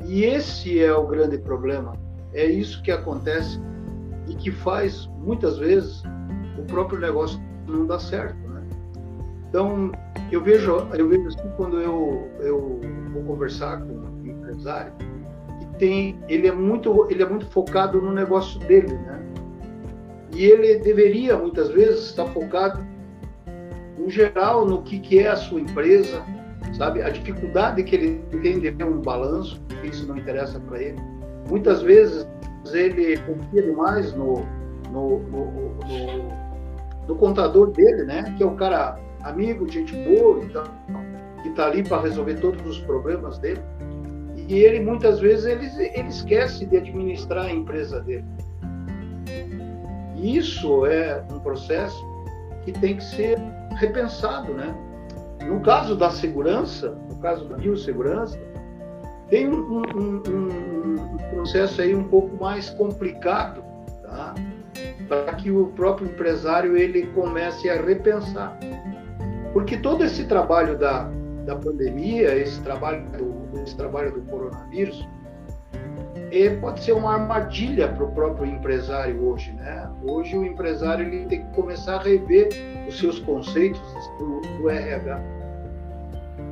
E 0.05 0.25
esse 0.25 0.83
é 0.83 0.93
o 0.93 1.07
grande 1.07 1.39
problema. 1.39 1.95
É 2.33 2.45
isso 2.45 2.83
que 2.83 2.91
acontece 2.91 3.61
e 4.27 4.35
que 4.35 4.51
faz, 4.51 5.09
muitas 5.19 5.59
vezes, 5.59 6.03
o 6.59 6.63
próprio 6.63 6.99
negócio 6.99 7.41
não 7.67 7.87
dar 7.87 7.99
certo. 7.99 8.37
Né? 8.49 8.63
Então, 9.49 9.93
eu 10.31 10.43
vejo, 10.43 10.73
eu 10.95 11.09
vejo 11.09 11.29
assim, 11.29 11.51
quando 11.57 11.81
eu, 11.81 12.29
eu 12.41 12.81
vou 13.13 13.23
conversar 13.25 13.83
com 13.83 13.93
um 13.93 14.27
empresário, 14.27 14.93
que 15.61 15.79
tem, 15.79 16.19
ele, 16.29 16.49
é 16.49 16.53
muito, 16.53 17.07
ele 17.11 17.23
é 17.23 17.29
muito 17.29 17.47
focado 17.47 18.01
no 18.01 18.13
negócio 18.13 18.59
dele. 18.61 18.95
Né? 18.95 19.23
E 20.35 20.45
ele 20.45 20.79
deveria, 20.79 21.37
muitas 21.37 21.69
vezes, 21.69 22.07
estar 22.07 22.27
focado, 22.27 22.85
no 23.99 24.09
geral, 24.11 24.67
no 24.67 24.83
que, 24.83 24.99
que 24.99 25.19
é 25.19 25.29
a 25.29 25.37
sua 25.37 25.61
empresa, 25.61 26.25
sabe? 26.73 27.03
A 27.03 27.11
dificuldade 27.11 27.83
que 27.83 27.95
ele 27.95 28.19
tem 28.43 28.59
de 28.59 28.71
ver 28.71 28.85
um 28.85 29.01
balanço, 29.01 29.61
isso 29.85 30.07
não 30.07 30.17
interessa 30.17 30.59
para 30.61 30.81
ele. 30.83 30.99
Muitas 31.49 31.83
vezes 31.83 32.27
ele 32.73 33.17
confia 33.19 33.63
demais 33.63 34.13
no, 34.15 34.45
no, 34.91 35.19
no, 35.19 35.45
no, 35.51 36.29
no 37.09 37.17
contador 37.17 37.71
dele, 37.71 38.05
né? 38.05 38.35
Que 38.37 38.43
é 38.43 38.47
um 38.47 38.57
cara 38.57 38.99
amigo, 39.23 39.69
gente 39.69 39.93
boa, 40.05 40.43
então, 40.43 40.65
que 41.43 41.49
está 41.49 41.67
ali 41.67 41.83
para 41.83 42.03
resolver 42.03 42.35
todos 42.35 42.65
os 42.67 42.79
problemas 42.85 43.39
dele. 43.39 43.61
E 44.49 44.55
ele 44.55 44.81
muitas 44.81 45.21
vezes 45.21 45.45
ele, 45.45 45.67
ele 45.95 46.09
esquece 46.09 46.67
de 46.67 46.77
administrar 46.77 47.47
a 47.47 47.51
empresa 47.51 48.01
dele. 48.01 48.25
Isso 50.17 50.87
é 50.87 51.25
um 51.33 51.41
processo 51.41 52.05
que 52.65 52.73
tem 52.73 52.97
que 52.97 53.05
ser 53.05 53.39
repensado, 53.77 54.53
né? 54.55 54.75
No 55.47 55.61
caso 55.61 55.97
da 55.97 56.11
segurança, 56.11 56.97
no 57.09 57.17
caso 57.17 57.47
da 57.47 57.57
biossegurança, 57.57 58.39
tem 59.29 59.49
um, 59.49 59.83
um, 59.83 60.23
um, 60.29 60.95
um, 60.95 61.19
processo 61.31 61.81
aí 61.81 61.95
um 61.95 62.05
pouco 62.05 62.37
mais 62.43 62.71
complicado, 62.71 63.63
tá? 64.03 64.35
Para 65.09 65.35
que 65.35 65.51
o 65.51 65.69
próprio 65.69 66.09
empresário 66.09 66.77
ele 66.77 67.07
comece 67.09 67.71
a 67.71 67.81
repensar, 67.81 68.59
porque 69.53 69.77
todo 69.79 70.05
esse 70.05 70.25
trabalho 70.25 70.79
da, 70.79 71.11
da 71.47 71.57
pandemia, 71.57 72.35
esse 72.37 72.61
trabalho 72.63 73.05
do, 73.11 73.63
esse 73.63 73.77
trabalho 73.77 74.13
do 74.13 74.21
coronavírus, 74.23 75.07
é, 76.31 76.49
pode 76.57 76.83
ser 76.83 76.93
uma 76.93 77.15
armadilha 77.15 77.89
para 77.89 78.05
o 78.05 78.13
próprio 78.13 78.47
empresário 78.47 79.23
hoje, 79.23 79.53
né? 79.53 79.91
Hoje 80.03 80.37
o 80.37 80.45
empresário 80.45 81.07
ele 81.07 81.27
tem 81.27 81.45
que 81.45 81.55
começar 81.55 81.97
a 81.97 82.03
rever 82.03 82.49
os 82.89 82.99
seus 82.99 83.19
conceitos 83.19 83.81
do, 84.63 84.71
RH. 84.71 85.21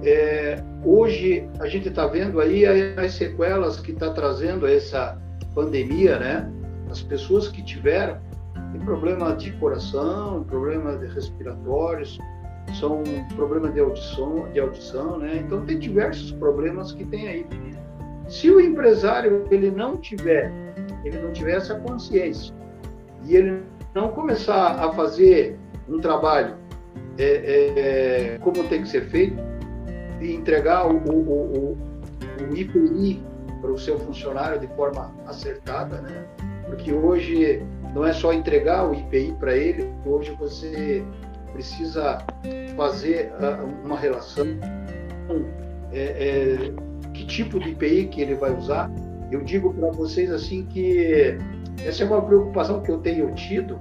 É, 0.02 0.62
hoje 0.84 1.48
a 1.61 1.66
gente 1.66 1.88
está 1.88 2.06
vendo 2.06 2.40
aí 2.40 2.64
as 2.96 3.14
sequelas 3.14 3.80
que 3.80 3.92
está 3.92 4.12
trazendo 4.12 4.66
essa 4.66 5.18
pandemia, 5.54 6.18
né? 6.18 6.50
As 6.90 7.02
pessoas 7.02 7.48
que 7.48 7.62
tiveram 7.62 8.18
tem 8.72 8.80
problema 8.82 9.34
de 9.34 9.52
coração, 9.52 10.44
problema 10.44 10.96
de 10.96 11.06
respiratórios, 11.06 12.18
são 12.78 13.02
problema 13.34 13.68
de 13.70 13.80
audição, 13.80 14.48
de 14.52 14.61
audição, 14.61 15.18
né? 15.18 15.42
Então 15.44 15.64
tem 15.64 15.78
diversos 15.78 16.32
problemas 16.32 16.92
que 16.92 17.04
tem 17.04 17.28
aí. 17.28 17.46
Se 18.28 18.50
o 18.50 18.61
empresário 18.61 19.46
ele 19.50 19.70
não 19.70 19.96
tiver, 19.96 20.52
ele 21.04 21.18
não 21.18 21.32
tiver 21.32 21.56
essa 21.56 21.74
consciência 21.74 22.54
e 23.24 23.34
ele 23.34 23.62
não 23.94 24.08
começar 24.12 24.84
a 24.84 24.92
fazer 24.92 25.58
um 25.88 25.98
trabalho 25.98 26.59
é, 27.18 28.34
é, 28.34 28.38
como 28.40 28.64
tem 28.64 28.82
que 28.82 28.88
ser 28.88 29.02
feito 29.08 29.36
e 30.20 30.32
entregar 30.34 30.86
o, 30.86 30.96
o, 30.96 31.12
o, 31.12 31.78
o 32.50 32.56
IPI 32.56 33.22
para 33.61 33.72
o 33.72 33.78
seu 33.78 33.98
funcionário 33.98 34.58
de 34.58 34.66
forma 34.68 35.12
acertada, 35.26 36.00
né? 36.00 36.24
Porque 36.66 36.92
hoje 36.92 37.62
não 37.94 38.06
é 38.06 38.12
só 38.12 38.32
entregar 38.32 38.88
o 38.88 38.94
IPI 38.94 39.34
para 39.38 39.56
ele, 39.56 39.92
hoje 40.06 40.30
você 40.38 41.04
precisa 41.52 42.18
fazer 42.76 43.32
uh, 43.32 43.84
uma 43.84 43.98
relação 43.98 44.46
é, 45.92 45.98
é, 46.00 46.72
que 47.12 47.26
tipo 47.26 47.58
de 47.58 47.70
IPI 47.70 48.06
que 48.06 48.20
ele 48.20 48.34
vai 48.34 48.54
usar. 48.56 48.90
Eu 49.30 49.42
digo 49.42 49.72
para 49.74 49.90
vocês 49.90 50.30
assim 50.30 50.64
que 50.66 51.36
essa 51.84 52.04
é 52.04 52.06
uma 52.06 52.22
preocupação 52.22 52.80
que 52.80 52.90
eu 52.90 52.98
tenho 52.98 53.32
tido, 53.34 53.78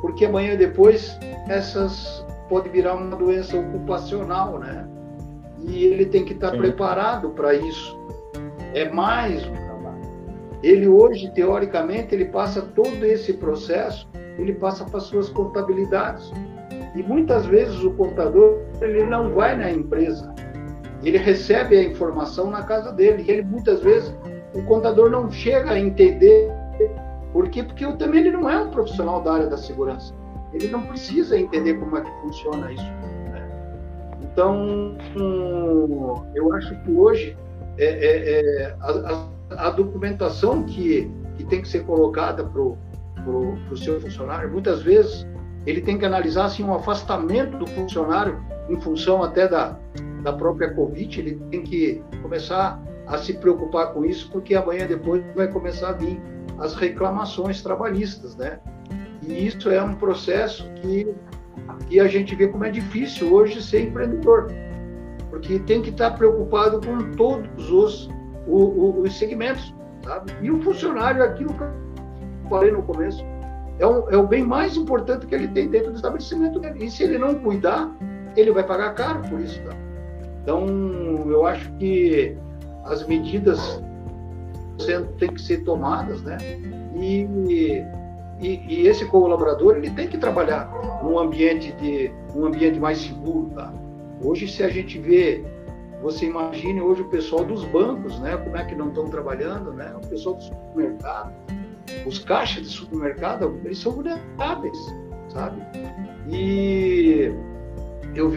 porque 0.00 0.24
amanhã 0.24 0.56
depois 0.56 1.18
essas 1.48 2.24
pode 2.48 2.68
virar 2.68 2.94
uma 2.94 3.16
doença 3.16 3.58
ocupacional, 3.58 4.58
né? 4.58 4.88
E 5.60 5.84
ele 5.84 6.06
tem 6.06 6.24
que 6.24 6.32
estar 6.32 6.52
Sim. 6.52 6.58
preparado 6.58 7.30
para 7.30 7.54
isso. 7.54 7.98
É 8.74 8.88
mais 8.88 9.44
um 9.46 9.52
trabalho. 9.52 10.00
Ele 10.62 10.88
hoje, 10.88 11.30
teoricamente, 11.32 12.14
ele 12.14 12.26
passa 12.26 12.62
todo 12.62 13.04
esse 13.04 13.32
processo, 13.34 14.08
ele 14.38 14.54
passa 14.54 14.84
para 14.84 15.00
suas 15.00 15.28
contabilidades. 15.28 16.32
E 16.94 17.02
muitas 17.02 17.46
vezes 17.46 17.82
o 17.84 17.90
contador 17.92 18.58
ele 18.80 19.04
não 19.04 19.30
vai 19.32 19.56
na 19.56 19.70
empresa, 19.70 20.34
ele 21.04 21.18
recebe 21.18 21.76
a 21.76 21.82
informação 21.82 22.50
na 22.50 22.62
casa 22.62 22.92
dele. 22.92 23.24
E 23.26 23.30
ele 23.30 23.42
muitas 23.42 23.80
vezes 23.80 24.14
o 24.54 24.62
contador 24.62 25.10
não 25.10 25.30
chega 25.30 25.72
a 25.72 25.78
entender 25.78 26.50
por 27.32 27.48
quê? 27.50 27.62
Porque 27.62 27.86
também 27.96 28.20
ele 28.20 28.30
não 28.30 28.48
é 28.48 28.58
um 28.58 28.70
profissional 28.70 29.22
da 29.22 29.32
área 29.32 29.46
da 29.46 29.56
segurança. 29.56 30.14
Ele 30.52 30.68
não 30.68 30.82
precisa 30.82 31.38
entender 31.38 31.74
como 31.74 31.96
é 31.96 32.00
que 32.00 32.10
funciona 32.22 32.72
isso. 32.72 32.84
Né? 32.84 33.48
Então, 34.22 34.96
eu 36.34 36.52
acho 36.54 36.74
que 36.82 36.90
hoje 36.90 37.36
é, 37.76 37.84
é, 37.84 38.40
é 38.40 38.76
a, 38.80 39.66
a, 39.66 39.70
documentação 39.70 40.64
que, 40.64 41.10
que 41.36 41.44
tem 41.44 41.62
que 41.62 41.68
ser 41.68 41.84
colocada 41.84 42.44
para 42.44 42.60
o 42.60 43.76
seu 43.76 44.00
funcionário, 44.00 44.50
muitas 44.50 44.82
vezes 44.82 45.26
ele 45.66 45.80
tem 45.80 45.98
que 45.98 46.04
analisar 46.04 46.46
assim, 46.46 46.64
um 46.64 46.74
afastamento 46.74 47.58
do 47.58 47.66
funcionário 47.66 48.42
em 48.68 48.80
função 48.80 49.22
até 49.22 49.46
da, 49.46 49.78
da 50.22 50.32
própria 50.32 50.72
Covid, 50.74 51.20
ele 51.20 51.34
tem 51.50 51.62
que 51.62 52.02
começar 52.22 52.80
a 53.06 53.18
se 53.18 53.34
preocupar 53.34 53.92
com 53.92 54.04
isso, 54.04 54.30
porque 54.30 54.54
amanhã 54.54 54.86
depois 54.86 55.22
vai 55.34 55.48
começar 55.48 55.90
a 55.90 55.92
vir 55.92 56.20
as 56.58 56.74
reclamações 56.74 57.62
trabalhistas, 57.62 58.36
né? 58.36 58.60
E 59.28 59.46
isso 59.46 59.68
é 59.68 59.82
um 59.82 59.94
processo 59.94 60.68
que, 60.76 61.14
que 61.86 62.00
a 62.00 62.08
gente 62.08 62.34
vê 62.34 62.48
como 62.48 62.64
é 62.64 62.70
difícil 62.70 63.32
hoje 63.32 63.62
ser 63.62 63.82
empreendedor, 63.82 64.50
porque 65.28 65.58
tem 65.60 65.82
que 65.82 65.90
estar 65.90 66.12
preocupado 66.12 66.80
com 66.80 67.10
todos 67.12 67.70
os, 67.70 68.10
os, 68.46 69.04
os 69.04 69.18
segmentos, 69.18 69.74
sabe? 70.02 70.32
E 70.40 70.50
o 70.50 70.60
funcionário, 70.62 71.22
aquilo 71.22 71.52
que 71.52 71.62
eu 71.62 71.70
falei 72.48 72.72
no 72.72 72.82
começo, 72.82 73.22
é, 73.78 73.86
um, 73.86 74.10
é 74.10 74.16
o 74.16 74.26
bem 74.26 74.42
mais 74.42 74.76
importante 74.76 75.26
que 75.26 75.34
ele 75.34 75.48
tem 75.48 75.68
dentro 75.68 75.90
do 75.90 75.96
estabelecimento 75.96 76.58
dele. 76.58 76.86
E 76.86 76.90
se 76.90 77.04
ele 77.04 77.18
não 77.18 77.34
cuidar, 77.34 77.94
ele 78.34 78.50
vai 78.50 78.64
pagar 78.64 78.94
caro 78.94 79.20
por 79.28 79.40
isso, 79.40 79.60
tá? 79.62 79.76
Então, 80.42 80.66
eu 81.28 81.46
acho 81.46 81.70
que 81.74 82.34
as 82.86 83.06
medidas 83.06 83.82
têm 85.18 85.28
que 85.28 85.40
ser 85.40 85.64
tomadas, 85.64 86.22
né? 86.22 86.38
E, 86.96 87.84
e, 88.40 88.62
e, 88.68 88.86
esse 88.86 89.04
colaborador 89.06 89.76
ele 89.76 89.90
tem 89.90 90.06
que 90.06 90.16
trabalhar 90.16 90.70
num 91.02 91.18
ambiente 91.18 91.72
de 91.72 92.10
um 92.34 92.46
ambiente 92.46 92.78
mais 92.78 92.98
seguro, 92.98 93.50
tá? 93.54 93.72
Hoje, 94.22 94.46
se 94.46 94.62
a 94.62 94.68
gente 94.68 94.98
vê, 94.98 95.44
você 96.02 96.26
imagine 96.26 96.80
hoje 96.80 97.02
o 97.02 97.08
pessoal 97.08 97.44
dos 97.44 97.64
bancos, 97.64 98.18
né? 98.20 98.36
Como 98.36 98.56
é 98.56 98.64
que 98.64 98.74
não 98.74 98.88
estão 98.88 99.06
trabalhando, 99.06 99.72
né? 99.72 99.92
O 99.96 100.06
pessoal 100.06 100.36
do 100.36 100.42
supermercado, 100.42 101.32
os 102.06 102.18
caixas 102.20 102.62
de 102.62 102.68
supermercado, 102.68 103.60
eles 103.64 103.78
são 103.78 103.92
vulneráveis, 103.92 104.78
sabe? 105.28 105.60
E 106.28 107.32
eu 108.14 108.30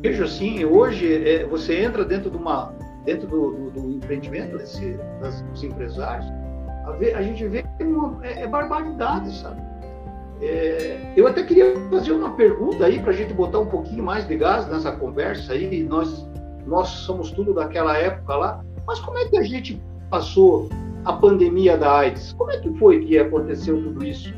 vejo 0.00 0.24
assim, 0.24 0.64
hoje 0.64 1.28
é, 1.28 1.46
você 1.46 1.80
entra 1.80 2.04
dentro 2.04 2.30
de 2.30 2.36
uma 2.36 2.72
dentro 3.04 3.28
do, 3.28 3.50
do, 3.52 3.70
do 3.70 3.90
empreendimento 3.90 4.56
desse, 4.56 4.98
das, 5.20 5.42
dos 5.42 5.62
empresários, 5.62 6.26
a, 6.86 7.22
gente 7.22 7.46
vê 7.48 7.64
uma, 7.80 8.18
é, 8.24 8.42
é 8.42 8.46
barbaridade, 8.46 9.34
sabe? 9.36 9.62
É, 10.40 11.12
eu 11.16 11.26
até 11.26 11.42
queria 11.42 11.74
fazer 11.90 12.12
uma 12.12 12.34
pergunta 12.34 12.84
aí 12.84 13.00
para 13.00 13.10
a 13.10 13.14
gente 13.14 13.32
botar 13.32 13.60
um 13.60 13.66
pouquinho 13.66 14.04
mais 14.04 14.26
de 14.26 14.36
gás 14.36 14.68
nessa 14.68 14.92
conversa 14.92 15.52
aí. 15.52 15.82
Nós 15.82 16.28
nós 16.66 16.88
somos 16.88 17.30
tudo 17.30 17.52
daquela 17.52 17.96
época 17.96 18.36
lá, 18.36 18.64
mas 18.86 18.98
como 19.00 19.18
é 19.18 19.28
que 19.28 19.36
a 19.36 19.42
gente 19.42 19.82
passou 20.10 20.68
a 21.04 21.12
pandemia 21.12 21.76
da 21.76 21.98
AIDS? 21.98 22.32
Como 22.32 22.50
é 22.50 22.58
que 22.58 22.72
foi 22.78 23.04
que 23.04 23.18
aconteceu 23.18 23.82
tudo 23.82 24.02
isso? 24.04 24.34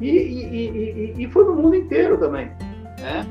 E, 0.00 0.08
e, 0.08 1.14
e, 1.18 1.24
e 1.24 1.30
foi 1.30 1.44
no 1.44 1.54
mundo 1.54 1.74
inteiro 1.74 2.18
também, 2.18 2.50
né? 2.98 3.26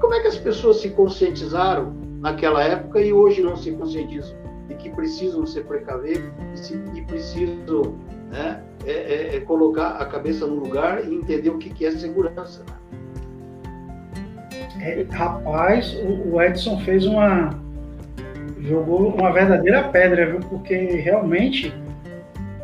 como 0.00 0.14
é 0.14 0.20
que 0.20 0.28
as 0.28 0.38
pessoas 0.38 0.80
se 0.80 0.90
conscientizaram 0.90 1.92
naquela 2.20 2.62
época 2.62 3.00
e 3.00 3.12
hoje 3.12 3.42
não 3.42 3.56
se 3.56 3.70
conscientizam 3.72 4.39
e 4.70 4.74
que 4.74 4.88
precisam 4.88 5.44
se 5.44 5.60
precaver 5.60 6.32
e, 6.54 6.58
se, 6.58 6.80
e 6.94 7.02
precisam 7.02 7.96
né, 8.30 8.62
é, 8.86 8.92
é, 8.92 9.36
é 9.36 9.40
colocar 9.40 9.90
a 9.96 10.06
cabeça 10.06 10.46
no 10.46 10.54
lugar 10.54 11.04
e 11.04 11.14
entender 11.14 11.50
o 11.50 11.58
que, 11.58 11.70
que 11.70 11.84
é 11.84 11.90
segurança. 11.90 12.64
Né? 12.64 12.80
É, 14.82 15.06
rapaz, 15.10 15.94
o, 15.94 16.34
o 16.34 16.42
Edson 16.42 16.78
fez 16.80 17.04
uma. 17.04 17.50
jogou 18.60 19.08
uma 19.08 19.30
verdadeira 19.32 19.82
pedra, 19.88 20.30
viu? 20.30 20.40
Porque 20.40 20.74
realmente 20.74 21.74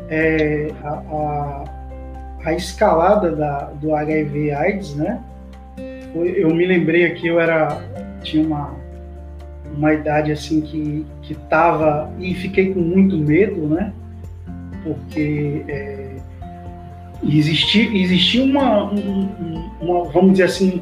é, 0.09 0.71
a, 0.83 0.89
a, 0.89 1.63
a, 2.45 2.53
escalada 2.53 3.35
da, 3.35 3.65
do 3.73 3.93
HIV 3.93 4.51
AIDS, 4.51 4.95
né? 4.95 5.21
Eu 6.15 6.55
me 6.55 6.65
lembrei 6.65 7.05
aqui, 7.05 7.27
eu 7.27 7.39
era. 7.39 7.79
tinha 8.23 8.43
uma, 8.43 8.73
uma 9.77 9.93
idade 9.93 10.31
assim 10.31 10.61
que, 10.61 11.05
que 11.21 11.35
tava. 11.49 12.11
e 12.19 12.33
fiquei 12.33 12.73
com 12.73 12.79
muito 12.79 13.17
medo, 13.17 13.67
né? 13.67 13.93
Porque. 14.83 15.63
É, 15.67 16.07
existia, 17.23 17.89
existia 17.95 18.43
uma, 18.43 18.91
uma, 19.81 20.03
vamos 20.05 20.33
dizer 20.33 20.43
assim, 20.43 20.81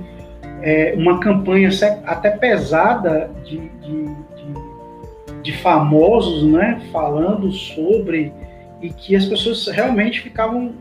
é, 0.61 0.93
uma 0.97 1.19
campanha 1.19 1.69
até 2.05 2.31
pesada 2.31 3.31
de, 3.45 3.57
de, 3.57 4.05
de, 4.05 5.41
de, 5.43 5.53
famosos, 5.53 6.43
né, 6.43 6.81
falando 6.91 7.51
sobre 7.51 8.33
e 8.81 8.89
que 8.89 9.15
as 9.15 9.25
pessoas 9.25 9.67
realmente 9.67 10.21
ficavam 10.21 10.73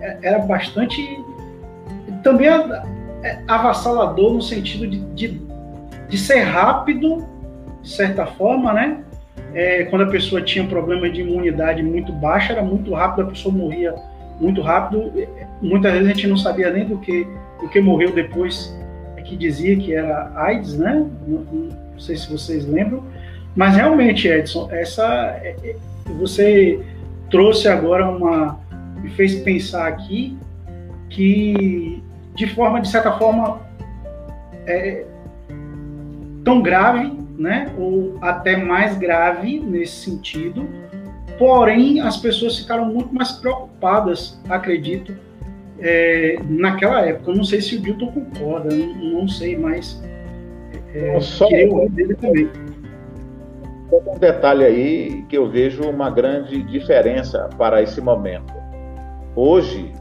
é, 0.00 0.18
era 0.22 0.38
bastante 0.38 1.02
também 2.22 2.48
é, 2.48 3.42
avassalador 3.46 4.32
no 4.32 4.42
sentido 4.42 4.86
de, 4.86 4.98
de, 5.14 5.40
de 6.08 6.18
ser 6.18 6.40
rápido 6.42 7.26
de 7.86 7.92
certa 7.92 8.26
forma, 8.26 8.72
né? 8.72 8.98
É, 9.54 9.84
quando 9.84 10.02
a 10.02 10.06
pessoa 10.08 10.42
tinha 10.42 10.66
problema 10.66 11.08
de 11.08 11.20
imunidade 11.20 11.84
muito 11.84 12.12
baixa, 12.12 12.52
era 12.52 12.62
muito 12.62 12.92
rápido, 12.92 13.28
a 13.28 13.30
pessoa 13.30 13.54
morria 13.54 13.94
muito 14.40 14.60
rápido. 14.60 15.12
Muitas 15.62 15.92
vezes 15.92 16.08
a 16.08 16.12
gente 16.12 16.26
não 16.26 16.36
sabia 16.36 16.68
nem 16.70 16.84
do 16.84 16.98
que, 16.98 17.24
do 17.60 17.68
que 17.68 17.80
morreu 17.80 18.12
depois, 18.12 18.76
é 19.16 19.22
que 19.22 19.36
dizia 19.36 19.76
que 19.76 19.94
era 19.94 20.32
AIDS, 20.34 20.76
né? 20.76 21.06
Não, 21.28 21.38
não, 21.38 21.86
sei 21.96 22.16
se 22.16 22.28
vocês 22.30 22.66
lembram. 22.66 23.04
Mas 23.54 23.76
realmente, 23.76 24.26
Edson, 24.26 24.68
essa 24.72 25.38
é, 25.40 25.54
é, 25.62 25.76
você 26.18 26.80
trouxe 27.30 27.68
agora 27.68 28.08
uma 28.08 28.58
me 29.00 29.10
fez 29.10 29.36
pensar 29.36 29.86
aqui 29.86 30.36
que 31.08 32.02
de 32.34 32.48
forma 32.48 32.80
de 32.80 32.88
certa 32.88 33.12
forma 33.12 33.60
é, 34.66 35.04
tão 36.44 36.60
grave, 36.60 37.25
né? 37.38 37.72
Ou 37.78 38.18
até 38.20 38.56
mais 38.56 38.96
grave 38.96 39.60
nesse 39.60 40.04
sentido, 40.04 40.68
Porém, 41.38 42.00
as 42.00 42.16
pessoas 42.16 42.58
ficaram 42.58 42.86
muito 42.86 43.14
mais 43.14 43.32
preocupadas, 43.32 44.40
acredito, 44.48 45.14
é, 45.78 46.38
naquela 46.48 47.04
época. 47.04 47.30
Eu 47.30 47.36
não 47.36 47.44
sei 47.44 47.60
se 47.60 47.76
o 47.76 47.80
Dilton 47.80 48.10
concorda, 48.10 48.74
não, 48.74 48.94
não 49.20 49.28
sei, 49.28 49.56
mas 49.56 50.02
é, 50.94 51.18
só 51.20 51.46
queria 51.46 51.70
ouvir 51.70 51.90
dele 51.90 52.14
também. 52.14 52.48
Só 53.90 54.14
um 54.14 54.18
detalhe 54.18 54.64
aí 54.64 55.24
que 55.28 55.36
eu 55.36 55.48
vejo 55.48 55.82
uma 55.82 56.10
grande 56.10 56.62
diferença 56.62 57.50
para 57.58 57.82
esse 57.82 58.00
momento. 58.00 58.54
Hoje, 59.34 59.92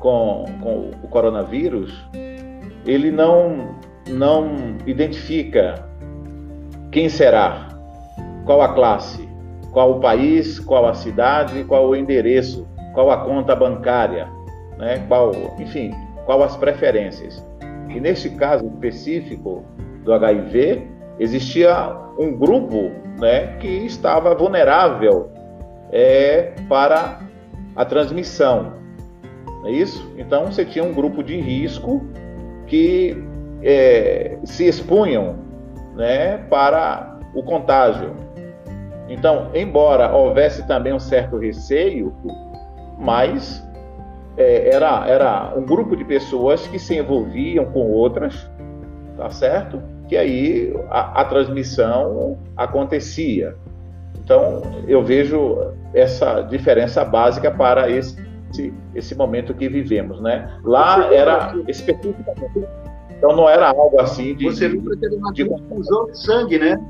com, 0.00 0.44
com 0.60 0.90
o 1.04 1.08
coronavírus, 1.08 2.04
ele 2.84 3.12
não, 3.12 3.76
não 4.08 4.76
identifica 4.86 5.88
quem 6.90 7.08
será, 7.08 7.68
qual 8.44 8.62
a 8.62 8.74
classe, 8.74 9.28
qual 9.72 9.92
o 9.92 10.00
país, 10.00 10.58
qual 10.58 10.86
a 10.86 10.94
cidade, 10.94 11.64
qual 11.64 11.88
o 11.88 11.94
endereço, 11.94 12.66
qual 12.92 13.10
a 13.10 13.18
conta 13.18 13.54
bancária, 13.54 14.28
né? 14.76 15.04
qual, 15.06 15.32
enfim, 15.58 15.94
qual 16.26 16.42
as 16.42 16.56
preferências. 16.56 17.44
E 17.88 18.00
nesse 18.00 18.30
caso 18.30 18.66
específico 18.66 19.64
do 20.04 20.12
HIV, 20.12 20.86
existia 21.18 21.96
um 22.18 22.36
grupo 22.36 22.90
né, 23.20 23.56
que 23.58 23.68
estava 23.68 24.34
vulnerável 24.34 25.30
é, 25.92 26.54
para 26.68 27.20
a 27.76 27.84
transmissão. 27.84 28.72
É 29.64 29.70
isso? 29.70 30.12
Então 30.16 30.46
você 30.46 30.64
tinha 30.64 30.84
um 30.84 30.92
grupo 30.92 31.22
de 31.22 31.38
risco 31.38 32.04
que 32.66 33.16
é, 33.62 34.38
se 34.44 34.66
expunham 34.66 35.49
né, 36.00 36.38
para 36.48 37.18
o 37.34 37.42
contágio. 37.42 38.16
Então, 39.06 39.50
embora 39.54 40.10
houvesse 40.10 40.66
também 40.66 40.94
um 40.94 40.98
certo 40.98 41.36
receio, 41.36 42.14
mas 42.98 43.62
é, 44.36 44.74
era, 44.74 45.06
era 45.06 45.52
um 45.54 45.62
grupo 45.62 45.94
de 45.94 46.04
pessoas 46.04 46.66
que 46.66 46.78
se 46.78 46.96
envolviam 46.96 47.66
com 47.66 47.90
outras, 47.90 48.50
tá 49.16 49.28
certo? 49.30 49.82
Que 50.08 50.16
aí 50.16 50.74
a, 50.88 51.20
a 51.20 51.24
transmissão 51.26 52.38
acontecia. 52.56 53.54
Então, 54.24 54.62
eu 54.88 55.02
vejo 55.02 55.74
essa 55.92 56.40
diferença 56.40 57.04
básica 57.04 57.50
para 57.50 57.90
esse, 57.90 58.16
esse 58.94 59.14
momento 59.14 59.52
que 59.52 59.68
vivemos, 59.68 60.20
né? 60.22 60.50
Lá 60.64 61.12
era 61.12 61.54
especificamente. 61.68 62.66
Então, 63.20 63.36
não 63.36 63.48
era 63.48 63.68
algo 63.68 64.00
assim 64.00 64.34
de. 64.34 64.46
Você 64.46 64.68
nunca 64.68 64.96
teve 64.96 65.14
uma 65.14 65.32
de 65.32 65.44
confusão 65.44 66.06
de 66.06 66.18
sangue, 66.18 66.58
né? 66.58 66.80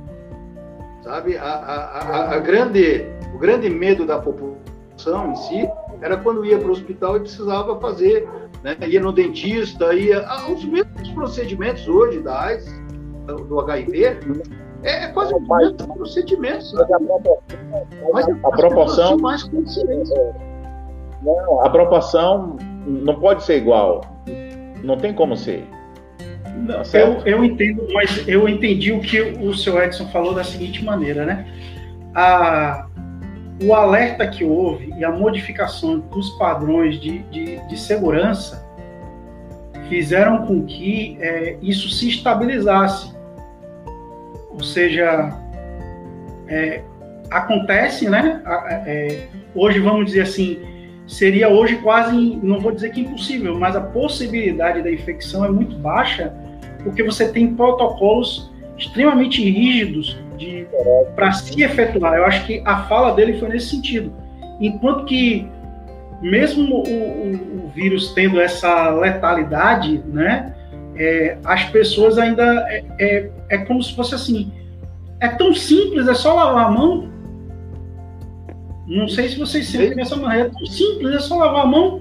sabe? 1.02 1.36
A, 1.36 1.44
a, 1.44 2.34
a, 2.34 2.38
grande, 2.38 3.06
o 3.34 3.38
grande 3.38 3.68
medo 3.68 4.06
da 4.06 4.18
população 4.18 5.32
em 5.32 5.36
si 5.36 5.68
era 6.00 6.16
quando 6.16 6.44
ia 6.44 6.58
para 6.58 6.68
o 6.68 6.72
hospital 6.72 7.16
e 7.16 7.20
precisava 7.20 7.78
fazer, 7.80 8.28
né? 8.62 8.76
ia 8.86 9.00
no 9.00 9.12
dentista, 9.12 9.92
ia 9.92 10.24
os 10.52 10.64
mesmos 10.64 11.08
procedimentos 11.10 11.86
hoje 11.88 12.20
da 12.20 12.40
AIDS, 12.40 12.80
do 13.48 13.60
HIV, 13.60 14.04
é, 14.82 15.04
é 15.04 15.08
quase 15.08 15.34
o 15.34 15.40
mesmo 15.40 15.94
procedimento. 15.94 16.64
Mas 18.12 18.28
a, 18.28 18.32
a 18.44 18.50
proporção 18.50 19.18
mais 19.18 19.42
consciência. 19.42 20.34
Não, 21.22 21.60
a 21.60 21.68
proporção 21.68 22.56
não 22.86 23.18
pode 23.20 23.42
ser 23.44 23.58
igual. 23.58 24.00
Não 24.82 24.96
tem 24.96 25.12
como 25.12 25.36
ser. 25.36 25.68
Tá 26.66 26.98
eu, 26.98 27.22
eu 27.24 27.44
entendo, 27.44 27.86
mas 27.92 28.26
eu 28.28 28.48
entendi 28.48 28.92
o 28.92 29.00
que 29.00 29.20
o 29.20 29.54
seu 29.54 29.82
Edson 29.82 30.06
falou 30.08 30.34
da 30.34 30.44
seguinte 30.44 30.84
maneira, 30.84 31.24
né? 31.24 31.46
A, 32.14 32.86
o 33.62 33.74
alerta 33.74 34.26
que 34.26 34.44
houve 34.44 34.92
e 34.96 35.04
a 35.04 35.10
modificação 35.10 35.98
dos 35.98 36.30
padrões 36.30 37.00
de, 37.00 37.18
de, 37.24 37.56
de 37.68 37.78
segurança 37.78 38.66
fizeram 39.88 40.46
com 40.46 40.64
que 40.64 41.18
é, 41.20 41.56
isso 41.60 41.90
se 41.90 42.08
estabilizasse. 42.08 43.12
Ou 44.50 44.62
seja, 44.62 45.30
é, 46.48 46.82
acontece, 47.30 48.08
né? 48.08 48.42
É, 48.86 49.26
hoje, 49.54 49.78
vamos 49.80 50.06
dizer 50.06 50.22
assim, 50.22 50.58
seria 51.10 51.48
hoje 51.48 51.76
quase, 51.76 52.38
não 52.42 52.60
vou 52.60 52.70
dizer 52.72 52.90
que 52.90 53.00
impossível, 53.00 53.58
mas 53.58 53.74
a 53.74 53.80
possibilidade 53.80 54.80
da 54.80 54.90
infecção 54.90 55.44
é 55.44 55.50
muito 55.50 55.76
baixa 55.76 56.32
porque 56.84 57.02
você 57.02 57.28
tem 57.28 57.54
protocolos 57.54 58.50
extremamente 58.78 59.42
rígidos 59.42 60.16
para 61.14 61.32
se 61.32 61.62
efetuar. 61.62 62.14
Eu 62.14 62.24
acho 62.24 62.46
que 62.46 62.62
a 62.64 62.84
fala 62.84 63.12
dele 63.14 63.38
foi 63.38 63.48
nesse 63.48 63.70
sentido. 63.70 64.12
Enquanto 64.60 65.04
que, 65.04 65.46
mesmo 66.22 66.76
o, 66.76 66.88
o, 66.88 67.66
o 67.66 67.68
vírus 67.74 68.12
tendo 68.14 68.40
essa 68.40 68.90
letalidade, 68.90 70.02
né, 70.06 70.54
é, 70.96 71.38
as 71.44 71.64
pessoas 71.64 72.18
ainda. 72.18 72.44
É, 72.68 72.84
é, 72.98 73.30
é, 73.48 73.58
como 73.58 73.82
se 73.82 73.94
fosse 73.94 74.14
assim: 74.14 74.52
é 75.20 75.28
tão 75.28 75.52
simples, 75.54 76.06
é 76.08 76.14
só 76.14 76.34
lavar 76.34 76.66
a 76.66 76.70
mão. 76.70 77.09
Não 78.90 79.06
sei 79.06 79.28
se 79.28 79.38
vocês 79.38 79.68
sentem 79.68 79.94
dessa 79.94 80.16
maneira, 80.16 80.48
é 80.48 80.50
tão 80.50 80.66
simples, 80.66 81.14
é 81.14 81.18
só 81.20 81.38
lavar 81.38 81.62
a 81.62 81.66
mão. 81.66 82.00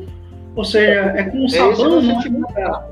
Ou 0.55 0.65
seja, 0.65 1.13
é 1.15 1.23
com 1.23 1.45
um 1.45 1.47
sabão, 1.47 2.01
não 2.01 2.19
é, 2.19 2.83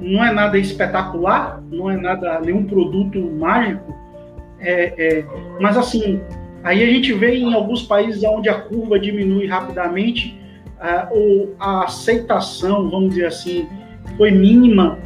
não 0.00 0.24
é 0.24 0.32
nada 0.32 0.58
espetacular, 0.58 1.62
não 1.70 1.90
é 1.90 1.96
nada 1.96 2.40
nenhum 2.40 2.64
produto 2.64 3.20
mágico, 3.20 3.94
é, 4.58 4.94
é, 4.96 5.24
mas 5.60 5.76
assim, 5.76 6.20
aí 6.64 6.82
a 6.82 6.86
gente 6.86 7.12
vê 7.12 7.36
em 7.36 7.52
alguns 7.52 7.82
países 7.82 8.24
onde 8.24 8.48
a 8.48 8.54
curva 8.54 8.98
diminui 8.98 9.46
rapidamente, 9.46 10.40
a, 10.80 11.08
ou 11.10 11.54
a 11.58 11.84
aceitação, 11.84 12.88
vamos 12.88 13.10
dizer 13.10 13.26
assim, 13.26 13.68
foi 14.16 14.30
mínima, 14.30 14.98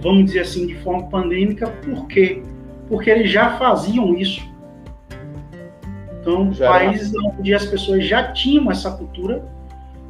vamos 0.00 0.26
dizer 0.26 0.40
assim, 0.40 0.66
de 0.66 0.74
forma 0.76 1.08
pandêmica, 1.08 1.66
por 1.84 2.06
quê? 2.06 2.42
Porque 2.88 3.08
eles 3.10 3.30
já 3.30 3.56
faziam 3.58 4.14
isso. 4.14 4.46
Então, 6.28 6.52
já 6.52 6.68
países 6.68 7.12
onde 7.14 7.54
as 7.54 7.64
pessoas 7.64 8.04
já 8.04 8.32
tinham 8.32 8.70
essa 8.70 8.90
cultura, 8.90 9.42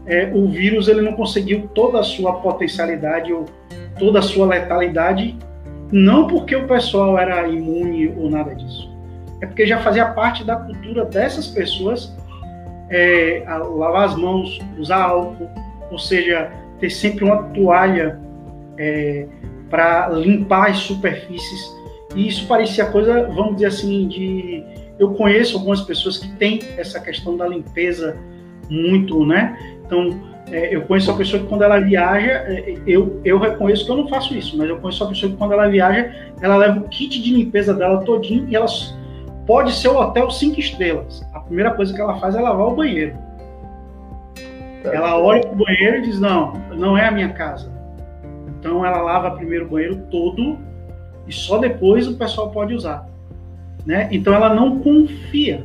é, 0.05 0.31
o 0.35 0.49
vírus 0.49 0.89
ele 0.89 1.01
não 1.01 1.13
conseguiu 1.13 1.69
toda 1.75 2.01
a 2.01 2.03
sua 2.03 2.41
potencialidade 2.41 3.33
ou 3.33 3.45
toda 3.99 4.19
a 4.19 4.23
sua 4.23 4.47
letalidade, 4.47 5.37
não 5.93 6.27
porque 6.27 6.57
o 6.57 6.67
pessoal 6.67 7.17
era 7.17 7.47
imune 7.47 8.13
ou 8.17 8.29
nada 8.29 8.55
disso, 8.55 8.91
é 9.41 9.47
porque 9.47 9.65
já 9.67 9.79
fazia 9.79 10.07
parte 10.07 10.45
da 10.45 10.57
cultura 10.57 11.05
dessas 11.05 11.47
pessoas 11.47 12.13
é, 12.91 13.45
lavar 13.47 14.05
as 14.05 14.17
mãos, 14.17 14.59
usar 14.79 15.03
álcool, 15.03 15.49
ou 15.91 15.99
seja, 15.99 16.51
ter 16.81 16.91
sempre 16.91 17.25
uma 17.25 17.45
toalha 17.45 18.19
é, 18.77 19.27
para 19.71 20.09
limpar 20.09 20.71
as 20.71 20.79
superfícies. 20.79 21.79
E 22.15 22.27
isso 22.27 22.47
parecia 22.47 22.87
coisa, 22.87 23.29
vamos 23.29 23.55
dizer 23.55 23.67
assim, 23.67 24.09
de. 24.09 24.65
Eu 24.99 25.15
conheço 25.15 25.57
algumas 25.57 25.81
pessoas 25.83 26.19
que 26.19 26.29
têm 26.37 26.61
essa 26.77 27.01
questão 27.01 27.37
da 27.37 27.47
limpeza 27.47 28.17
muito, 28.69 29.25
né? 29.25 29.59
Então, 29.87 30.21
é, 30.51 30.75
eu 30.75 30.83
conheço 30.83 31.11
uma 31.11 31.19
pessoa 31.19 31.43
que 31.43 31.49
quando 31.49 31.63
ela 31.63 31.79
viaja, 31.79 32.45
é, 32.47 32.77
eu, 32.87 33.21
eu 33.25 33.39
reconheço 33.39 33.85
que 33.85 33.91
eu 33.91 33.97
não 33.97 34.09
faço 34.09 34.35
isso, 34.35 34.57
mas 34.57 34.69
eu 34.69 34.79
conheço 34.79 35.05
uma 35.05 35.11
pessoa 35.11 35.31
que 35.31 35.39
quando 35.39 35.53
ela 35.53 35.69
viaja, 35.69 36.13
ela 36.41 36.57
leva 36.57 36.81
o 36.81 36.89
kit 36.89 37.23
de 37.23 37.35
limpeza 37.35 37.75
dela 37.75 38.03
todinho 38.05 38.47
e 38.49 38.57
ela 38.57 38.67
pode 39.47 39.73
ser 39.73 39.89
o 39.89 39.99
hotel 39.99 40.31
cinco 40.31 40.61
estrelas. 40.61 41.27
A 41.33 41.41
primeira 41.41 41.73
coisa 41.73 41.95
que 41.95 42.01
ela 42.01 42.19
faz 42.19 42.35
é 42.35 42.41
lavar 42.41 42.67
o 42.67 42.77
banheiro. 42.77 43.17
Ela 44.85 45.19
olha 45.19 45.41
para 45.41 45.53
o 45.53 45.57
banheiro 45.57 45.99
e 45.99 46.03
diz: 46.03 46.21
Não, 46.21 46.53
não 46.77 46.97
é 46.97 47.07
a 47.07 47.11
minha 47.11 47.31
casa. 47.31 47.73
Então 48.59 48.85
ela 48.85 49.01
lava 49.01 49.31
primeiro 49.33 49.67
o 49.67 49.69
banheiro 49.69 49.97
todo 50.11 50.59
e 51.27 51.33
só 51.33 51.59
depois 51.59 52.07
o 52.07 52.17
pessoal 52.17 52.51
pode 52.51 52.75
usar. 52.75 53.08
Né? 53.89 54.07
Então 54.13 54.35
ela 54.35 54.55
não 54.55 54.81
confia 54.81 55.65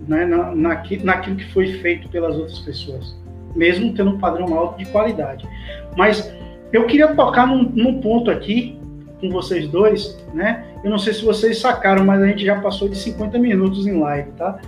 né, 0.00 0.26
na, 0.26 0.52
naquilo, 0.52 1.04
naquilo 1.04 1.36
que 1.36 1.48
foi 1.52 1.74
feito 1.74 2.08
pelas 2.08 2.36
outras 2.36 2.58
pessoas, 2.58 3.16
mesmo 3.54 3.94
tendo 3.94 4.10
um 4.10 4.18
padrão 4.18 4.52
alto 4.52 4.78
de 4.78 4.86
qualidade. 4.86 5.48
Mas 5.96 6.28
eu 6.72 6.88
queria 6.88 7.14
tocar 7.14 7.46
num, 7.46 7.62
num 7.62 8.00
ponto 8.00 8.32
aqui 8.32 8.76
com 9.20 9.30
vocês 9.30 9.68
dois, 9.68 10.18
né? 10.34 10.64
Eu 10.82 10.90
não 10.90 10.98
sei 10.98 11.12
se 11.12 11.24
vocês 11.24 11.58
sacaram, 11.58 12.04
mas 12.04 12.20
a 12.20 12.26
gente 12.26 12.44
já 12.44 12.60
passou 12.60 12.88
de 12.88 12.96
50 12.96 13.38
minutos 13.38 13.86
em 13.86 14.00
live, 14.00 14.32
tá? 14.32 14.58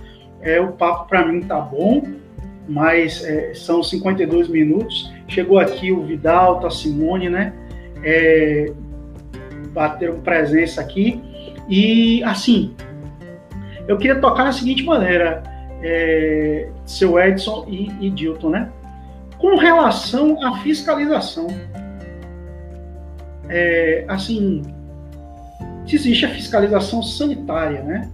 É, 0.41 0.61
o 0.61 0.71
papo 0.71 1.09
para 1.09 1.25
mim 1.25 1.41
tá 1.41 1.59
bom, 1.59 2.01
mas 2.65 3.25
é, 3.25 3.53
são 3.53 3.83
52 3.83 4.47
minutos. 4.47 5.11
Chegou 5.27 5.59
aqui 5.59 5.91
o 5.91 6.03
Vidal, 6.03 6.61
tá 6.61 6.69
Simone, 6.69 7.27
né? 7.27 7.51
É, 8.01 8.71
bateram 9.73 10.21
presença 10.21 10.79
aqui. 10.79 11.21
E, 11.67 12.23
assim, 12.23 12.75
eu 13.87 13.97
queria 13.97 14.19
tocar 14.19 14.45
da 14.45 14.51
seguinte 14.51 14.83
maneira, 14.83 15.43
é, 15.81 16.69
seu 16.85 17.19
Edson 17.19 17.65
e, 17.67 17.91
e 17.99 18.09
Dilton, 18.09 18.49
né? 18.49 18.69
Com 19.37 19.57
relação 19.57 20.41
à 20.45 20.57
fiscalização, 20.59 21.47
é, 23.49 24.05
assim, 24.07 24.61
existe 25.91 26.25
a 26.25 26.29
fiscalização 26.29 27.03
sanitária, 27.03 27.81
né? 27.83 28.09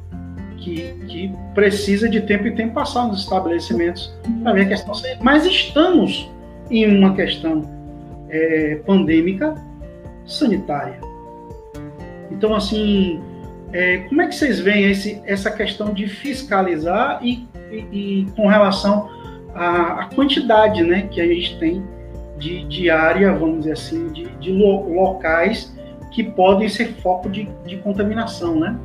Que, 0.58 0.94
que, 1.08 1.32
precisa 1.54 2.10
de 2.10 2.22
tempo 2.22 2.48
em 2.48 2.56
tempo 2.56 2.74
passar 2.74 3.08
nos 3.08 3.22
estabelecimentos 3.22 4.14
para 4.44 4.54
ver 4.54 4.62
a 4.62 4.66
questão. 4.66 4.94
Mas 5.22 5.46
estamos 5.46 6.30
em 6.70 6.98
uma 6.98 7.16
questão 7.16 7.62
é, 8.30 8.82
pandêmica 8.86 9.56
sanitária. 10.26 11.00
Então, 12.30 12.54
assim, 12.54 13.22
é, 13.72 14.00
como 14.10 14.22
é 14.22 14.28
que 14.28 14.36
vocês 14.36 14.60
veem 14.60 14.90
esse, 14.90 15.22
essa 15.26 15.52
questão 15.52 15.94
de 15.94 16.08
fiscalizar 16.08 17.20
e, 17.24 17.48
e, 17.72 17.78
e 18.22 18.28
com 18.36 18.48
relação 18.48 19.10
à, 19.54 20.04
à, 20.04 20.06
quantidade 20.16 20.82
né, 20.82 21.08
que 21.12 21.22
a 21.22 21.28
gente 21.28 21.60
tem 21.60 21.84
de, 22.38 22.66
de 22.66 22.90
área, 22.90 23.34
vamos 23.34 23.60
dizer 23.60 23.74
assim, 23.74 24.08
de, 24.08 24.26
de 24.38 24.52
lo, 24.52 24.92
locais 24.94 25.76
que 26.12 26.24
podem 26.24 26.68
ser 26.68 26.94
foco 26.96 27.30
de, 27.30 27.48
de, 27.66 27.78
contaminação, 27.78 28.60
né? 28.60 28.76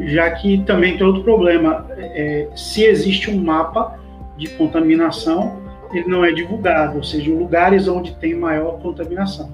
Já 0.00 0.30
que 0.30 0.58
também 0.64 0.96
tem 0.96 1.06
outro 1.06 1.22
problema, 1.24 1.86
é, 1.96 2.48
se 2.54 2.84
existe 2.84 3.30
um 3.30 3.42
mapa 3.42 3.98
de 4.36 4.48
contaminação, 4.50 5.60
ele 5.92 6.08
não 6.08 6.24
é 6.24 6.32
divulgado, 6.32 6.98
ou 6.98 7.04
seja, 7.04 7.30
lugares 7.32 7.88
onde 7.88 8.14
tem 8.16 8.34
maior 8.34 8.78
contaminação. 8.80 9.50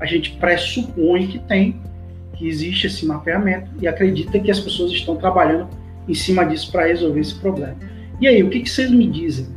A 0.00 0.06
gente 0.06 0.32
pressupõe 0.32 1.26
que 1.26 1.38
tem, 1.38 1.80
que 2.34 2.46
existe 2.46 2.86
esse 2.86 3.06
mapeamento 3.06 3.70
e 3.80 3.88
acredita 3.88 4.38
que 4.38 4.50
as 4.50 4.60
pessoas 4.60 4.90
estão 4.92 5.16
trabalhando 5.16 5.68
em 6.08 6.14
cima 6.14 6.44
disso 6.44 6.70
para 6.70 6.86
resolver 6.86 7.20
esse 7.20 7.34
problema. 7.36 7.76
E 8.20 8.28
aí, 8.28 8.42
o 8.42 8.50
que, 8.50 8.60
que 8.60 8.70
vocês 8.70 8.90
me 8.90 9.06
dizem 9.06 9.48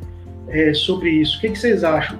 é, 0.47 0.73
sobre 0.73 1.09
isso? 1.09 1.37
O 1.37 1.41
que, 1.41 1.49
que 1.49 1.59
vocês 1.59 1.83
acham? 1.83 2.17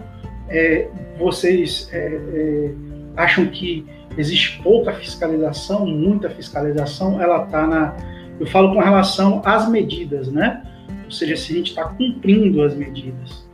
É, 0.50 0.88
vocês 1.18 1.90
é, 1.92 2.20
é 2.34 2.72
acham 3.16 3.48
que 3.48 3.86
existe 4.18 4.62
pouca 4.62 4.94
fiscalização, 4.94 5.86
muita 5.86 6.30
fiscalização? 6.30 7.22
Ela 7.22 7.44
está 7.44 7.66
na. 7.66 7.96
Eu 8.40 8.46
falo 8.46 8.74
com 8.74 8.80
relação 8.80 9.42
às 9.44 9.68
medidas, 9.68 10.32
né? 10.32 10.64
Ou 11.06 11.12
seja, 11.12 11.36
se 11.36 11.54
a 11.54 11.56
gente 11.56 11.70
está 11.70 11.86
cumprindo 11.86 12.62
as 12.62 12.76
medidas. 12.76 13.48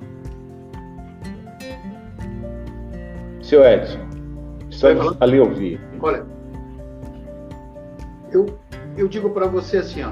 Seu 3.41 3.63
Edson, 3.63 3.99
estamos 4.69 5.15
ali 5.21 5.39
ouvir. 5.39 5.79
Olha, 6.01 6.25
eu, 8.33 8.59
eu 8.97 9.07
digo 9.07 9.29
para 9.29 9.47
você 9.47 9.77
assim, 9.77 10.03
ó, 10.03 10.11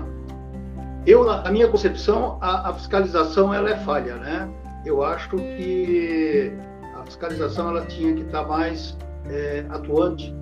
eu, 1.05 1.25
na 1.25 1.51
minha 1.51 1.67
concepção, 1.67 2.37
a, 2.39 2.69
a, 2.69 2.73
fiscalização 2.73 3.53
ela 3.53 3.71
é 3.71 3.77
falha, 3.77 4.15
né? 4.17 4.47
Eu 4.85 5.03
acho 5.03 5.29
que 5.29 6.53
a 6.95 7.03
fiscalização 7.05 7.69
ela 7.69 7.85
tinha 7.85 8.13
que 8.13 8.21
estar 8.21 8.43
tá 8.43 8.47
mais 8.47 8.95
é, 9.27 9.65
atuante, 9.69 10.33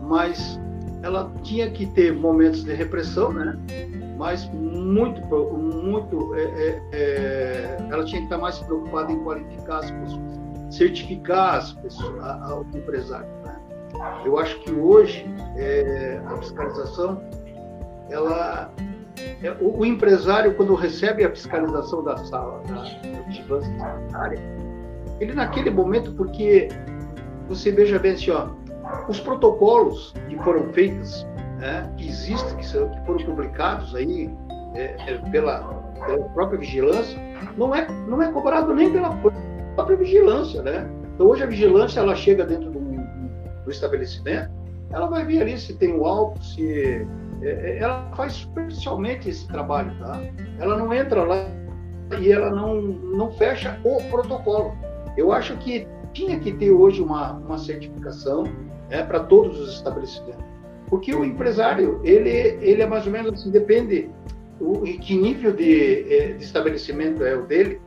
mas 0.00 0.58
ela 1.02 1.32
tinha 1.42 1.68
que 1.70 1.86
ter 1.86 2.12
momentos 2.12 2.62
de 2.64 2.72
repressão, 2.74 3.32
né? 3.32 3.58
Mas 4.16 4.48
muito, 4.52 5.20
muito, 5.56 6.34
é, 6.34 6.42
é, 6.42 6.82
é 6.92 7.76
ela 7.90 8.04
tinha 8.04 8.20
que 8.20 8.26
estar 8.26 8.36
tá 8.36 8.42
mais 8.42 8.58
preocupada 8.58 9.10
em 9.10 9.18
qualificar 9.24 9.78
as 9.78 9.90
pessoas, 9.90 10.40
certificar 10.70 11.54
as 11.56 11.72
pessoas, 11.72 12.22
a, 12.22 12.44
a, 12.46 12.60
o 12.60 12.66
empresário. 12.74 13.28
Eu 14.24 14.38
acho 14.38 14.58
que 14.60 14.72
hoje 14.72 15.26
é, 15.56 16.20
a 16.26 16.36
fiscalização, 16.36 17.22
ela, 18.10 18.72
é, 19.42 19.50
o, 19.60 19.80
o, 19.80 19.84
empresário 19.84 20.54
quando 20.54 20.74
recebe 20.74 21.24
a 21.24 21.30
fiscalização 21.30 22.02
da 22.02 22.16
sala 22.16 22.62
da 22.68 22.82
vigilância 23.26 23.76
sanitária, 23.78 24.38
ele 25.20 25.34
naquele 25.34 25.70
momento, 25.70 26.12
porque 26.12 26.68
você 27.48 27.72
veja 27.72 27.98
bem 27.98 28.12
assim, 28.12 28.30
ó, 28.30 28.48
os 29.08 29.20
protocolos 29.20 30.14
que 30.28 30.36
foram 30.38 30.72
feitos, 30.72 31.26
né, 31.58 31.92
que 31.96 32.08
existem, 32.08 32.56
que, 32.56 32.66
são, 32.66 32.88
que 32.88 33.06
foram 33.06 33.24
publicados 33.24 33.94
aí 33.94 34.30
é, 34.74 34.96
é, 35.06 35.18
pela, 35.30 35.62
pela 36.06 36.28
própria 36.30 36.58
vigilância, 36.58 37.18
não 37.56 37.74
é, 37.74 37.86
não 38.06 38.22
é 38.22 38.30
cobrado 38.30 38.72
nem 38.74 38.92
pela 38.92 39.16
própria 39.74 39.96
vigilância, 39.96 40.62
né? 40.62 40.88
Então 41.14 41.26
hoje 41.26 41.42
a 41.42 41.46
vigilância 41.46 42.00
ela 42.00 42.14
chega 42.14 42.44
dentro 42.44 42.70
do 42.70 42.77
do 43.68 43.72
estabelecimento, 43.72 44.50
ela 44.90 45.06
vai 45.06 45.24
ver 45.24 45.42
ali 45.42 45.58
se 45.58 45.74
tem 45.74 45.92
o 45.94 46.06
álcool, 46.06 46.42
se. 46.42 47.06
É, 47.42 47.48
é, 47.48 47.78
ela 47.78 48.10
faz 48.16 48.32
superficialmente 48.32 49.28
esse 49.28 49.46
trabalho, 49.46 49.96
tá? 50.00 50.20
Ela 50.58 50.76
não 50.76 50.92
entra 50.92 51.22
lá 51.22 51.46
e 52.18 52.32
ela 52.32 52.50
não, 52.50 52.80
não 52.82 53.30
fecha 53.32 53.78
o 53.84 54.02
protocolo. 54.10 54.74
Eu 55.16 55.30
acho 55.30 55.56
que 55.58 55.86
tinha 56.12 56.40
que 56.40 56.52
ter 56.52 56.70
hoje 56.70 57.00
uma, 57.00 57.34
uma 57.34 57.58
certificação 57.58 58.44
né, 58.90 59.04
para 59.04 59.20
todos 59.20 59.60
os 59.60 59.74
estabelecimentos. 59.74 60.42
Porque 60.88 61.14
o 61.14 61.24
empresário, 61.24 62.00
ele, 62.02 62.30
ele 62.30 62.82
é 62.82 62.86
mais 62.86 63.06
ou 63.06 63.12
menos 63.12 63.34
assim, 63.34 63.50
depende 63.50 64.10
o, 64.58 64.82
que 64.82 65.14
nível 65.14 65.52
de, 65.52 66.12
é, 66.12 66.32
de 66.32 66.42
estabelecimento 66.42 67.22
é 67.22 67.36
o 67.36 67.46
dele, 67.46 67.80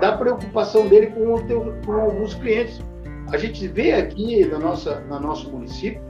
da 0.00 0.16
preocupação 0.16 0.88
dele 0.88 1.08
com, 1.08 1.34
o 1.34 1.42
teu, 1.42 1.74
com 1.84 2.22
os 2.22 2.34
clientes. 2.34 2.80
A 3.32 3.36
gente 3.36 3.66
vê 3.68 3.92
aqui 3.92 4.44
na 4.46 4.58
nossa, 4.58 5.00
na 5.08 5.18
nosso 5.18 5.50
município 5.50 6.00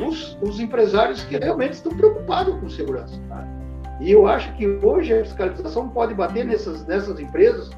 os, 0.00 0.38
os 0.40 0.58
empresários 0.60 1.22
que 1.24 1.36
realmente 1.36 1.74
estão 1.74 1.94
preocupados 1.94 2.58
com 2.58 2.68
segurança. 2.68 3.18
Tá? 3.28 3.46
E 4.00 4.12
eu 4.12 4.26
acho 4.26 4.52
que 4.54 4.66
hoje 4.66 5.12
a 5.12 5.24
fiscalização 5.24 5.88
pode 5.88 6.14
bater 6.14 6.44
nessas, 6.44 6.86
nessas 6.86 7.18
empresas 7.18 7.70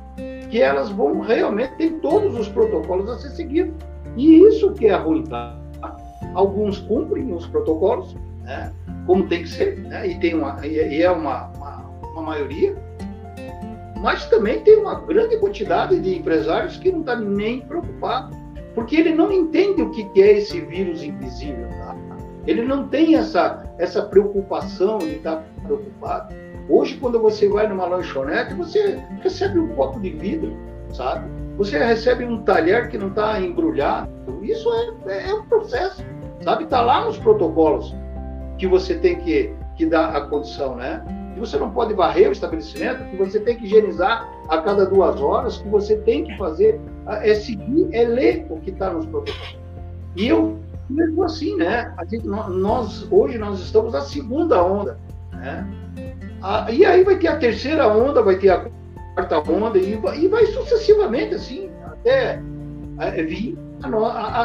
que 0.50 0.60
elas 0.60 0.90
vão 0.90 1.20
realmente 1.20 1.74
ter 1.76 1.90
todos 2.00 2.38
os 2.38 2.48
protocolos 2.48 3.08
a 3.10 3.18
ser 3.18 3.30
seguidos. 3.30 3.74
E 4.16 4.38
isso 4.46 4.72
que 4.72 4.86
é 4.86 4.96
ruim, 4.96 5.24
tá? 5.24 5.56
Alguns 6.34 6.78
cumprem 6.80 7.32
os 7.32 7.46
protocolos, 7.46 8.16
né? 8.42 8.72
como 9.06 9.26
tem 9.28 9.42
que 9.42 9.48
ser, 9.48 9.78
né? 9.80 10.08
e, 10.08 10.18
tem 10.18 10.34
uma, 10.34 10.66
e 10.66 11.02
é 11.02 11.10
uma, 11.10 11.48
uma, 11.56 11.90
uma 12.12 12.22
maioria, 12.22 12.76
mas 14.00 14.24
também 14.26 14.60
tem 14.60 14.76
uma 14.76 15.00
grande 15.00 15.36
quantidade 15.38 15.98
de 16.00 16.16
empresários 16.16 16.76
que 16.76 16.90
não 16.90 17.00
estão 17.00 17.16
tá 17.16 17.20
nem 17.20 17.60
preocupados 17.60 18.36
porque 18.78 18.94
ele 18.94 19.12
não 19.12 19.32
entende 19.32 19.82
o 19.82 19.90
que 19.90 20.22
é 20.22 20.38
esse 20.38 20.60
vírus 20.60 21.02
invisível. 21.02 21.66
Tá? 21.68 21.96
Ele 22.46 22.62
não 22.62 22.86
tem 22.86 23.16
essa, 23.16 23.68
essa 23.76 24.02
preocupação 24.02 24.98
de 24.98 25.16
estar 25.16 25.44
preocupado. 25.64 26.32
Hoje, 26.68 26.96
quando 26.96 27.18
você 27.18 27.48
vai 27.48 27.66
numa 27.66 27.86
lanchonete, 27.86 28.54
você 28.54 29.02
recebe 29.20 29.58
um 29.58 29.74
copo 29.74 29.98
de 29.98 30.10
vidro, 30.10 30.56
sabe? 30.92 31.28
Você 31.56 31.76
recebe 31.76 32.24
um 32.24 32.40
talher 32.42 32.88
que 32.88 32.96
não 32.96 33.08
está 33.08 33.40
embrulhado. 33.40 34.08
Isso 34.42 34.68
é, 35.08 35.28
é 35.28 35.34
um 35.34 35.44
processo, 35.46 36.04
sabe? 36.44 36.62
Está 36.62 36.80
lá 36.80 37.04
nos 37.04 37.18
protocolos 37.18 37.92
que 38.58 38.68
você 38.68 38.94
tem 38.94 39.16
que, 39.16 39.52
que 39.74 39.86
dar 39.86 40.14
a 40.14 40.20
condição, 40.20 40.76
né? 40.76 41.04
Que 41.34 41.40
você 41.40 41.58
não 41.58 41.72
pode 41.72 41.94
varrer 41.94 42.28
o 42.28 42.32
estabelecimento, 42.32 43.10
que 43.10 43.16
você 43.16 43.40
tem 43.40 43.56
que 43.56 43.64
higienizar 43.64 44.32
a 44.48 44.58
cada 44.58 44.86
duas 44.86 45.20
horas, 45.20 45.58
que 45.58 45.68
você 45.68 45.96
tem 45.96 46.22
que 46.22 46.36
fazer 46.36 46.80
é 47.08 47.34
seguir, 47.34 47.88
é 47.92 48.04
ler 48.04 48.46
o 48.50 48.58
que 48.60 48.70
está 48.70 48.90
nos 48.90 49.06
protocolos. 49.06 49.58
E 50.16 50.28
eu 50.28 50.58
mesmo 50.88 51.22
assim, 51.22 51.56
né? 51.56 51.94
Gente, 52.10 52.26
nós, 52.26 53.06
hoje 53.10 53.38
nós 53.38 53.60
estamos 53.60 53.92
na 53.92 54.00
segunda 54.00 54.62
onda, 54.62 54.98
né? 55.32 55.66
Ah, 56.42 56.66
e 56.70 56.84
aí 56.84 57.02
vai 57.04 57.16
ter 57.16 57.28
a 57.28 57.36
terceira 57.36 57.86
onda, 57.88 58.22
vai 58.22 58.36
ter 58.36 58.50
a 58.50 58.66
quarta 59.14 59.38
onda, 59.50 59.78
e 59.78 59.92
e 59.92 60.28
vai 60.28 60.46
sucessivamente, 60.46 61.34
assim, 61.34 61.70
até 61.84 62.40
é, 63.00 63.22
vir, 63.22 63.58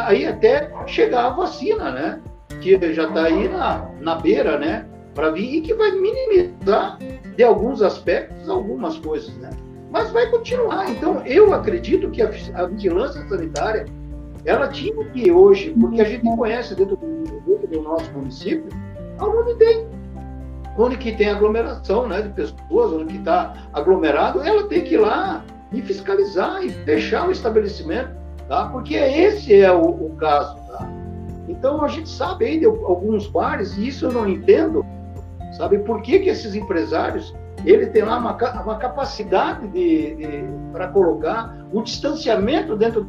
aí 0.08 0.26
até 0.26 0.70
chegar 0.88 1.28
a 1.28 1.30
vacina, 1.30 1.92
né? 1.92 2.22
Que 2.62 2.94
já 2.94 3.08
está 3.08 3.26
aí 3.26 3.48
na, 3.48 3.90
na 4.00 4.16
beira, 4.16 4.58
né? 4.58 4.86
Para 5.14 5.30
vir 5.30 5.58
e 5.58 5.62
que 5.62 5.74
vai 5.74 5.92
minimizar, 5.92 6.98
de 7.36 7.44
alguns 7.44 7.82
aspectos, 7.82 8.50
algumas 8.50 8.98
coisas, 8.98 9.34
né? 9.38 9.50
Mas 9.94 10.10
vai 10.10 10.26
continuar. 10.32 10.90
Então, 10.90 11.22
eu 11.24 11.54
acredito 11.54 12.10
que 12.10 12.20
a, 12.24 12.32
a 12.56 12.66
vigilância 12.66 13.24
sanitária 13.30 13.86
ela 14.44 14.68
tinha 14.68 15.06
que 15.12 15.32
hoje, 15.32 15.70
porque 15.80 16.02
a 16.02 16.04
gente 16.04 16.24
conhece 16.36 16.74
dentro 16.74 16.98
do, 16.98 17.06
dentro 17.46 17.68
do 17.68 17.82
nosso 17.84 18.12
município, 18.12 18.68
aonde 19.20 19.56
tem, 19.56 19.88
onde 20.80 20.98
que 20.98 21.12
tem 21.12 21.30
aglomeração 21.30 22.08
né, 22.08 22.24
de 22.24 22.30
pessoas, 22.30 22.92
onde 22.92 23.14
que 23.14 23.20
está 23.20 23.54
aglomerado, 23.72 24.42
ela 24.42 24.64
tem 24.68 24.84
que 24.84 24.96
ir 24.96 24.98
lá 24.98 25.46
e 25.72 25.80
fiscalizar 25.84 26.66
e 26.66 26.72
fechar 26.72 27.28
o 27.30 27.32
estabelecimento, 27.32 28.10
tá? 28.50 28.68
porque 28.70 28.96
esse 28.96 29.54
é 29.62 29.72
o, 29.72 29.90
o 29.90 30.16
caso. 30.18 30.56
Tá? 30.68 30.90
Então 31.48 31.84
a 31.84 31.88
gente 31.88 32.10
sabe 32.10 32.58
de 32.58 32.66
alguns 32.66 33.28
bares, 33.28 33.78
e 33.78 33.88
isso 33.90 34.08
eu 34.08 34.12
não 34.12 34.28
entendo, 34.28 34.84
sabe 35.56 35.78
por 35.78 36.02
que, 36.02 36.18
que 36.18 36.30
esses 36.30 36.56
empresários 36.56 37.34
ele 37.66 37.88
tem 37.88 38.04
lá 38.04 38.18
uma, 38.18 38.36
uma 38.62 38.78
capacidade 38.78 39.68
de, 39.68 40.16
de 40.16 40.46
para 40.72 40.88
colocar 40.90 41.66
o 41.72 41.82
distanciamento 41.82 42.76
dentro 42.76 43.08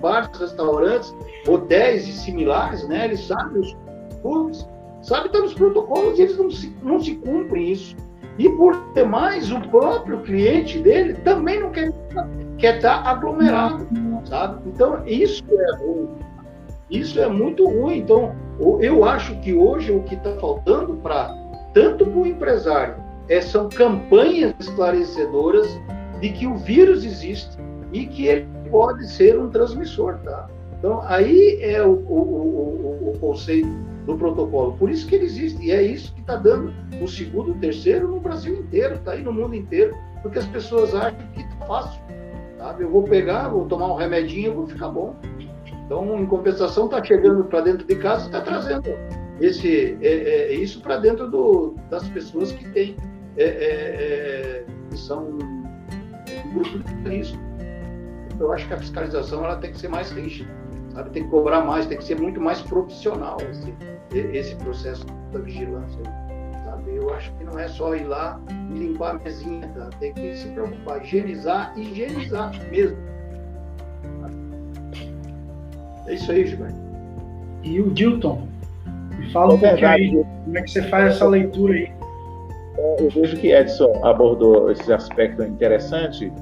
bares, 0.00 0.28
restaurantes, 0.38 1.14
hotéis 1.46 2.08
e 2.08 2.12
similares, 2.12 2.86
né? 2.88 3.06
Eles 3.06 3.26
sabem 3.26 3.60
os 3.60 3.76
clubes, 4.22 4.68
sabem 5.02 5.26
estar 5.26 5.40
nos 5.40 5.54
protocolos 5.54 6.18
e 6.18 6.22
eles 6.22 6.38
não 6.38 6.50
se, 6.50 6.76
não 6.82 7.00
se 7.00 7.14
cumprem 7.16 7.72
isso. 7.72 7.96
E 8.38 8.48
por 8.50 8.74
demais, 8.94 9.52
o 9.52 9.60
próprio 9.60 10.22
cliente 10.22 10.78
dele 10.78 11.14
também 11.14 11.60
não 11.60 11.70
quer, 11.70 11.92
quer 12.56 12.76
estar 12.76 13.06
aglomerado, 13.06 13.86
sabe? 14.24 14.62
Então, 14.66 15.06
isso 15.06 15.44
é 15.50 15.76
ruim. 15.76 16.08
Isso 16.90 17.20
é 17.20 17.28
muito 17.28 17.68
ruim. 17.68 17.98
Então, 17.98 18.34
eu 18.80 19.04
acho 19.04 19.38
que 19.40 19.52
hoje 19.52 19.92
o 19.92 20.02
que 20.02 20.14
está 20.14 20.32
faltando 20.36 20.94
para 20.96 21.38
tanto 21.74 22.04
para 22.06 22.18
o 22.18 22.26
empresário 22.26 22.94
é, 23.30 23.40
são 23.40 23.68
campanhas 23.68 24.52
esclarecedoras 24.58 25.66
de 26.20 26.30
que 26.30 26.46
o 26.46 26.56
vírus 26.56 27.04
existe 27.04 27.56
e 27.92 28.06
que 28.06 28.26
ele 28.26 28.46
pode 28.70 29.08
ser 29.08 29.38
um 29.38 29.48
transmissor, 29.48 30.18
tá? 30.18 30.48
Então, 30.78 31.00
aí 31.02 31.58
é 31.60 31.82
o, 31.82 31.92
o, 31.92 33.10
o, 33.10 33.10
o 33.10 33.18
conceito 33.18 33.68
do 34.06 34.16
protocolo. 34.16 34.72
Por 34.78 34.90
isso 34.90 35.06
que 35.06 35.14
ele 35.14 35.26
existe. 35.26 35.62
E 35.62 35.70
é 35.70 35.82
isso 35.82 36.12
que 36.14 36.20
está 36.20 36.36
dando 36.36 36.72
o 37.00 37.06
segundo, 37.06 37.52
o 37.52 37.54
terceiro 37.54 38.08
no 38.08 38.18
Brasil 38.18 38.54
inteiro, 38.60 38.94
está 38.94 39.12
aí 39.12 39.22
no 39.22 39.32
mundo 39.32 39.54
inteiro, 39.54 39.94
porque 40.22 40.38
as 40.38 40.46
pessoas 40.46 40.94
acham 40.94 41.18
que 41.34 41.40
está 41.40 41.66
fácil. 41.66 42.00
Sabe? 42.58 42.84
Eu 42.84 42.90
vou 42.90 43.02
pegar, 43.04 43.48
vou 43.48 43.66
tomar 43.66 43.92
um 43.92 43.96
remedinho 43.96 44.52
e 44.52 44.54
vou 44.54 44.66
ficar 44.66 44.88
bom. 44.88 45.14
Então, 45.84 46.18
em 46.18 46.26
compensação, 46.26 46.86
está 46.86 47.02
chegando 47.02 47.44
para 47.44 47.60
dentro 47.60 47.86
de 47.86 47.96
casa 47.96 48.24
e 48.24 48.26
está 48.26 48.40
trazendo 48.40 48.88
esse, 49.40 49.98
é, 50.00 50.08
é, 50.08 50.54
isso 50.54 50.80
para 50.80 50.98
dentro 50.98 51.28
do, 51.30 51.74
das 51.90 52.06
pessoas 52.08 52.52
que 52.52 52.68
têm, 52.70 52.96
é, 53.36 53.44
é, 53.44 54.64
é 54.92 54.96
são 54.96 55.38
risco 57.06 57.50
eu 58.40 58.52
acho 58.52 58.66
que 58.66 58.74
a 58.74 58.78
fiscalização 58.78 59.44
ela 59.44 59.56
tem 59.56 59.70
que 59.70 59.78
ser 59.78 59.88
mais 59.88 60.10
rígida, 60.10 60.50
sabe? 60.94 61.10
Tem 61.10 61.24
que 61.24 61.28
cobrar 61.28 61.60
mais, 61.60 61.86
tem 61.86 61.98
que 61.98 62.04
ser 62.04 62.18
muito 62.18 62.40
mais 62.40 62.60
profissional 62.62 63.36
esse, 63.50 63.74
esse 64.32 64.56
processo 64.56 65.04
da 65.32 65.38
vigilância, 65.40 66.00
sabe? 66.64 66.96
Eu 66.96 67.12
acho 67.14 67.30
que 67.34 67.44
não 67.44 67.58
é 67.58 67.68
só 67.68 67.94
ir 67.94 68.04
lá 68.04 68.40
e 68.70 68.78
limpar 68.78 69.16
a 69.16 69.18
mesinha, 69.18 69.68
tá? 69.68 69.90
tem 70.00 70.14
que 70.14 70.36
se 70.36 70.48
preocupar, 70.48 71.04
higienizar, 71.04 71.74
higienizar 71.76 72.50
mesmo. 72.70 72.96
É 76.06 76.14
isso 76.14 76.32
aí, 76.32 76.46
Gilberto. 76.46 76.80
E 77.62 77.80
o 77.80 77.90
Dilton, 77.90 78.48
me 79.18 79.30
fala 79.32 79.54
um 79.54 79.58
pouquinho 79.58 79.88
aí, 79.88 80.24
como 80.44 80.58
é 80.58 80.62
que 80.62 80.70
você 80.70 80.82
faz 80.84 81.14
essa 81.14 81.28
leitura 81.28 81.74
aí? 81.74 81.99
É, 82.80 82.96
eu 83.02 83.10
vejo 83.10 83.36
que 83.36 83.52
Edson 83.52 84.00
abordou 84.02 84.70
esse 84.70 84.92
aspecto 84.92 85.42
interessante 85.42 86.32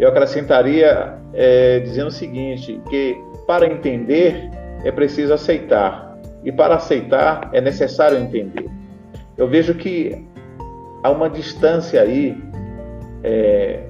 eu 0.00 0.08
acrescentaria 0.08 1.14
é, 1.34 1.78
dizendo 1.80 2.08
o 2.08 2.10
seguinte, 2.10 2.80
que 2.88 3.22
para 3.46 3.66
entender 3.66 4.50
é 4.82 4.90
preciso 4.90 5.34
aceitar 5.34 6.18
e 6.42 6.50
para 6.50 6.76
aceitar 6.76 7.50
é 7.52 7.60
necessário 7.60 8.16
entender. 8.16 8.66
Eu 9.36 9.46
vejo 9.46 9.74
que 9.74 10.26
há 11.02 11.10
uma 11.10 11.28
distância 11.28 12.00
aí 12.00 12.34
é, 13.22 13.80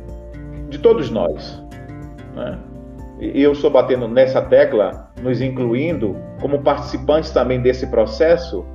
de 0.69 0.81
todos 0.81 1.11
nós. 1.11 1.63
Né? 2.35 2.59
E 3.21 3.41
eu 3.41 3.53
estou 3.53 3.71
batendo 3.71 4.09
nessa 4.09 4.43
tecla, 4.43 5.13
nos 5.23 5.41
incluindo 5.41 6.17
como 6.41 6.61
participantes 6.61 7.31
também 7.31 7.61
desse 7.61 7.87
processo, 7.87 8.67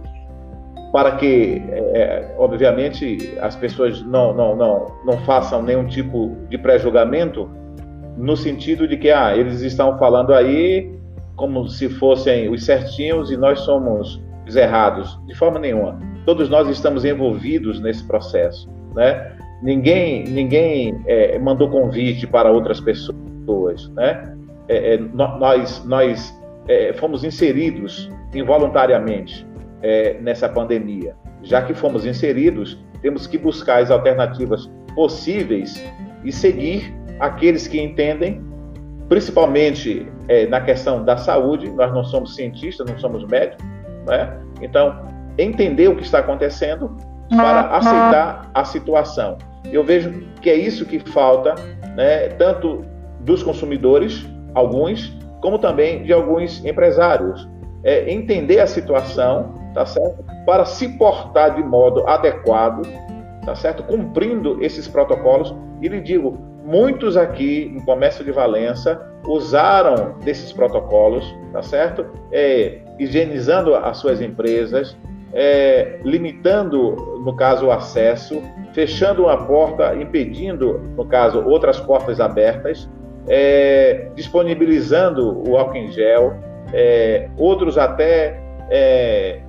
para 0.95 1.17
que, 1.17 1.61
é, 1.93 2.33
obviamente, 2.37 3.37
as 3.41 3.53
pessoas 3.53 4.01
não, 4.03 4.33
não, 4.33 4.55
não, 4.55 4.95
não 5.03 5.17
façam 5.25 5.61
nenhum 5.61 5.85
tipo 5.85 6.37
de 6.49 6.57
pré-julgamento, 6.57 7.49
no 8.15 8.37
sentido 8.37 8.87
de 8.87 8.95
que 8.95 9.11
ah, 9.11 9.35
eles 9.35 9.59
estão 9.59 9.97
falando 9.97 10.33
aí 10.33 10.97
como 11.35 11.67
se 11.67 11.89
fossem 11.89 12.47
os 12.47 12.63
certinhos 12.63 13.29
e 13.29 13.35
nós 13.35 13.59
somos 13.59 14.23
os 14.47 14.55
errados. 14.55 15.19
De 15.27 15.35
forma 15.35 15.59
nenhuma. 15.59 15.99
Todos 16.25 16.47
nós 16.47 16.69
estamos 16.69 17.03
envolvidos 17.03 17.81
nesse 17.81 18.07
processo. 18.07 18.69
Né? 18.95 19.33
Ninguém, 19.61 20.23
ninguém 20.23 20.97
é, 21.07 21.37
mandou 21.39 21.69
convite 21.69 22.25
para 22.25 22.49
outras 22.49 22.79
pessoas. 22.79 23.89
Né? 23.95 24.33
É, 24.69 24.93
é 24.93 24.97
nós 24.97 25.83
nós 25.83 26.33
é, 26.69 26.93
fomos 26.93 27.25
inseridos 27.25 28.09
involuntariamente 28.33 29.45
é, 29.86 30.17
nessa 30.19 30.49
pandemia. 30.49 31.15
Já 31.43 31.61
que 31.61 31.75
fomos 31.75 32.07
inseridos, 32.07 32.83
temos 33.03 33.27
que 33.27 33.38
buscar 33.38 33.83
as 33.83 33.91
alternativas 33.91 34.67
possíveis 34.95 35.79
e 36.23 36.31
seguir 36.31 36.91
aqueles 37.19 37.67
que 37.67 37.79
entendem, 37.79 38.43
principalmente 39.07 40.11
é, 40.27 40.47
na 40.47 40.59
questão 40.59 41.05
da 41.05 41.17
saúde. 41.17 41.69
Nós 41.69 41.93
não 41.93 42.03
somos 42.03 42.33
cientistas, 42.33 42.89
não 42.89 42.97
somos 42.97 43.23
médicos, 43.27 43.63
né? 44.07 44.36
então 44.59 45.05
entender 45.38 45.88
o 45.88 45.95
que 45.95 46.03
está 46.03 46.17
acontecendo 46.19 46.97
para 47.29 47.77
aceitar 47.77 48.49
a 48.55 48.65
situação. 48.65 49.38
Eu 49.71 49.83
vejo 49.83 50.25
que 50.41 50.49
é 50.49 50.55
isso 50.55 50.83
que 50.83 50.97
falta, 51.11 51.53
né, 51.95 52.29
tanto 52.29 52.83
dos 53.19 53.43
consumidores, 53.43 54.25
alguns, 54.53 55.15
como 55.41 55.59
também 55.59 56.03
de 56.03 56.13
alguns 56.13 56.63
empresários. 56.65 57.47
É 57.86 58.11
entender 58.11 58.59
a 58.59 58.67
situação 58.67 59.53
tá 59.75 59.86
certo? 59.86 60.23
Para 60.45 60.65
se 60.65 60.88
portar 60.97 61.53
de 61.53 61.61
modo 61.61 62.07
adequado, 62.07 62.88
tá 63.45 63.53
certo? 63.53 63.83
Cumprindo 63.83 64.63
esses 64.63 64.88
protocolos. 64.88 65.53
E 65.81 65.88
lhe 65.89 65.99
digo, 65.99 66.39
muitos 66.63 67.17
aqui 67.17 67.69
no 67.71 67.83
comércio 67.83 68.23
de 68.23 68.31
Valença 68.31 69.05
usaram 69.27 70.17
desses 70.23 70.53
protocolos, 70.53 71.25
tá 71.51 71.61
certo? 71.61 72.05
É, 72.31 72.79
higienizando 72.97 73.75
as 73.75 73.97
suas 73.97 74.21
empresas, 74.21 74.97
é, 75.33 75.99
limitando, 76.03 76.95
no 77.25 77.36
caso, 77.36 77.65
o 77.65 77.71
acesso, 77.71 78.41
fechando 78.71 79.23
uma 79.23 79.45
porta, 79.45 79.93
impedindo, 79.95 80.79
no 80.95 81.05
caso, 81.05 81.43
outras 81.45 81.81
portas 81.81 82.21
abertas, 82.21 82.89
é, 83.27 84.07
disponibilizando 84.15 85.43
o 85.49 85.57
álcool 85.57 85.75
em 85.75 85.91
gel, 85.91 86.33
é, 86.78 87.30
outros 87.38 87.78
até 87.78 88.38
é, 88.69 89.39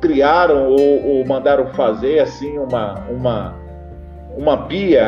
criaram 0.00 0.70
ou, 0.70 1.06
ou 1.06 1.24
mandaram 1.24 1.68
fazer 1.68 2.18
assim 2.18 2.58
uma, 2.58 2.94
uma, 3.08 3.54
uma 4.36 4.66
pia 4.66 5.00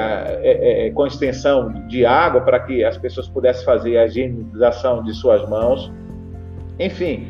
é, 0.42 0.86
é, 0.86 0.90
com 0.92 1.06
extensão 1.06 1.72
de 1.88 2.06
água 2.06 2.40
para 2.42 2.60
que 2.60 2.84
as 2.84 2.96
pessoas 2.96 3.26
pudessem 3.28 3.64
fazer 3.64 3.98
a 3.98 4.06
higienização 4.06 5.02
de 5.02 5.12
suas 5.12 5.48
mãos. 5.48 5.92
Enfim, 6.78 7.28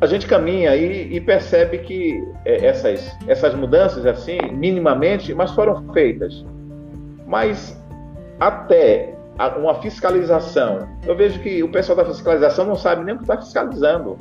a 0.00 0.06
gente 0.06 0.26
caminha 0.26 0.72
aí 0.72 1.08
e 1.12 1.20
percebe 1.20 1.78
que 1.78 2.20
é, 2.44 2.66
essas, 2.66 3.16
essas 3.28 3.54
mudanças, 3.54 4.04
assim, 4.06 4.38
minimamente, 4.50 5.32
mas 5.32 5.52
foram 5.52 5.92
feitas. 5.92 6.44
Mas 7.26 7.80
até 8.40 9.14
uma 9.58 9.74
fiscalização, 9.76 10.88
eu 11.06 11.16
vejo 11.16 11.40
que 11.40 11.62
o 11.62 11.70
pessoal 11.70 11.96
da 11.96 12.04
fiscalização 12.04 12.66
não 12.66 12.76
sabe 12.76 13.04
nem 13.04 13.14
o 13.14 13.18
que 13.18 13.24
está 13.24 13.36
fiscalizando 13.38 14.16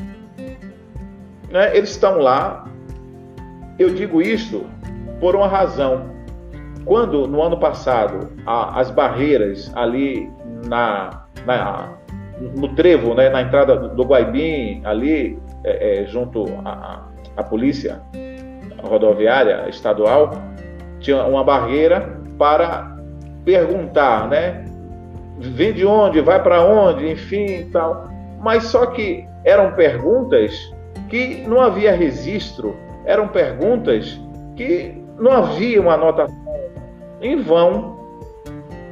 né, 1.51 1.75
eles 1.75 1.91
estão 1.91 2.17
lá. 2.17 2.65
Eu 3.77 3.93
digo 3.93 4.21
isso 4.21 4.65
por 5.19 5.35
uma 5.35 5.47
razão. 5.47 6.09
Quando 6.85 7.27
no 7.27 7.41
ano 7.43 7.57
passado 7.57 8.31
a, 8.45 8.79
as 8.79 8.89
barreiras 8.89 9.71
ali 9.75 10.31
na, 10.67 11.25
na, 11.45 11.93
no 12.55 12.69
trevo, 12.69 13.13
né, 13.13 13.29
na 13.29 13.41
entrada 13.41 13.75
do 13.75 14.03
Guaibim, 14.03 14.81
ali, 14.83 15.37
é, 15.63 16.01
é, 16.01 16.05
junto 16.07 16.45
à, 16.65 17.07
à 17.37 17.43
polícia 17.43 18.01
rodoviária 18.81 19.69
estadual, 19.69 20.31
tinha 20.99 21.23
uma 21.23 21.43
barreira 21.43 22.19
para 22.37 22.97
perguntar, 23.45 24.27
né? 24.27 24.65
Vem 25.49 25.73
de 25.73 25.85
onde, 25.85 26.21
vai 26.21 26.41
para 26.41 26.63
onde, 26.63 27.09
enfim, 27.09 27.69
tal. 27.71 28.07
Mas 28.39 28.65
só 28.65 28.85
que 28.87 29.27
eram 29.43 29.73
perguntas 29.73 30.71
que 31.09 31.43
não 31.47 31.59
havia 31.59 31.95
registro, 31.95 32.75
eram 33.05 33.27
perguntas 33.27 34.19
que 34.55 35.01
não 35.17 35.31
havia 35.31 35.81
uma 35.81 35.93
anotação 35.93 36.35
em 37.21 37.41
vão, 37.41 37.97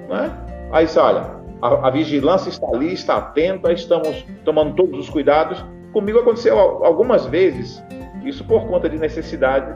né? 0.07 0.31
Aí, 0.71 0.87
olha, 0.97 1.39
a, 1.61 1.87
a 1.87 1.89
vigilância 1.91 2.49
está 2.49 2.67
ali, 2.67 2.93
está 2.93 3.17
atenta, 3.17 3.71
estamos 3.71 4.25
tomando 4.45 4.75
todos 4.75 4.99
os 4.99 5.09
cuidados. 5.09 5.63
Comigo 5.91 6.19
aconteceu 6.19 6.57
algumas 6.59 7.25
vezes, 7.25 7.83
isso 8.23 8.43
por 8.43 8.67
conta 8.67 8.87
de 8.87 8.97
necessidade 8.97 9.75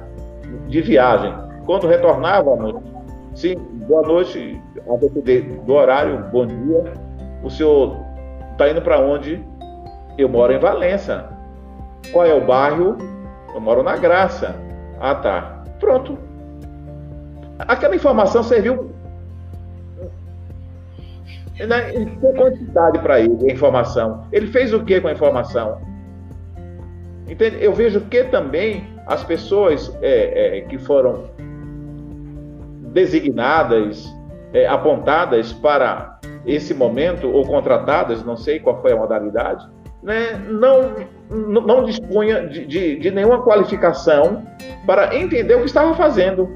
de 0.67 0.81
viagem. 0.81 1.33
Quando 1.65 1.87
retornávamos, 1.87 2.75
sim, 3.35 3.55
boa 3.87 4.01
noite, 4.01 4.61
a 4.87 4.97
depender 4.97 5.41
do 5.65 5.73
horário, 5.73 6.25
bom 6.31 6.45
dia. 6.45 6.93
O 7.43 7.49
senhor 7.49 7.97
está 8.51 8.69
indo 8.69 8.81
para 8.81 8.99
onde? 8.99 9.43
Eu 10.17 10.29
moro 10.29 10.53
em 10.53 10.59
Valença. 10.59 11.29
Qual 12.11 12.25
é 12.25 12.33
o 12.33 12.45
bairro? 12.45 12.97
Eu 13.53 13.61
moro 13.61 13.83
na 13.83 13.97
Graça. 13.97 14.55
Ah, 14.99 15.15
tá. 15.15 15.63
Pronto. 15.79 16.17
Aquela 17.59 17.95
informação 17.95 18.43
serviu 18.43 18.93
né, 21.59 21.93
em 21.93 22.07
quantidade 22.35 22.99
para 22.99 23.19
ele, 23.19 23.49
a 23.49 23.53
informação. 23.53 24.27
Ele 24.31 24.47
fez 24.47 24.73
o 24.73 24.83
que 24.83 24.99
com 24.99 25.07
a 25.07 25.11
informação? 25.11 25.81
Entende? 27.27 27.57
Eu 27.59 27.73
vejo 27.73 28.01
que 28.01 28.23
também 28.25 28.87
as 29.07 29.23
pessoas 29.23 29.95
é, 30.01 30.59
é, 30.59 30.61
que 30.61 30.77
foram 30.77 31.25
designadas, 32.93 34.07
é, 34.53 34.67
apontadas 34.67 35.51
para 35.51 36.19
esse 36.45 36.73
momento, 36.73 37.29
ou 37.29 37.45
contratadas, 37.45 38.23
não 38.23 38.37
sei 38.37 38.59
qual 38.59 38.81
foi 38.81 38.93
a 38.93 38.95
modalidade, 38.95 39.67
né, 40.01 40.37
não, 40.49 40.91
não 41.29 41.85
dispunha 41.85 42.47
de, 42.47 42.65
de, 42.65 42.99
de 42.99 43.11
nenhuma 43.11 43.41
qualificação 43.41 44.43
para 44.85 45.15
entender 45.15 45.55
o 45.55 45.59
que 45.59 45.65
estava 45.65 45.95
fazendo. 45.95 46.49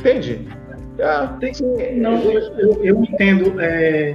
Entende? 0.00 0.48
Ah. 1.00 1.36
Não, 1.96 2.22
eu, 2.22 2.82
eu 2.82 3.02
entendo. 3.02 3.60
É, 3.60 4.14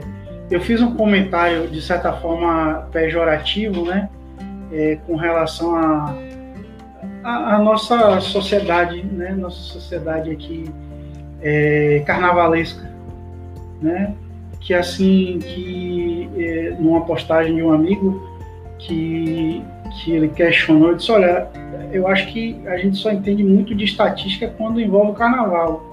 eu 0.50 0.60
fiz 0.60 0.82
um 0.82 0.96
comentário, 0.96 1.68
de 1.68 1.82
certa 1.82 2.12
forma, 2.14 2.88
pejorativo, 2.92 3.86
né? 3.86 4.10
É, 4.72 4.98
com 5.06 5.16
relação 5.16 5.76
a, 5.76 6.16
a, 7.24 7.56
a, 7.56 7.60
nossa 7.60 8.20
sociedade, 8.22 9.04
né? 9.04 9.32
Nossa 9.32 9.60
sociedade 9.62 10.32
aqui 10.32 10.66
é, 11.42 12.04
carnavalesca, 12.06 12.90
né? 13.82 14.14
Que 14.60 14.74
assim, 14.74 15.40
que 15.40 16.30
é, 16.38 16.76
numa 16.80 17.02
postagem 17.02 17.56
de 17.56 17.64
um 17.64 17.72
amigo 17.72 18.22
que, 18.80 19.64
que 19.96 20.12
ele 20.12 20.30
questionou, 20.30 20.90
ele 20.90 20.98
disse, 20.98 21.12
olha, 21.12 21.48
eu 21.92 22.08
acho 22.08 22.28
que 22.28 22.60
a 22.68 22.78
gente 22.78 22.98
só 22.98 23.12
entende 23.12 23.44
muito 23.44 23.74
de 23.74 23.86
estatística 23.86 24.48
quando 24.58 24.80
envolve 24.80 25.12
o 25.12 25.14
carnaval 25.14 25.92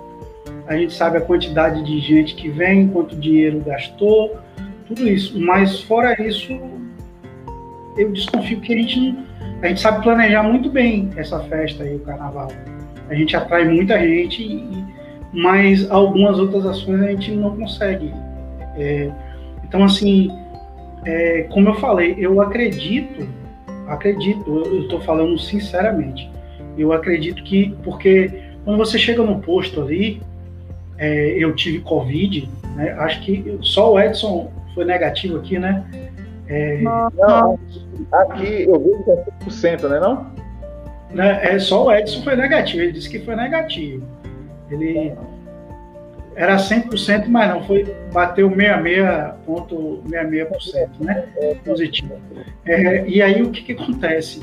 a 0.69 0.77
gente 0.77 0.93
sabe 0.93 1.17
a 1.17 1.21
quantidade 1.23 1.83
de 1.83 1.99
gente 1.99 2.35
que 2.35 2.51
vem, 2.51 2.89
quanto 2.89 3.17
dinheiro 3.17 3.61
gastou, 3.61 4.37
tudo 4.87 5.09
isso. 5.09 5.41
Mas 5.41 5.81
fora 5.81 6.15
isso, 6.23 6.53
eu 7.97 8.13
desconfio 8.13 8.61
que 8.61 8.75
a 8.75 8.77
gente 8.77 9.01
não, 9.01 9.25
a 9.63 9.69
gente 9.69 9.81
sabe 9.81 10.03
planejar 10.03 10.43
muito 10.43 10.71
bem 10.71 11.11
essa 11.17 11.41
festa 11.41 11.83
aí, 11.83 11.97
o 11.97 12.01
carnaval. 12.01 12.49
A 13.09 13.15
gente 13.15 13.37
atrai 13.37 13.65
muita 13.65 13.99
gente, 13.99 14.65
mas 15.33 15.91
algumas 15.91 16.39
outras 16.39 16.65
ações 16.65 17.01
a 17.03 17.09
gente 17.09 17.33
não 17.33 17.57
consegue. 17.57 18.13
É, 18.77 19.11
então, 19.65 19.83
assim, 19.83 20.31
é, 21.05 21.43
como 21.51 21.69
eu 21.69 21.75
falei, 21.75 22.15
eu 22.19 22.41
acredito, 22.41 23.29
acredito, 23.89 24.65
eu 24.67 24.83
estou 24.83 25.01
falando 25.01 25.39
sinceramente, 25.39 26.31
eu 26.77 26.93
acredito 26.93 27.43
que, 27.43 27.75
porque 27.83 28.31
quando 28.65 28.79
você 28.79 28.99
chega 28.99 29.23
no 29.23 29.41
posto 29.41 29.83
ali, 29.83 30.23
é, 30.97 31.31
eu 31.37 31.55
tive 31.55 31.81
Covid, 31.81 32.49
né? 32.77 32.93
acho 32.99 33.21
que 33.23 33.59
só 33.63 33.93
o 33.93 34.01
Edson 34.01 34.53
foi 34.75 34.85
negativo 34.85 35.39
aqui, 35.39 35.59
né? 35.59 35.85
É, 36.49 36.81
não, 36.81 37.59
aqui 38.13 38.63
eu 38.63 38.81
vejo 38.81 39.05
que 39.05 39.11
é 39.11 39.27
100%, 39.45 39.87
né 39.89 40.01
não? 40.01 40.33
Né, 41.11 41.41
é, 41.43 41.59
só 41.59 41.85
o 41.87 41.93
Edson 41.93 42.23
foi 42.23 42.37
negativo, 42.37 42.83
ele 42.83 42.93
disse 42.93 43.11
que 43.11 43.19
foi 43.21 43.37
negativo. 43.37 44.07
Ele 44.71 45.15
era 46.35 46.57
100%, 46.57 47.29
mas 47.29 47.51
não, 47.51 47.63
foi, 47.65 47.85
bateu 48.13 48.51
66,66%, 48.51 50.89
né? 51.01 51.25
Positivo. 51.65 52.15
É, 52.67 53.07
e 53.07 53.23
aí 53.23 53.41
o 53.43 53.51
que, 53.51 53.63
que 53.63 53.73
acontece? 53.73 54.41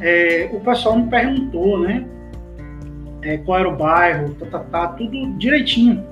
É, 0.00 0.48
o 0.52 0.60
pessoal 0.60 0.98
me 0.98 1.08
perguntou, 1.08 1.80
né? 1.80 2.04
é, 3.22 3.36
qual 3.38 3.58
era 3.58 3.68
o 3.68 3.76
bairro, 3.76 4.34
tá, 4.34 4.46
tá, 4.46 4.58
tá 4.58 4.88
tudo 4.88 5.32
direitinho, 5.34 6.04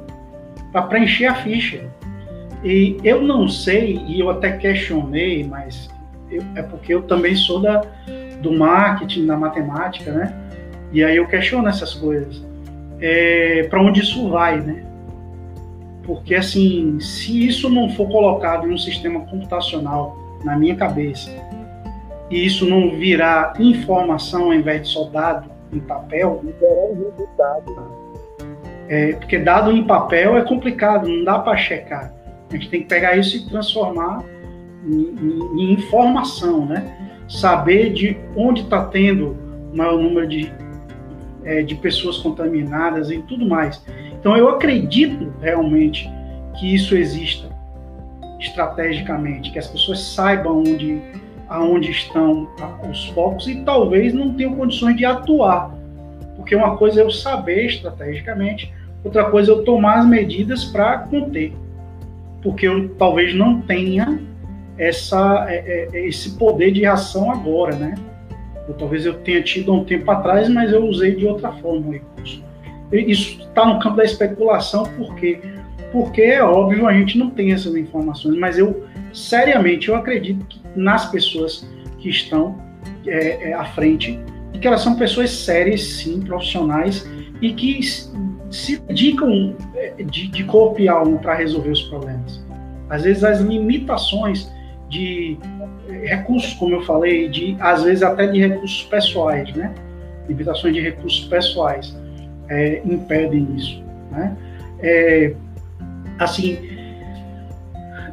para 0.73 0.83
preencher 0.83 1.27
a 1.27 1.35
ficha. 1.35 1.85
E 2.65 2.97
eu 3.05 3.23
não 3.23 3.49
sei, 3.49 4.03
e 4.07 4.21
eu 4.21 4.31
até 4.31 4.53
questionei, 4.53 5.45
mas 5.45 5.89
eu, 6.31 6.43
é 6.55 6.63
porque 6.63 6.93
eu 6.93 7.03
também 7.03 7.35
sou 7.35 7.61
da, 7.61 7.83
do 8.41 8.53
marketing, 8.53 9.27
da 9.27 9.37
matemática, 9.37 10.11
né? 10.13 10.35
E 10.93 11.05
aí 11.05 11.17
eu 11.17 11.27
questiono 11.27 11.69
essas 11.69 11.95
coisas. 11.95 12.45
É, 13.01 13.67
para 13.71 13.81
onde 13.81 14.01
isso 14.01 14.29
vai, 14.29 14.61
né? 14.61 14.85
Porque, 16.05 16.35
assim, 16.35 16.99
se 17.01 17.47
isso 17.47 17.69
não 17.69 17.91
for 17.91 18.09
colocado 18.09 18.67
em 18.67 18.73
um 18.73 18.79
sistema 18.79 19.21
computacional 19.27 20.17
na 20.43 20.57
minha 20.57 20.75
cabeça, 20.75 21.31
e 22.31 22.45
isso 22.45 22.67
não 22.69 22.97
virar 22.97 23.55
informação 23.59 24.47
ao 24.47 24.55
invés 24.55 24.83
de 24.83 24.89
só 24.89 25.05
dado, 25.05 25.51
em 25.73 25.81
papel. 25.81 26.43
É, 28.89 29.13
porque 29.13 29.39
dado 29.39 29.71
em 29.71 29.85
papel 29.85 30.37
é 30.37 30.43
complicado, 30.43 31.07
não 31.07 31.25
dá 31.25 31.39
para 31.39 31.57
checar. 31.57 32.18
A 32.51 32.55
gente 32.55 32.69
tem 32.71 32.83
que 32.83 32.89
pegar 32.89 33.17
isso 33.17 33.37
e 33.37 33.49
transformar 33.49 34.25
em, 34.87 35.15
em, 35.21 35.63
em 35.63 35.73
informação, 35.73 36.65
né? 36.67 36.97
Saber 37.29 37.93
de 37.93 38.17
onde 38.35 38.63
está 38.63 38.85
tendo 38.85 39.37
o 39.73 39.77
maior 39.77 39.99
número 39.99 40.27
de, 40.27 40.51
é, 41.45 41.63
de 41.63 41.75
pessoas 41.75 42.19
contaminadas 42.19 43.11
e 43.11 43.19
tudo 43.19 43.47
mais. 43.47 43.83
Então 44.19 44.37
eu 44.37 44.49
acredito 44.49 45.33
realmente 45.41 46.11
que 46.59 46.75
isso 46.75 46.97
exista 46.97 47.49
estrategicamente, 48.41 49.51
que 49.51 49.59
as 49.59 49.67
pessoas 49.67 50.01
saibam 50.01 50.61
onde 50.61 51.03
aonde 51.49 51.91
estão 51.91 52.47
os 52.91 53.07
focos 53.09 53.49
e 53.49 53.63
talvez 53.65 54.13
não 54.13 54.35
tenham 54.35 54.55
condições 54.55 54.97
de 54.97 55.05
atuar. 55.05 55.75
Porque 56.37 56.55
uma 56.55 56.77
coisa 56.77 57.01
é 57.01 57.05
eu 57.05 57.11
saber 57.11 57.67
estrategicamente, 57.67 58.73
outra 59.03 59.31
coisa 59.31 59.51
é 59.51 59.55
eu 59.55 59.65
tomar 59.65 60.01
as 60.01 60.07
medidas 60.07 60.65
para 60.67 60.99
conter. 60.99 61.53
Porque 62.43 62.67
eu 62.67 62.89
talvez 62.91 63.35
não 63.35 63.61
tenha 63.61 64.21
essa, 64.77 65.47
é, 65.49 65.57
é, 65.57 65.89
é, 65.93 66.09
esse 66.09 66.37
poder 66.37 66.71
de 66.71 66.87
ação 66.87 67.31
agora, 67.31 67.75
né? 67.75 67.95
Talvez 68.79 69.07
eu 69.07 69.15
tenha 69.15 69.43
tido 69.43 69.73
há 69.73 69.77
um 69.77 69.85
tempo 69.85 70.11
atrás, 70.11 70.49
mas 70.49 70.73
eu 70.73 70.85
usei 70.85 71.15
de 71.15 71.27
outra 71.27 71.51
forma 71.53 71.89
o 71.89 71.93
recurso. 71.93 72.45
Isso 72.93 73.41
está 73.41 73.65
no 73.65 73.79
campo 73.81 73.97
da 73.97 74.05
especulação, 74.05 74.85
por 74.97 75.15
quê? 75.15 75.41
Porque 75.91 76.21
é 76.21 76.43
óbvio, 76.43 76.87
a 76.87 76.93
gente 76.93 77.17
não 77.17 77.31
tem 77.31 77.53
essas 77.53 77.75
informações, 77.75 78.39
mas 78.39 78.59
eu 78.59 78.85
seriamente 79.13 79.89
eu 79.89 79.97
acredito 79.97 80.45
que 80.47 80.61
nas 80.77 81.11
pessoas 81.11 81.67
que 81.99 82.11
estão 82.11 82.59
é, 83.07 83.51
é, 83.51 83.53
à 83.55 83.65
frente 83.65 84.21
que 84.61 84.67
elas 84.67 84.83
são 84.83 84.97
pessoas 84.97 85.31
sérias, 85.31 85.83
sim, 85.83 86.21
profissionais 86.21 87.09
e 87.41 87.53
que 87.53 87.79
se 88.51 88.79
dedicam 88.79 89.55
é, 89.75 90.03
de, 90.03 90.29
de 90.29 90.45
corpo 90.45 90.81
e 90.81 90.89
alma 90.89 91.19
para 91.19 91.35
resolver 91.35 91.71
os 91.71 91.83
problemas. 91.83 92.45
Às 92.89 93.03
vezes 93.03 93.25
as 93.25 93.41
limitações 93.41 94.51
de 94.89 95.39
é, 95.89 96.07
recursos, 96.07 96.55
como 96.55 96.75
eu 96.75 96.83
falei, 96.83 97.29
de 97.29 97.57
às 97.61 97.83
vezes 97.83 98.03
até 98.03 98.27
de 98.27 98.41
recursos 98.41 98.85
pessoais, 98.85 99.53
né? 99.55 99.75
Limitações 100.29 100.75
de 100.75 100.81
recursos 100.81 101.25
pessoais 101.27 101.97
é, 102.49 102.81
impedem 102.85 103.49
isso, 103.55 103.83
né? 104.11 104.37
É, 104.81 105.35
assim, 106.19 106.59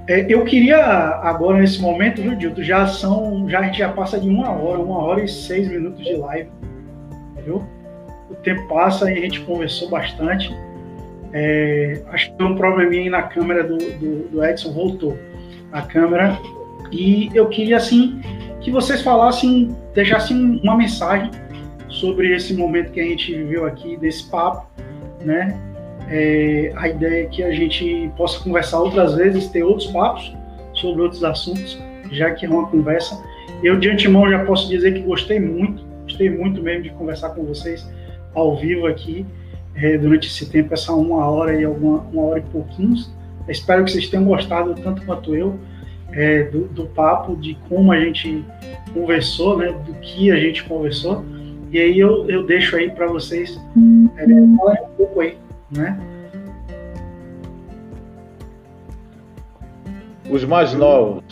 é, 0.08 0.26
eu 0.30 0.44
queria 0.44 0.78
agora 0.78 1.58
nesse 1.58 1.82
momento, 1.82 2.22
viu, 2.22 2.36
Dilton? 2.36 2.62
Já 2.62 2.86
são, 2.88 3.50
já 3.50 3.60
a 3.60 3.64
gente 3.64 3.80
já 3.80 3.90
passa 3.90 4.20
de 4.20 4.30
uma 4.30 4.52
hora, 4.52 4.80
uma 4.80 5.00
hora 5.00 5.24
e 5.24 5.28
seis 5.28 5.68
minutos 5.68 6.04
de 6.04 6.16
live, 6.16 6.50
viu? 7.44 7.64
Tempo 8.46 8.68
passa 8.68 9.12
e 9.12 9.18
a 9.18 9.22
gente 9.22 9.42
conversou 9.42 9.90
bastante. 9.90 10.56
É, 11.34 12.00
acho 12.12 12.32
que 12.32 12.38
tem 12.38 12.46
um 12.46 12.56
probleminha 12.56 13.02
aí 13.02 13.10
na 13.10 13.24
câmera 13.24 13.64
do, 13.64 13.76
do, 13.76 14.30
do 14.30 14.46
Edson, 14.46 14.72
voltou. 14.72 15.18
a 15.72 15.82
câmera. 15.82 16.40
E 16.92 17.30
eu 17.34 17.50
queria, 17.50 17.78
assim, 17.78 18.22
que 18.62 18.70
vocês 18.70 19.02
falassem, 19.02 19.76
deixassem 19.96 20.62
uma 20.64 20.78
mensagem 20.78 21.32
sobre 21.90 22.36
esse 22.36 22.54
momento 22.54 22.92
que 22.92 23.00
a 23.00 23.04
gente 23.04 23.34
viveu 23.34 23.66
aqui, 23.66 23.98
desse 23.98 24.30
papo, 24.30 24.68
né? 25.22 25.60
É, 26.08 26.72
a 26.76 26.88
ideia 26.88 27.24
é 27.24 27.26
que 27.26 27.44
a 27.44 27.52
gente 27.52 28.12
possa 28.16 28.44
conversar 28.44 28.80
outras 28.80 29.16
vezes, 29.16 29.48
ter 29.48 29.64
outros 29.64 29.88
papos 29.92 30.36
sobre 30.74 31.02
outros 31.02 31.24
assuntos, 31.24 31.82
já 32.12 32.30
que 32.32 32.46
é 32.46 32.50
uma 32.50 32.68
conversa. 32.68 33.20
Eu, 33.64 33.80
de 33.80 33.90
antemão, 33.90 34.30
já 34.30 34.46
posso 34.46 34.70
dizer 34.70 34.94
que 34.94 35.00
gostei 35.00 35.40
muito, 35.40 35.84
gostei 36.04 36.30
muito 36.30 36.62
mesmo 36.62 36.84
de 36.84 36.92
conversar 36.92 37.30
com 37.30 37.44
vocês 37.44 37.88
ao 38.36 38.56
vivo 38.56 38.86
aqui, 38.86 39.26
é, 39.74 39.98
durante 39.98 40.28
esse 40.28 40.50
tempo, 40.50 40.74
essa 40.74 40.94
uma 40.94 41.26
hora 41.26 41.60
e 41.60 41.64
alguma, 41.64 42.00
uma 42.12 42.24
hora 42.24 42.40
e 42.40 42.44
pouquinhos. 42.44 43.12
espero 43.48 43.84
que 43.84 43.92
vocês 43.92 44.08
tenham 44.08 44.26
gostado 44.26 44.76
tanto 44.76 45.06
quanto 45.06 45.36
eu 45.36 45.58
é, 46.12 46.44
do, 46.44 46.68
do, 46.68 46.86
papo, 46.88 47.36
de 47.36 47.56
como 47.68 47.92
a 47.92 48.00
gente 48.00 48.44
conversou, 48.94 49.58
né, 49.58 49.68
do 49.72 49.94
que 49.96 50.32
a 50.32 50.38
gente 50.38 50.64
conversou. 50.64 51.26
E 51.72 51.80
aí 51.80 52.00
eu, 52.00 52.30
eu 52.30 52.46
deixo 52.46 52.76
aí 52.76 52.90
para 52.90 53.08
vocês 53.08 53.60
é, 54.18 54.26
falar 54.58 54.82
um 54.82 54.90
pouco 54.96 55.20
aí, 55.20 55.38
né? 55.70 56.00
Os 60.30 60.44
mais 60.46 60.74
novos. 60.74 61.24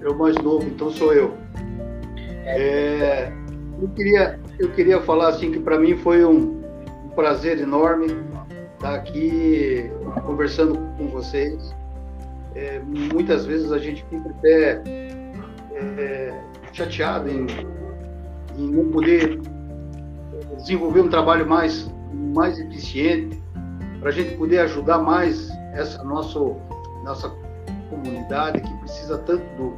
Eu 0.00 0.14
mais 0.14 0.36
novo, 0.36 0.66
então 0.66 0.90
sou 0.90 1.12
eu. 1.12 1.34
É, 2.44 3.32
eu 3.80 3.88
queria 3.88 4.38
eu 4.60 4.70
queria 4.72 5.00
falar 5.00 5.28
assim 5.28 5.50
que 5.50 5.58
para 5.58 5.78
mim 5.78 5.96
foi 5.96 6.24
um, 6.24 6.60
prazer 7.16 7.58
enorme 7.58 8.06
estar 8.74 8.94
aqui 8.94 9.90
conversando 10.24 10.78
com 10.96 11.08
vocês. 11.08 11.74
É, 12.54 12.80
muitas 12.80 13.44
vezes 13.44 13.72
a 13.72 13.78
gente 13.78 14.04
fica 14.08 14.30
até 14.30 14.82
é, 15.74 16.40
chateado 16.72 17.28
em, 17.28 17.46
em 18.56 18.70
não 18.70 18.90
poder 18.90 19.40
desenvolver 20.58 21.00
um 21.00 21.08
trabalho 21.08 21.46
mais, 21.46 21.90
mais 22.34 22.58
eficiente, 22.58 23.42
para 23.98 24.10
a 24.10 24.12
gente 24.12 24.36
poder 24.36 24.60
ajudar 24.60 24.98
mais 24.98 25.50
essa 25.74 26.02
nosso, 26.04 26.56
nossa 27.04 27.30
comunidade 27.88 28.60
que 28.60 28.74
precisa 28.78 29.18
tanto 29.18 29.44
do, 29.56 29.74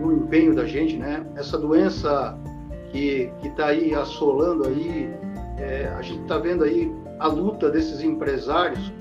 do 0.00 0.12
empenho 0.12 0.54
da 0.54 0.64
gente, 0.64 0.96
né? 0.96 1.24
Essa 1.36 1.58
doença 1.58 2.36
que 2.92 3.30
está 3.42 3.66
aí 3.66 3.94
assolando 3.94 4.66
aí, 4.66 5.10
é, 5.58 5.92
a 5.96 6.02
gente 6.02 6.22
está 6.22 6.38
vendo 6.38 6.64
aí 6.64 6.92
a 7.18 7.28
luta 7.28 7.70
desses 7.70 8.02
empresários 8.02 8.92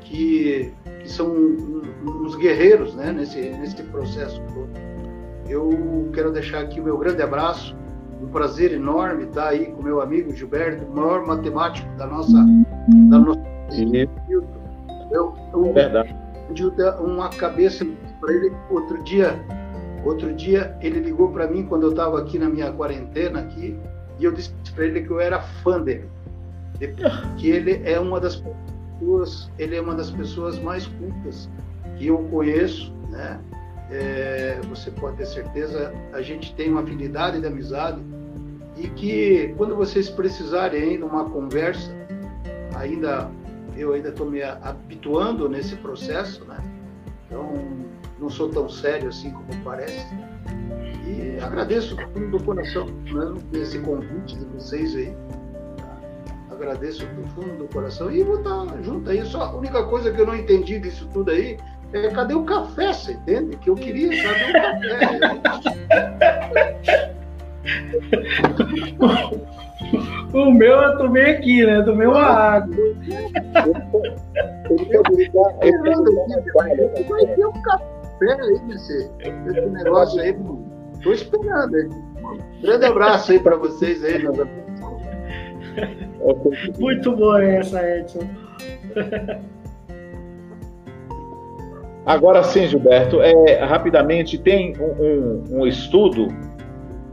que, 0.00 0.72
que 1.00 1.08
são 1.08 1.28
uns 1.30 2.34
guerreiros 2.36 2.94
né, 2.94 3.12
nesse, 3.12 3.40
nesse 3.40 3.82
processo 3.84 4.40
todo. 4.54 4.68
Eu 5.48 6.10
quero 6.12 6.30
deixar 6.30 6.60
aqui 6.60 6.80
o 6.80 6.84
meu 6.84 6.98
grande 6.98 7.22
abraço, 7.22 7.76
um 8.20 8.26
prazer 8.28 8.72
enorme 8.72 9.24
estar 9.24 9.48
aí 9.48 9.66
com 9.66 9.82
meu 9.82 10.00
amigo 10.00 10.34
Gilberto, 10.34 10.84
o 10.84 10.94
maior 10.94 11.24
matemático 11.26 11.88
da 11.96 12.06
nossa 12.06 12.36
da 13.10 13.18
nossa 13.18 13.40
eu, 15.10 15.34
eu, 15.52 15.72
Verdade. 15.72 16.14
uma 17.00 17.28
cabeça 17.30 17.86
para 18.20 18.32
ele 18.32 18.52
outro 18.70 19.02
dia 19.04 19.38
Outro 20.04 20.32
dia 20.32 20.76
ele 20.80 21.00
ligou 21.00 21.30
para 21.30 21.46
mim 21.46 21.64
quando 21.64 21.84
eu 21.84 21.90
estava 21.90 22.20
aqui 22.20 22.38
na 22.38 22.48
minha 22.48 22.72
quarentena 22.72 23.40
aqui 23.40 23.76
e 24.18 24.24
eu 24.24 24.32
disse 24.32 24.52
para 24.74 24.86
ele 24.86 25.02
que 25.02 25.10
eu 25.10 25.20
era 25.20 25.40
fã 25.40 25.80
dele, 25.80 26.08
que 27.36 27.48
ele 27.48 27.80
é 27.84 27.98
uma 27.98 28.20
das 28.20 28.36
pessoas, 28.36 29.50
ele 29.58 29.76
é 29.76 29.80
uma 29.80 29.94
das 29.94 30.10
pessoas 30.10 30.58
mais 30.58 30.86
cultas 30.86 31.48
que 31.96 32.08
eu 32.08 32.18
conheço, 32.30 32.92
né? 33.10 33.40
É, 33.90 34.60
você 34.68 34.90
pode 34.90 35.16
ter 35.16 35.26
certeza, 35.26 35.94
a 36.12 36.20
gente 36.20 36.54
tem 36.54 36.70
uma 36.70 36.82
afinidade 36.82 37.40
de 37.40 37.46
amizade 37.46 38.00
e 38.76 38.86
que 38.88 39.54
quando 39.56 39.74
vocês 39.74 40.10
precisarem 40.10 40.82
ainda 40.82 41.06
uma 41.06 41.24
conversa, 41.24 41.90
ainda 42.76 43.30
eu 43.76 43.92
ainda 43.94 44.08
estou 44.08 44.28
me 44.28 44.42
habituando 44.42 45.48
nesse 45.48 45.76
processo, 45.76 46.44
né? 46.44 46.58
Então 47.26 47.52
não 48.20 48.28
sou 48.28 48.48
tão 48.48 48.68
sério 48.68 49.08
assim 49.08 49.30
como 49.30 49.48
parece. 49.64 50.06
E 51.06 51.38
agradeço 51.40 51.94
do 51.94 52.02
fundo 52.08 52.38
do 52.38 52.44
coração 52.44 52.86
mesmo 52.86 53.38
esse 53.52 53.78
convite 53.78 54.36
de 54.36 54.44
vocês 54.46 54.94
aí. 54.94 55.16
Agradeço 56.50 57.06
do 57.06 57.26
fundo 57.28 57.56
do 57.56 57.68
coração 57.68 58.10
e 58.10 58.22
vou 58.22 58.38
estar 58.38 58.66
junto 58.82 59.10
aí. 59.10 59.24
Só 59.24 59.42
a 59.42 59.54
única 59.54 59.84
coisa 59.84 60.10
que 60.10 60.20
eu 60.20 60.26
não 60.26 60.34
entendi 60.34 60.78
disso 60.78 61.08
tudo 61.12 61.30
aí 61.30 61.56
é 61.92 62.08
cadê 62.08 62.34
o 62.34 62.44
café, 62.44 62.92
você 62.92 63.12
entende? 63.12 63.56
Que 63.56 63.70
eu 63.70 63.74
queria 63.74 64.10
saber 64.22 64.50
o 64.50 65.40
café. 65.40 67.14
o 70.34 70.50
meu 70.50 70.72
eu 70.72 70.98
tomei 70.98 71.30
aqui, 71.30 71.64
né? 71.64 71.78
Eu 71.78 71.84
tomei 71.84 72.06
uma 72.06 72.22
água. 72.22 72.76
Vai 77.08 77.26
ter 77.34 77.46
um 77.46 77.62
café 77.62 77.97
espera 78.18 78.44
aí 78.44 78.60
nesse, 78.66 79.10
nesse 79.44 79.66
negócio 79.70 80.20
aí. 80.20 80.36
Estou 80.94 81.12
esperando 81.12 81.76
aí. 81.76 81.88
grande 82.60 82.84
abraço 82.84 83.30
aí 83.32 83.38
para 83.38 83.56
vocês 83.56 84.04
aí, 84.04 84.18
meus 84.18 84.38
amigos. 84.40 84.68
Muito 86.78 87.16
boa 87.16 87.42
essa, 87.44 87.80
Edson. 87.88 88.28
Agora 92.04 92.42
sim, 92.42 92.66
Gilberto, 92.66 93.20
é, 93.20 93.62
rapidamente, 93.64 94.38
tem 94.38 94.74
um, 94.80 94.84
um, 94.84 95.44
um 95.60 95.66
estudo, 95.66 96.28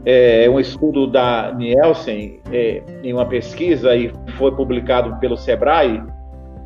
é, 0.06 0.48
um 0.48 0.58
estudo 0.58 1.06
da 1.06 1.52
Nielsen, 1.54 2.40
é, 2.50 2.82
em 3.02 3.12
uma 3.12 3.26
pesquisa, 3.26 3.94
e 3.94 4.10
foi 4.38 4.52
publicado 4.52 5.14
pelo 5.20 5.36
Sebrae, 5.36 6.02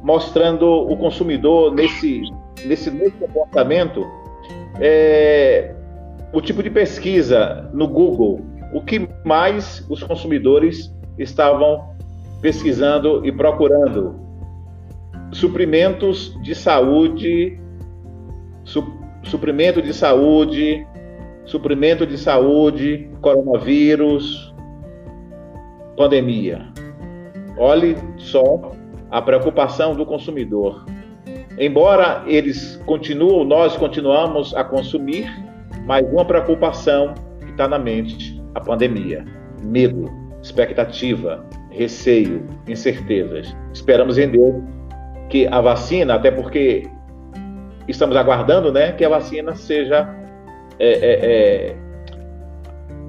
mostrando 0.01 0.65
o 0.65 0.97
consumidor 0.97 1.75
nesse, 1.75 2.23
nesse 2.65 2.89
novo 2.89 3.11
comportamento 3.19 4.07
é, 4.79 5.75
o 6.33 6.41
tipo 6.41 6.63
de 6.63 6.71
pesquisa 6.71 7.69
no 7.73 7.89
Google, 7.89 8.41
o 8.73 8.81
que 8.83 9.09
mais 9.25 9.85
os 9.89 10.03
consumidores 10.03 10.95
estavam 11.19 11.95
pesquisando 12.41 13.27
e 13.27 13.33
procurando. 13.33 14.15
Suprimentos 15.33 16.37
de 16.43 16.55
saúde, 16.55 17.59
su, 18.65 18.85
suprimento 19.23 19.81
de 19.83 19.93
saúde, 19.93 20.87
suprimento 21.45 22.07
de 22.07 22.17
saúde, 22.19 23.09
coronavírus, 23.21 24.55
pandemia. 25.97 26.67
Olhe 27.57 27.97
só 28.17 28.73
a 29.11 29.21
preocupação 29.21 29.95
do 29.95 30.07
consumidor 30.07 30.85
embora 31.61 32.25
eles 32.27 32.77
continuam, 32.87 33.45
nós 33.45 33.77
continuamos 33.77 34.55
a 34.57 34.65
consumir, 34.65 35.31
mas 35.85 36.05
uma 36.11 36.25
preocupação 36.25 37.13
que 37.45 37.51
está 37.51 37.69
na 37.69 37.79
mente, 37.79 38.43
a 38.55 38.61
pandemia, 38.61 39.25
medo, 39.63 40.11
expectativa, 40.43 41.45
receio, 41.71 42.47
incertezas. 42.67 43.55
Esperamos 43.75 44.17
em 44.17 44.31
Deus 44.31 44.55
que 45.29 45.47
a 45.47 45.61
vacina, 45.61 46.15
até 46.15 46.31
porque 46.31 46.89
estamos 47.87 48.17
aguardando, 48.17 48.73
né, 48.73 48.93
que 48.93 49.05
a 49.05 49.09
vacina 49.11 49.55
seja 49.55 50.09
é, 50.79 50.89
é, 50.89 51.19
é, 51.23 51.77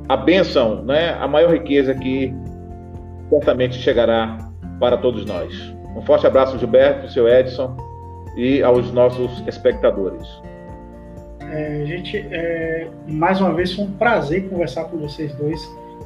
a 0.10 0.18
bênção, 0.18 0.84
né, 0.84 1.15
a 1.19 1.28
maior 1.28 1.53
riqueza 1.53 1.95
que 1.95 2.34
certamente 3.30 3.76
chegará 3.76 4.38
para 4.78 4.98
todos 4.98 5.26
nós. 5.26 5.73
Um 5.95 6.02
forte 6.02 6.28
abraço, 6.28 6.60
Gilberto, 6.60 7.10
seu 7.10 7.30
Edson 7.30 7.90
e 8.35 8.61
aos 8.63 8.91
nossos 8.91 9.43
espectadores. 9.47 10.27
É, 11.51 11.83
gente, 11.85 12.17
é, 12.31 12.87
mais 13.07 13.41
uma 13.41 13.53
vez 13.53 13.73
foi 13.73 13.85
um 13.85 13.91
prazer 13.91 14.47
conversar 14.49 14.85
com 14.85 14.97
vocês 14.97 15.33
dois 15.35 15.59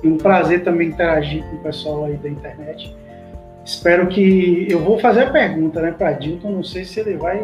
e 0.04 0.08
um 0.08 0.18
prazer 0.18 0.64
também 0.64 0.88
interagir 0.88 1.44
com 1.44 1.56
o 1.58 1.60
pessoal 1.60 2.06
aí 2.06 2.16
da 2.18 2.30
internet. 2.30 2.96
Espero 3.64 4.08
que 4.08 4.68
eu 4.70 4.80
vou 4.80 5.00
fazer 5.00 5.24
a 5.24 5.32
pergunta, 5.32 5.82
né, 5.82 5.92
para 5.92 6.14
Dilton. 6.14 6.52
Não 6.52 6.64
sei 6.64 6.86
se 6.86 7.00
ele 7.00 7.18
vai. 7.18 7.44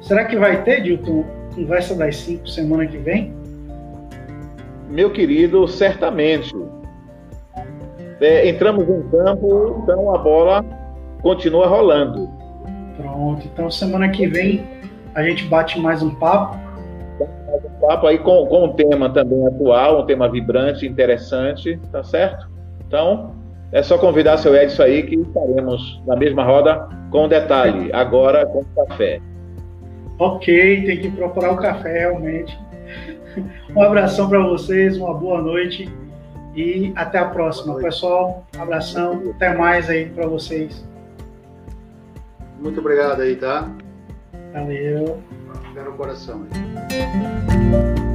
Será 0.00 0.24
que 0.24 0.36
vai 0.36 0.62
ter, 0.62 0.82
Dilton, 0.82 1.24
conversa 1.54 1.94
das 1.94 2.16
cinco 2.16 2.48
semana 2.48 2.86
que 2.86 2.98
vem? 2.98 3.32
Meu 4.88 5.10
querido, 5.10 5.66
certamente. 5.68 6.54
É, 8.20 8.48
entramos 8.48 8.88
em 8.88 9.02
campo, 9.10 9.80
então 9.82 10.14
a 10.14 10.18
bola 10.18 10.64
continua 11.22 11.66
rolando. 11.66 12.28
Pronto, 12.96 13.46
então 13.46 13.70
semana 13.70 14.08
que 14.08 14.26
vem 14.26 14.64
a 15.14 15.22
gente 15.22 15.44
bate 15.44 15.78
mais 15.78 16.02
um 16.02 16.14
papo. 16.14 16.56
Mais 17.46 17.64
um 17.64 17.80
papo 17.80 18.06
aí 18.06 18.18
com, 18.18 18.46
com 18.46 18.64
um 18.64 18.72
tema 18.72 19.08
também 19.10 19.46
atual, 19.46 20.02
um 20.02 20.06
tema 20.06 20.28
vibrante, 20.28 20.86
interessante, 20.86 21.78
tá 21.92 22.02
certo? 22.02 22.48
Então, 22.86 23.34
é 23.72 23.82
só 23.82 23.98
convidar 23.98 24.38
seu 24.38 24.54
Edson 24.54 24.82
aí 24.82 25.02
que 25.02 25.16
estaremos 25.16 26.02
na 26.06 26.16
mesma 26.16 26.44
roda 26.44 26.88
com 27.10 27.28
detalhe, 27.28 27.92
agora 27.92 28.46
com 28.46 28.64
café. 28.64 29.20
Ok, 30.18 30.84
tem 30.84 31.00
que 31.00 31.10
procurar 31.10 31.52
o 31.52 31.56
café 31.56 32.00
realmente. 32.00 32.56
Um 33.74 33.82
abração 33.82 34.28
para 34.28 34.38
vocês, 34.40 34.96
uma 34.96 35.12
boa 35.12 35.42
noite 35.42 35.88
e 36.54 36.92
até 36.94 37.18
a 37.18 37.24
próxima, 37.24 37.74
pessoal. 37.76 38.44
Um 38.56 38.62
abração, 38.62 39.22
até 39.34 39.52
mais 39.54 39.90
aí 39.90 40.06
para 40.06 40.26
vocês. 40.26 40.86
Muito 42.64 42.80
obrigado 42.80 43.20
aí, 43.20 43.36
tá? 43.36 43.70
Valeu. 44.54 45.22
Fica 45.68 45.84
no 45.84 45.92
coração 45.92 46.46
aí. 46.50 48.13